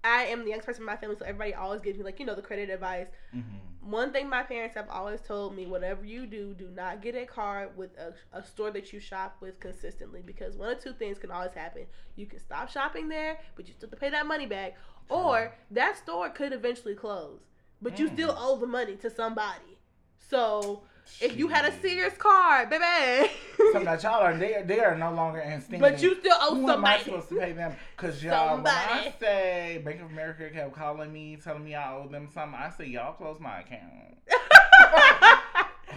I 0.03 0.23
am 0.23 0.43
the 0.43 0.49
youngest 0.49 0.65
person 0.65 0.81
in 0.81 0.85
my 0.87 0.95
family, 0.95 1.17
so 1.19 1.25
everybody 1.25 1.53
always 1.53 1.81
gives 1.81 1.97
me 1.97 2.03
like 2.03 2.19
you 2.19 2.25
know 2.25 2.35
the 2.35 2.41
credit 2.41 2.69
advice. 2.69 3.07
Mhm. 3.35 3.43
One 3.81 4.11
thing 4.11 4.27
my 4.29 4.43
parents 4.43 4.75
have 4.75 4.89
always 4.89 5.21
told 5.21 5.55
me: 5.55 5.65
whatever 5.65 6.05
you 6.05 6.25
do, 6.25 6.53
do 6.53 6.69
not 6.69 7.01
get 7.01 7.15
a 7.15 7.25
card 7.25 7.75
with 7.77 7.91
a, 7.97 8.13
a 8.37 8.43
store 8.43 8.71
that 8.71 8.91
you 8.91 8.99
shop 8.99 9.37
with 9.39 9.59
consistently, 9.59 10.21
because 10.23 10.55
one 10.57 10.69
or 10.69 10.75
two 10.75 10.93
things 10.93 11.17
can 11.17 11.31
always 11.31 11.53
happen. 11.53 11.85
You 12.15 12.25
can 12.25 12.39
stop 12.39 12.69
shopping 12.69 13.07
there, 13.07 13.39
but 13.55 13.67
you 13.67 13.73
still 13.73 13.87
have 13.89 13.97
to 13.97 14.01
pay 14.01 14.09
that 14.09 14.25
money 14.27 14.45
back, 14.45 14.75
or 15.09 15.53
that 15.71 15.97
store 15.97 16.29
could 16.29 16.53
eventually 16.53 16.93
close, 16.95 17.39
but 17.81 17.97
you 17.99 18.09
Mm. 18.09 18.13
still 18.13 18.35
owe 18.37 18.57
the 18.57 18.67
money 18.67 18.95
to 18.97 19.09
somebody. 19.09 19.79
So 20.17 20.83
if 21.21 21.37
you 21.37 21.47
had 21.47 21.65
a. 21.65 21.79
Sears 21.79 22.13
card, 22.17 22.69
baby. 22.69 23.29
Something 23.71 23.85
that 23.85 24.03
y'all 24.03 24.21
are 24.21 24.35
they, 24.35 24.63
they 24.65 24.79
are 24.81 24.97
no 24.97 25.13
longer 25.13 25.39
in 25.39 25.61
stinging. 25.61 25.79
But 25.79 26.01
you 26.01 26.19
still 26.19 26.35
owe 26.41 26.55
Who 26.55 26.63
am 26.69 26.83
I 26.83 26.97
somebody. 26.97 27.03
supposed 27.03 27.29
to 27.29 27.35
pay 27.35 27.51
them? 27.53 27.75
Cause 27.95 28.21
y'all, 28.23 28.57
when 28.57 28.67
I 28.67 29.13
say 29.19 29.81
Bank 29.85 30.01
of 30.01 30.11
America 30.11 30.49
kept 30.49 30.73
calling 30.73 31.13
me, 31.13 31.37
telling 31.41 31.63
me 31.63 31.75
I 31.75 31.93
owe 31.95 32.07
them 32.07 32.27
something, 32.33 32.59
I 32.59 32.69
say 32.69 32.87
y'all 32.87 33.13
close 33.13 33.39
my 33.39 33.61
account. 33.61 34.17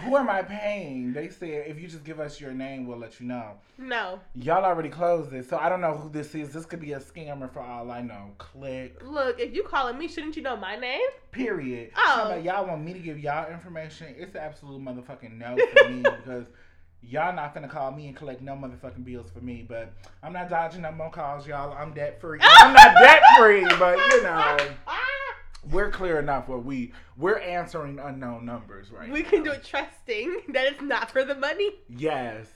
Who 0.03 0.17
am 0.17 0.29
I 0.29 0.41
paying? 0.41 1.13
They 1.13 1.29
said 1.29 1.65
if 1.67 1.79
you 1.79 1.87
just 1.87 2.03
give 2.03 2.19
us 2.19 2.39
your 2.39 2.51
name, 2.51 2.85
we'll 2.87 2.97
let 2.97 3.19
you 3.19 3.25
know. 3.27 3.53
no. 3.77 4.19
Y'all 4.35 4.63
already 4.65 4.89
closed 4.89 5.33
it, 5.33 5.49
so 5.49 5.57
I 5.57 5.69
don't 5.69 5.81
know 5.81 5.95
who 5.95 6.09
this 6.09 6.33
is. 6.35 6.53
This 6.53 6.65
could 6.65 6.79
be 6.79 6.93
a 6.93 6.99
scammer 6.99 7.51
for 7.51 7.59
all 7.61 7.91
I 7.91 8.01
know. 8.01 8.31
Click. 8.37 9.01
Look, 9.03 9.39
if 9.39 9.53
you 9.53 9.63
calling 9.63 9.97
me, 9.97 10.07
shouldn't 10.07 10.35
you 10.35 10.41
know 10.41 10.55
my 10.57 10.75
name? 10.75 11.01
Period. 11.31 11.91
Oh. 11.97 12.23
About 12.25 12.43
y'all 12.43 12.67
want 12.67 12.83
me 12.83 12.93
to 12.93 12.99
give 12.99 13.19
y'all 13.19 13.51
information? 13.51 14.13
It's 14.17 14.35
an 14.35 14.41
absolute 14.41 14.81
motherfucking 14.81 15.37
no 15.37 15.57
for 15.73 15.89
me 15.89 16.01
because 16.03 16.45
y'all 17.01 17.35
not 17.35 17.53
gonna 17.53 17.67
call 17.67 17.91
me 17.91 18.07
and 18.07 18.15
collect 18.15 18.41
no 18.41 18.53
motherfucking 18.53 19.03
bills 19.03 19.29
for 19.29 19.41
me. 19.41 19.65
But 19.67 19.93
I'm 20.21 20.33
not 20.33 20.49
dodging 20.49 20.81
no 20.81 20.91
more 20.91 21.09
calls, 21.11 21.47
y'all. 21.47 21.73
I'm 21.73 21.93
debt 21.93 22.19
free. 22.21 22.39
I'm 22.43 22.73
not 22.73 22.95
debt 22.99 23.21
free, 23.37 23.65
but 23.79 23.97
you 23.97 24.23
know, 24.23 24.57
we're 25.71 25.89
clear 25.91 26.19
enough 26.19 26.47
where 26.47 26.57
we 26.57 26.93
we're 27.17 27.39
answering 27.39 27.99
unknown 27.99 28.45
numbers 28.45 28.91
right 28.91 29.09
we 29.09 29.21
now. 29.23 29.29
can 29.29 29.43
do 29.43 29.51
it 29.51 29.63
trusting 29.63 30.41
that 30.49 30.65
it's 30.67 30.81
not 30.81 31.09
for 31.11 31.23
the 31.23 31.35
money. 31.35 31.71
Yes. 31.89 32.47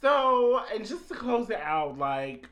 So, 0.00 0.62
and 0.74 0.84
just 0.86 1.08
to 1.08 1.14
close 1.14 1.50
it 1.50 1.60
out, 1.60 1.98
like, 1.98 2.48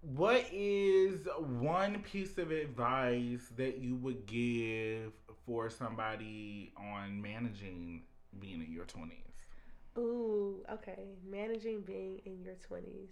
what 0.00 0.44
is 0.52 1.26
one 1.38 2.02
piece 2.02 2.38
of 2.38 2.50
advice 2.50 3.48
that 3.56 3.78
you 3.78 3.96
would 3.96 4.26
give 4.26 5.12
for 5.44 5.70
somebody 5.70 6.72
on 6.76 7.20
managing 7.20 8.02
being 8.38 8.62
in 8.62 8.72
your 8.72 8.84
20s? 8.84 9.12
Ooh, 9.98 10.64
okay. 10.70 11.04
Managing 11.28 11.80
being 11.82 12.20
in 12.24 12.42
your 12.42 12.54
20s. 12.70 13.08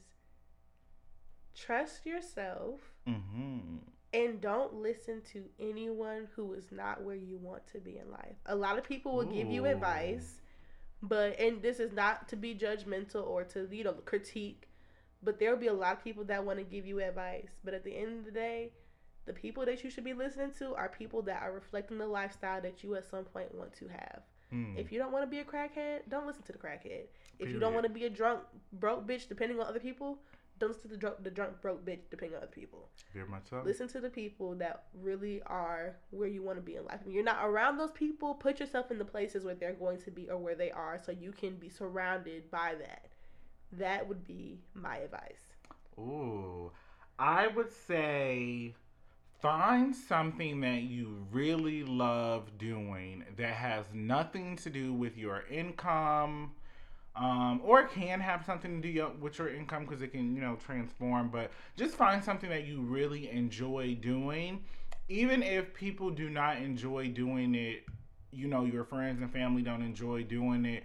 Trust 1.55 2.05
yourself 2.07 2.81
Mm-hmm. 3.09 3.77
And 4.15 4.41
don't 4.41 4.75
listen 4.75 5.21
to 5.33 5.45
anyone 5.59 6.29
who 6.37 6.55
is 6.55 6.71
not 6.71 7.03
where 7.03 7.17
you 7.17 7.37
want 7.37 7.67
to 7.73 7.79
be 7.79 7.99
in 7.99 8.11
life. 8.11 8.37
A 8.47 8.55
lot 8.55 8.79
of 8.79 8.85
people 8.85 9.17
will 9.17 9.25
give 9.25 9.51
you 9.51 9.67
advice, 9.67 10.37
but 11.03 11.39
and 11.41 11.61
this 11.61 11.81
is 11.81 11.93
not 11.93 12.29
to 12.29 12.37
be 12.37 12.55
judgmental 12.55 13.27
or 13.27 13.43
to 13.45 13.69
you 13.71 13.83
know 13.83 13.93
critique, 14.05 14.69
but 15.23 15.39
there 15.39 15.51
will 15.51 15.61
be 15.61 15.67
a 15.67 15.75
lot 15.75 15.95
of 15.95 16.05
people 16.05 16.25
that 16.25 16.45
want 16.45 16.59
to 16.61 16.65
give 16.65 16.87
you 16.87 17.01
advice, 17.01 17.51
but 17.65 17.75
at 17.75 17.83
the 17.83 17.97
end 17.97 18.21
of 18.21 18.25
the 18.25 18.31
day, 18.31 18.71
the 19.27 19.33
people 19.33 19.65
that 19.67 19.83
you 19.83 19.91
should 19.91 20.05
be 20.05 20.15
listening 20.15 20.53
to 20.59 20.75
are 20.75 20.89
people 20.89 21.21
that 21.23 21.43
are 21.43 21.53
reflecting 21.53 21.99
the 21.99 22.07
lifestyle 22.07 22.61
that 22.61 22.85
you 22.85 22.95
at 22.95 23.11
some 23.11 23.25
point 23.25 23.53
want 23.55 23.73
to 23.75 23.89
have. 23.89 24.23
Mm. 24.53 24.79
If 24.79 24.93
you 24.93 24.99
don't 24.99 25.11
want 25.11 25.25
to 25.25 25.31
be 25.31 25.41
a 25.41 25.45
crackhead, 25.45 26.03
don't 26.09 26.27
listen 26.27 26.43
to 26.45 26.53
the 26.53 26.59
crackhead. 26.59 27.07
If 27.41 27.51
you 27.51 27.59
don't 27.59 27.75
want 27.75 27.85
to 27.85 27.93
be 27.93 28.05
a 28.05 28.11
drunk 28.11 28.41
broke 28.75 29.07
bitch 29.09 29.29
depending 29.29 29.59
on 29.59 29.67
other 29.67 29.81
people, 29.81 30.19
don't 30.59 30.71
listen 30.71 30.83
to 30.83 30.89
the 30.89 30.97
drunk 30.97 31.17
the 31.23 31.31
drunk 31.31 31.61
broke 31.61 31.85
bitch 31.85 32.01
depending 32.11 32.37
on 32.37 32.43
other 32.43 32.53
people. 32.53 32.89
Very 33.13 33.29
much 33.29 33.45
so. 33.51 33.63
Listen 33.65 33.89
to 33.89 34.01
the 34.01 34.09
people 34.09 34.55
that 34.57 34.85
really 35.01 35.43
are 35.47 35.97
where 36.11 36.29
you 36.29 36.43
want 36.43 36.59
to 36.59 36.63
be 36.63 36.77
in 36.77 36.85
life. 36.85 37.01
If 37.07 37.13
you're 37.13 37.25
not 37.25 37.45
around 37.45 37.79
those 37.79 37.93
people, 37.93 38.35
put 38.35 38.61
yourself 38.61 38.91
in 38.91 38.99
the 38.99 39.05
places 39.05 39.45
where 39.45 39.55
they're 39.55 39.73
going 39.73 40.01
to 40.03 40.11
be 40.11 40.31
or 40.31 40.39
where 40.39 40.55
they 40.55 40.71
are 40.71 41.01
so 41.05 41.13
you 41.13 41.33
can 41.33 41.57
be 41.57 41.69
surrounded 41.69 42.51
by 42.51 42.75
that. 42.79 43.07
That 43.73 44.09
would 44.09 44.25
be 44.27 44.61
my 44.75 44.99
advice. 44.99 45.55
Ooh, 45.99 46.71
I 47.19 47.49
would 47.49 47.73
say 47.73 48.75
find 49.41 49.95
something 49.95 50.61
that 50.61 50.83
you 50.85 51.27
really 51.31 51.85
love 51.85 52.57
doing 52.59 53.25
that 53.37 53.55
has 53.55 53.85
nothing 53.93 54.57
to 54.57 54.71
do 54.71 54.93
with 54.93 55.19
your 55.19 55.45
income. 55.51 56.53
Um, 57.17 57.61
or 57.65 57.81
it 57.81 57.93
can 57.93 58.19
have 58.21 58.45
something 58.45 58.83
to 58.83 58.93
do 58.93 59.11
with 59.21 59.39
your 59.39 59.49
income 59.49 59.85
because 59.85 60.03
it 60.03 60.09
can, 60.09 60.35
you 60.35 60.43
know, 60.43 60.57
transform. 60.57 61.29
But 61.29 61.53
just 61.77 61.95
find 61.95 62.23
something 62.23 62.51
that 62.51 62.67
you 62.67 62.81
really 62.81 63.31
enjoy 63.31 63.97
doing, 64.01 64.65
even 65.09 65.43
if 65.43 65.73
people 65.75 66.11
do 66.11 66.29
not 66.29 66.57
enjoy 66.57 67.09
doing 67.09 67.55
it 67.55 67.85
you 68.35 68.49
know 68.49 68.65
your 68.65 68.85
friends 68.85 69.21
and 69.21 69.33
family 69.33 69.63
don't 69.63 69.83
enjoy 69.83 70.23
doing 70.23 70.65
it 70.65 70.83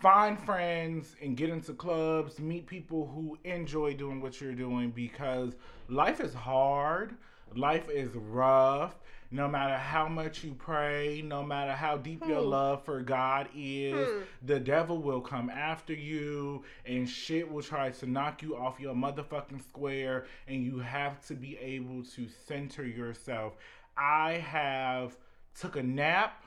find 0.00 0.38
friends 0.38 1.16
and 1.22 1.36
get 1.36 1.48
into 1.48 1.72
clubs 1.72 2.38
meet 2.38 2.66
people 2.66 3.06
who 3.06 3.38
enjoy 3.44 3.94
doing 3.94 4.20
what 4.20 4.40
you're 4.40 4.52
doing 4.52 4.90
because 4.90 5.54
life 5.88 6.20
is 6.20 6.34
hard 6.34 7.16
life 7.56 7.88
is 7.88 8.10
rough 8.14 8.96
no 9.30 9.46
matter 9.46 9.76
how 9.76 10.08
much 10.08 10.42
you 10.42 10.54
pray, 10.54 11.22
no 11.22 11.42
matter 11.42 11.72
how 11.72 11.96
deep 11.96 12.26
your 12.26 12.40
Hmm. 12.42 12.48
love 12.48 12.84
for 12.84 13.02
God 13.02 13.48
is, 13.54 14.08
Hmm. 14.08 14.22
the 14.42 14.58
devil 14.58 15.02
will 15.02 15.20
come 15.20 15.50
after 15.50 15.92
you 15.92 16.64
and 16.86 17.08
shit 17.08 17.50
will 17.50 17.62
try 17.62 17.90
to 17.90 18.06
knock 18.06 18.42
you 18.42 18.56
off 18.56 18.80
your 18.80 18.94
motherfucking 18.94 19.62
square 19.62 20.26
and 20.46 20.64
you 20.64 20.78
have 20.78 21.20
to 21.26 21.34
be 21.34 21.58
able 21.58 22.02
to 22.04 22.26
center 22.28 22.84
yourself. 22.86 23.56
I 23.96 24.34
have 24.34 25.16
took 25.54 25.76
a 25.76 25.82
nap 25.82 26.42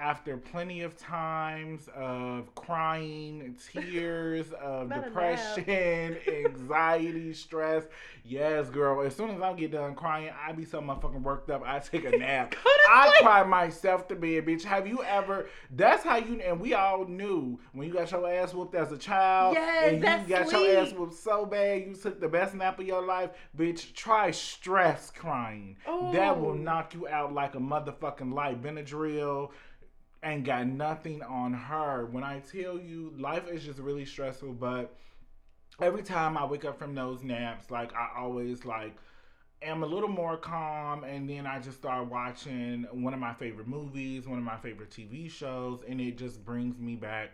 after 0.00 0.38
plenty 0.38 0.80
of 0.80 0.96
times 0.96 1.88
of 1.94 2.54
crying, 2.54 3.54
tears, 3.72 4.50
of 4.60 4.88
Not 4.88 4.98
a 4.98 5.00
nap. 5.00 5.04
depression, 5.04 6.16
anxiety, 6.46 7.32
stress. 7.34 7.84
Yes, 8.24 8.70
girl. 8.70 9.02
As 9.02 9.14
soon 9.14 9.30
as 9.30 9.40
I 9.40 9.52
get 9.52 9.72
done 9.72 9.94
crying, 9.94 10.30
I 10.46 10.52
be 10.52 10.64
so 10.64 10.80
motherfucking 10.80 11.22
worked 11.22 11.50
up. 11.50 11.62
I 11.64 11.78
take 11.80 12.04
a 12.04 12.16
nap. 12.16 12.54
I 12.90 13.18
cry 13.20 13.42
myself 13.44 14.08
to 14.08 14.16
bed, 14.16 14.46
bitch. 14.46 14.62
Have 14.64 14.86
you 14.86 15.02
ever? 15.04 15.46
That's 15.70 16.02
how 16.02 16.16
you. 16.16 16.40
And 16.40 16.60
we 16.60 16.74
all 16.74 17.04
knew 17.04 17.58
when 17.72 17.86
you 17.86 17.92
got 17.92 18.10
your 18.10 18.30
ass 18.30 18.54
whooped 18.54 18.74
as 18.74 18.92
a 18.92 18.98
child. 18.98 19.54
Yes, 19.54 19.92
and 19.92 19.96
you 19.98 20.28
got 20.28 20.50
your 20.50 20.78
ass 20.78 20.92
whooped 20.92 21.14
so 21.14 21.44
bad, 21.44 21.82
you 21.82 21.94
took 21.94 22.20
the 22.20 22.28
best 22.28 22.54
nap 22.54 22.78
of 22.78 22.86
your 22.86 23.04
life, 23.04 23.30
bitch. 23.56 23.92
Try 23.94 24.30
stress 24.30 25.10
crying. 25.10 25.76
That 26.12 26.40
will 26.40 26.50
oh. 26.50 26.54
knock 26.54 26.94
you 26.94 27.06
out 27.08 27.34
like 27.34 27.54
a 27.54 27.58
motherfucking 27.58 28.32
light. 28.32 28.62
Benadryl 28.62 29.50
ain't 30.24 30.44
got 30.44 30.66
nothing 30.66 31.22
on 31.22 31.52
her. 31.52 32.06
When 32.06 32.24
I 32.24 32.40
tell 32.40 32.78
you, 32.78 33.12
life 33.18 33.48
is 33.48 33.64
just 33.64 33.78
really 33.78 34.04
stressful, 34.04 34.52
but 34.54 34.94
every 35.80 36.02
time 36.02 36.36
I 36.36 36.44
wake 36.44 36.64
up 36.64 36.78
from 36.78 36.94
those 36.94 37.22
naps, 37.22 37.70
like 37.70 37.94
I 37.94 38.08
always 38.18 38.64
like 38.64 38.96
am 39.62 39.82
a 39.82 39.86
little 39.86 40.08
more 40.08 40.36
calm 40.36 41.04
and 41.04 41.28
then 41.28 41.46
I 41.46 41.58
just 41.58 41.78
start 41.78 42.08
watching 42.08 42.86
one 42.92 43.12
of 43.12 43.20
my 43.20 43.34
favorite 43.34 43.68
movies, 43.68 44.26
one 44.26 44.38
of 44.38 44.44
my 44.44 44.56
favorite 44.56 44.90
TV 44.90 45.30
shows, 45.30 45.82
and 45.86 46.00
it 46.00 46.16
just 46.16 46.44
brings 46.44 46.78
me 46.78 46.96
back 46.96 47.30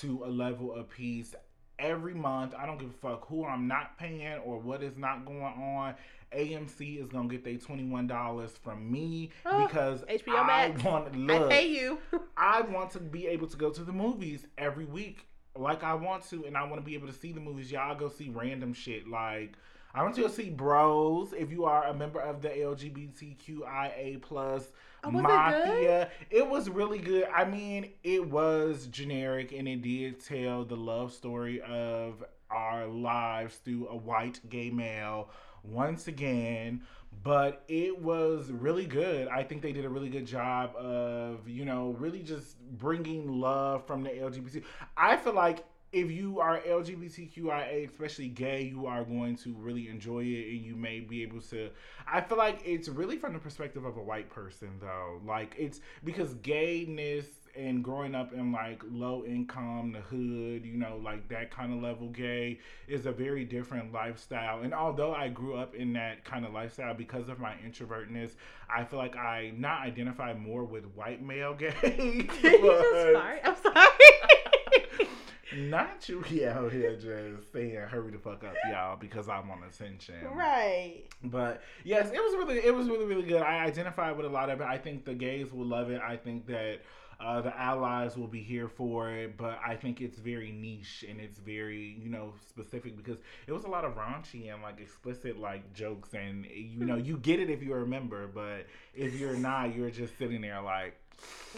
to 0.00 0.24
a 0.24 0.28
level 0.28 0.74
of 0.74 0.88
peace 0.90 1.34
every 1.78 2.14
month. 2.14 2.54
I 2.58 2.66
don't 2.66 2.78
give 2.78 2.90
a 2.90 2.92
fuck 2.92 3.28
who 3.28 3.44
I'm 3.44 3.68
not 3.68 3.96
paying 3.98 4.38
or 4.44 4.58
what 4.58 4.82
is 4.82 4.96
not 4.96 5.24
going 5.24 5.42
on. 5.42 5.94
AMC 6.32 7.00
is 7.02 7.08
gonna 7.08 7.28
get 7.28 7.44
their 7.44 7.56
twenty 7.56 7.84
one 7.84 8.06
dollars 8.06 8.52
from 8.62 8.90
me 8.90 9.30
Oh, 9.46 9.66
because 9.66 10.02
HBO 10.02 10.38
I 10.40 10.46
Max. 10.46 10.84
want 10.84 11.30
I 11.30 11.48
pay 11.48 11.68
you. 11.68 11.98
I 12.36 12.60
want 12.62 12.90
to 12.92 13.00
be 13.00 13.26
able 13.26 13.46
to 13.48 13.56
go 13.56 13.70
to 13.70 13.82
the 13.82 13.92
movies 13.92 14.46
every 14.56 14.84
week 14.84 15.26
like 15.56 15.82
I 15.82 15.94
want 15.94 16.28
to, 16.30 16.44
and 16.44 16.56
I 16.56 16.62
want 16.64 16.76
to 16.76 16.82
be 16.84 16.94
able 16.94 17.08
to 17.08 17.12
see 17.12 17.32
the 17.32 17.40
movies. 17.40 17.70
Y'all 17.72 17.94
go 17.96 18.08
see 18.08 18.28
random 18.28 18.72
shit. 18.72 19.08
Like, 19.08 19.54
I 19.92 20.02
want 20.02 20.14
to 20.14 20.20
go 20.20 20.28
see 20.28 20.50
Bros 20.50 21.32
if 21.32 21.50
you 21.50 21.64
are 21.64 21.84
a 21.86 21.94
member 21.94 22.20
of 22.20 22.42
the 22.42 22.48
LGBTQIA 22.50 24.20
plus 24.22 24.70
Oh, 25.04 25.10
was 25.10 25.20
it 25.20 25.22
mafia. 25.22 26.10
It, 26.30 26.48
was 26.48 26.68
really 26.68 26.98
good. 26.98 27.28
I 27.34 27.44
mean, 27.44 27.92
it 28.02 28.28
was 28.28 28.86
generic 28.88 29.52
and 29.52 29.68
it 29.68 29.82
did 29.82 30.24
tell 30.24 30.64
the 30.64 30.76
love 30.76 31.12
story 31.12 31.60
of 31.60 32.24
our 32.50 32.86
lives 32.86 33.56
through 33.58 33.88
a 33.88 33.96
white 33.96 34.40
gay 34.48 34.70
male 34.70 35.30
once 35.70 36.08
again 36.08 36.82
but 37.22 37.64
it 37.68 38.00
was 38.00 38.50
really 38.50 38.86
good. 38.86 39.28
I 39.28 39.42
think 39.42 39.62
they 39.62 39.72
did 39.72 39.84
a 39.84 39.88
really 39.88 40.08
good 40.08 40.26
job 40.26 40.74
of, 40.76 41.48
you 41.48 41.64
know, 41.64 41.96
really 41.98 42.22
just 42.22 42.58
bringing 42.78 43.40
love 43.40 43.86
from 43.86 44.02
the 44.02 44.10
LGBT. 44.10 44.62
I 44.96 45.16
feel 45.16 45.34
like 45.34 45.64
if 45.90 46.10
you 46.10 46.38
are 46.38 46.60
LGBTQIA, 46.60 47.88
especially 47.88 48.28
gay, 48.28 48.62
you 48.62 48.86
are 48.86 49.04
going 49.04 49.36
to 49.36 49.54
really 49.54 49.88
enjoy 49.88 50.20
it 50.20 50.50
and 50.50 50.60
you 50.64 50.76
may 50.76 51.00
be 51.00 51.22
able 51.22 51.40
to. 51.40 51.70
I 52.06 52.20
feel 52.20 52.36
like 52.38 52.60
it's 52.64 52.88
really 52.88 53.16
from 53.16 53.32
the 53.32 53.38
perspective 53.38 53.84
of 53.84 53.96
a 53.96 54.02
white 54.02 54.28
person, 54.28 54.70
though. 54.80 55.20
Like, 55.26 55.54
it's 55.58 55.80
because 56.04 56.34
gayness 56.34 57.26
and 57.58 57.82
growing 57.82 58.14
up 58.14 58.32
in 58.32 58.52
like 58.52 58.82
low 58.90 59.24
income, 59.24 59.92
the 59.92 60.00
hood, 60.00 60.64
you 60.64 60.76
know, 60.78 61.00
like 61.02 61.28
that 61.28 61.50
kind 61.50 61.72
of 61.72 61.82
level 61.82 62.08
gay 62.08 62.60
is 62.86 63.06
a 63.06 63.12
very 63.12 63.44
different 63.44 63.92
lifestyle. 63.92 64.62
And 64.62 64.72
although 64.72 65.12
I 65.12 65.28
grew 65.28 65.56
up 65.56 65.74
in 65.74 65.92
that 65.94 66.24
kind 66.24 66.46
of 66.46 66.52
lifestyle 66.52 66.94
because 66.94 67.28
of 67.28 67.40
my 67.40 67.54
introvertness, 67.66 68.30
I 68.70 68.84
feel 68.84 68.98
like 68.98 69.16
I 69.16 69.52
not 69.56 69.82
identify 69.82 70.34
more 70.34 70.64
with 70.64 70.84
white 70.94 71.22
male 71.22 71.54
gay. 71.54 71.74
you 71.82 72.28
but- 72.62 73.12
fart. 73.14 73.40
I'm 73.44 73.56
sorry. 73.56 75.08
not 75.56 76.08
you 76.08 76.22
out 76.46 76.70
here 76.72 76.94
just 76.94 77.52
saying 77.52 77.74
hurry 77.74 78.12
the 78.12 78.18
fuck 78.18 78.44
up, 78.44 78.54
y'all, 78.70 78.96
because 78.96 79.28
I 79.28 79.40
want 79.40 79.62
attention. 79.68 80.14
right. 80.34 81.02
But 81.24 81.62
yes, 81.84 82.10
it 82.12 82.20
was 82.20 82.34
really 82.36 82.58
it 82.58 82.74
was 82.74 82.88
really, 82.88 83.06
really 83.06 83.26
good. 83.26 83.42
I 83.42 83.64
identified 83.64 84.16
with 84.16 84.26
a 84.26 84.28
lot 84.28 84.50
of 84.50 84.60
it. 84.60 84.64
I 84.64 84.78
think 84.78 85.04
the 85.04 85.14
gays 85.14 85.52
will 85.52 85.66
love 85.66 85.90
it. 85.90 86.00
I 86.00 86.16
think 86.16 86.46
that 86.46 86.80
uh, 87.20 87.40
the 87.40 87.56
allies 87.58 88.16
will 88.16 88.28
be 88.28 88.42
here 88.42 88.68
for 88.68 89.10
it, 89.10 89.36
but 89.36 89.58
I 89.66 89.74
think 89.74 90.00
it's 90.00 90.18
very 90.18 90.52
niche 90.52 91.04
and 91.08 91.20
it's 91.20 91.38
very, 91.38 91.98
you 92.00 92.08
know, 92.10 92.32
specific 92.48 92.96
because 92.96 93.18
it 93.46 93.52
was 93.52 93.64
a 93.64 93.68
lot 93.68 93.84
of 93.84 93.96
raunchy 93.96 94.52
and 94.52 94.62
like 94.62 94.80
explicit 94.80 95.38
like 95.38 95.72
jokes 95.74 96.14
and 96.14 96.46
you 96.46 96.84
know, 96.84 96.96
you 96.96 97.16
get 97.18 97.40
it 97.40 97.50
if 97.50 97.62
you 97.62 97.74
remember, 97.74 98.28
but 98.28 98.66
if 98.94 99.18
you're 99.18 99.36
not, 99.36 99.74
you're 99.74 99.90
just 99.90 100.16
sitting 100.18 100.40
there 100.42 100.60
like 100.62 100.96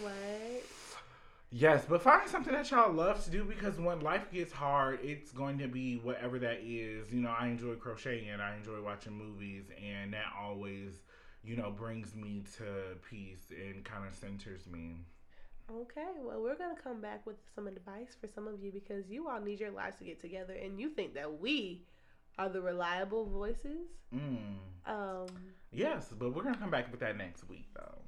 What? 0.01 0.65
Yes, 1.53 1.85
but 1.89 2.01
find 2.03 2.29
something 2.31 2.53
that 2.53 2.71
y'all 2.71 2.93
love 2.93 3.25
to 3.25 3.31
do 3.31 3.45
because 3.45 3.77
when 3.79 4.01
life 4.01 4.31
gets 4.33 4.53
hard, 4.53 5.01
it's 5.03 5.33
going 5.33 5.59
to 5.59 5.67
be 5.67 5.97
whatever 5.97 6.39
that 6.39 6.61
is. 6.63 7.13
You 7.13 7.23
know, 7.23 7.31
I 7.37 7.49
enjoy 7.49 7.75
crocheting, 7.75 8.31
I 8.31 8.57
enjoy 8.57 8.81
watching 8.83 9.13
movies, 9.15 9.65
and 9.85 10.13
that 10.15 10.27
always, 10.41 11.03
you 11.43 11.57
know, 11.57 11.71
brings 11.73 12.15
me 12.15 12.45
to 12.59 12.65
peace 13.09 13.51
and 13.51 13.85
kind 13.85 14.07
of 14.07 14.15
centers 14.15 14.67
me. 14.69 14.99
Okay, 15.73 16.09
well, 16.21 16.43
we're 16.43 16.57
going 16.57 16.75
to 16.75 16.83
come 16.83 17.01
back 17.01 17.25
with 17.27 17.37
some 17.55 17.68
advice 17.68 18.16
for 18.21 18.27
some 18.27 18.49
of 18.49 18.62
you 18.62 18.73
because 18.73 19.09
you 19.09 19.29
all 19.29 19.41
need 19.41 19.61
your 19.61 19.71
lives 19.71 19.97
to 19.99 20.05
get 20.05 20.21
together 20.21 20.55
and 20.55 20.81
you 20.81 20.91
think 20.91 21.14
that 21.14 21.41
we 21.41 21.83
are 22.39 22.49
the 22.49 22.61
reliable 22.61 23.27
voices. 23.27 23.89
Mm. 24.14 24.57
Um, 24.87 25.27
Yes, 25.73 26.12
but 26.18 26.35
we're 26.35 26.43
gonna 26.43 26.57
come 26.57 26.71
back 26.71 26.91
with 26.91 27.01
that 27.01 27.16
next 27.16 27.49
week, 27.49 27.68
though. 27.75 28.03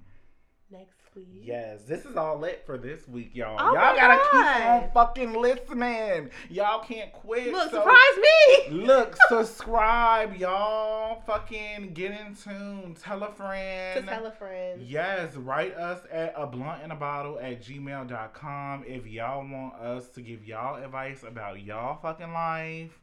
Next 0.73 0.97
week. 1.15 1.27
Yes, 1.43 1.83
this 1.83 2.07
is 2.07 2.17
all 2.17 2.43
it 2.45 2.63
for 2.65 2.79
this 2.79 3.07
week, 3.07 3.33
y'all. 3.35 3.57
Oh 3.61 3.75
y'all 3.75 3.95
gotta 3.95 4.19
keep 4.31 4.67
on 4.67 4.91
fucking 4.95 5.35
listening. 5.35 6.31
Y'all 6.49 6.83
can't 6.83 7.13
quit. 7.13 7.53
Look, 7.53 7.71
so- 7.71 7.77
surprise 7.83 8.17
me! 8.17 8.71
Look, 8.87 9.15
subscribe, 9.29 10.35
y'all. 10.37 11.21
Fucking 11.27 11.93
get 11.93 12.13
in 12.13 12.35
tune. 12.35 12.97
Tell 13.03 13.23
a 13.23 13.31
friend. 13.33 14.07
To 14.07 14.11
tell 14.11 14.25
a 14.25 14.33
friend. 14.33 14.81
Yes, 14.83 15.37
write 15.37 15.75
us 15.75 16.01
at 16.11 16.33
a 16.39 16.47
blunt 16.47 16.83
and 16.83 16.91
a 16.93 16.97
bottle 16.97 17.39
at 17.39 17.63
gmail.com 17.63 18.85
if 18.87 19.07
y'all 19.07 19.41
want 19.47 19.75
us 19.75 20.09
to 20.11 20.23
give 20.23 20.43
y'all 20.47 20.83
advice 20.83 21.23
about 21.23 21.63
y'all 21.63 21.99
fucking 22.01 22.33
life. 22.33 22.99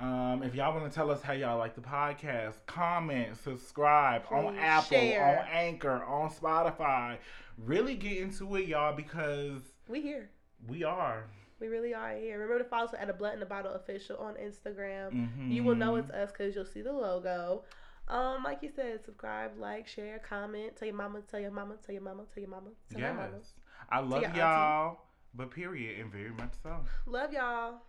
Um, 0.00 0.42
if 0.42 0.54
y'all 0.54 0.74
want 0.74 0.90
to 0.90 0.94
tell 0.94 1.10
us 1.10 1.20
how 1.22 1.34
y'all 1.34 1.58
like 1.58 1.74
the 1.74 1.80
podcast, 1.82 2.54
comment, 2.66 3.36
subscribe 3.36 4.22
on 4.30 4.56
Apple, 4.56 4.96
share. 4.96 5.40
on 5.40 5.46
Anchor, 5.52 6.02
on 6.04 6.30
Spotify. 6.30 7.18
Really 7.58 7.94
get 7.96 8.16
into 8.18 8.56
it, 8.56 8.66
y'all, 8.66 8.96
because 8.96 9.60
We 9.88 10.00
here. 10.00 10.30
we 10.66 10.84
are. 10.84 11.24
We 11.60 11.68
really 11.68 11.92
are 11.92 12.14
here. 12.16 12.38
Remember 12.38 12.62
to 12.62 12.68
follow 12.68 12.86
us 12.86 12.94
at 12.98 13.10
a 13.10 13.12
blunt 13.12 13.34
in 13.34 13.40
the 13.40 13.46
bottle 13.46 13.72
official 13.74 14.16
on 14.16 14.36
Instagram. 14.36 15.10
Mhm. 15.12 15.50
You 15.52 15.62
will 15.64 15.74
know 15.74 15.96
it's 15.96 16.10
us 16.10 16.32
because 16.32 16.54
you'll 16.54 16.64
see 16.64 16.80
the 16.80 16.92
logo. 16.92 17.64
Um, 18.08 18.42
like 18.42 18.62
you 18.62 18.70
said, 18.74 19.04
subscribe, 19.04 19.58
like, 19.58 19.86
share, 19.86 20.18
comment. 20.20 20.76
Tell 20.76 20.88
your 20.88 20.96
mama, 20.96 21.20
tell 21.30 21.38
your 21.40 21.50
mama, 21.50 21.76
tell 21.84 21.92
your 21.92 22.02
mama, 22.02 22.24
tell 22.34 22.40
your 22.40 22.50
mama, 22.50 22.70
tell 22.90 23.00
your 23.00 23.12
mama. 23.14 23.28
Yes. 23.36 23.52
I 23.90 24.00
love 24.00 24.34
y'all, 24.34 25.02
but 25.34 25.50
period, 25.50 26.00
and 26.00 26.10
very 26.10 26.30
much 26.30 26.54
so. 26.62 26.80
Love 27.06 27.32
y'all. 27.34 27.82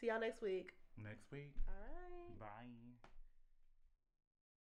See 0.00 0.06
y'all 0.06 0.18
next 0.20 0.40
week. 0.40 0.72
Next 1.02 1.30
week. 1.32 1.52
All 1.66 1.74
right. 1.74 2.38
Bye. 2.38 2.89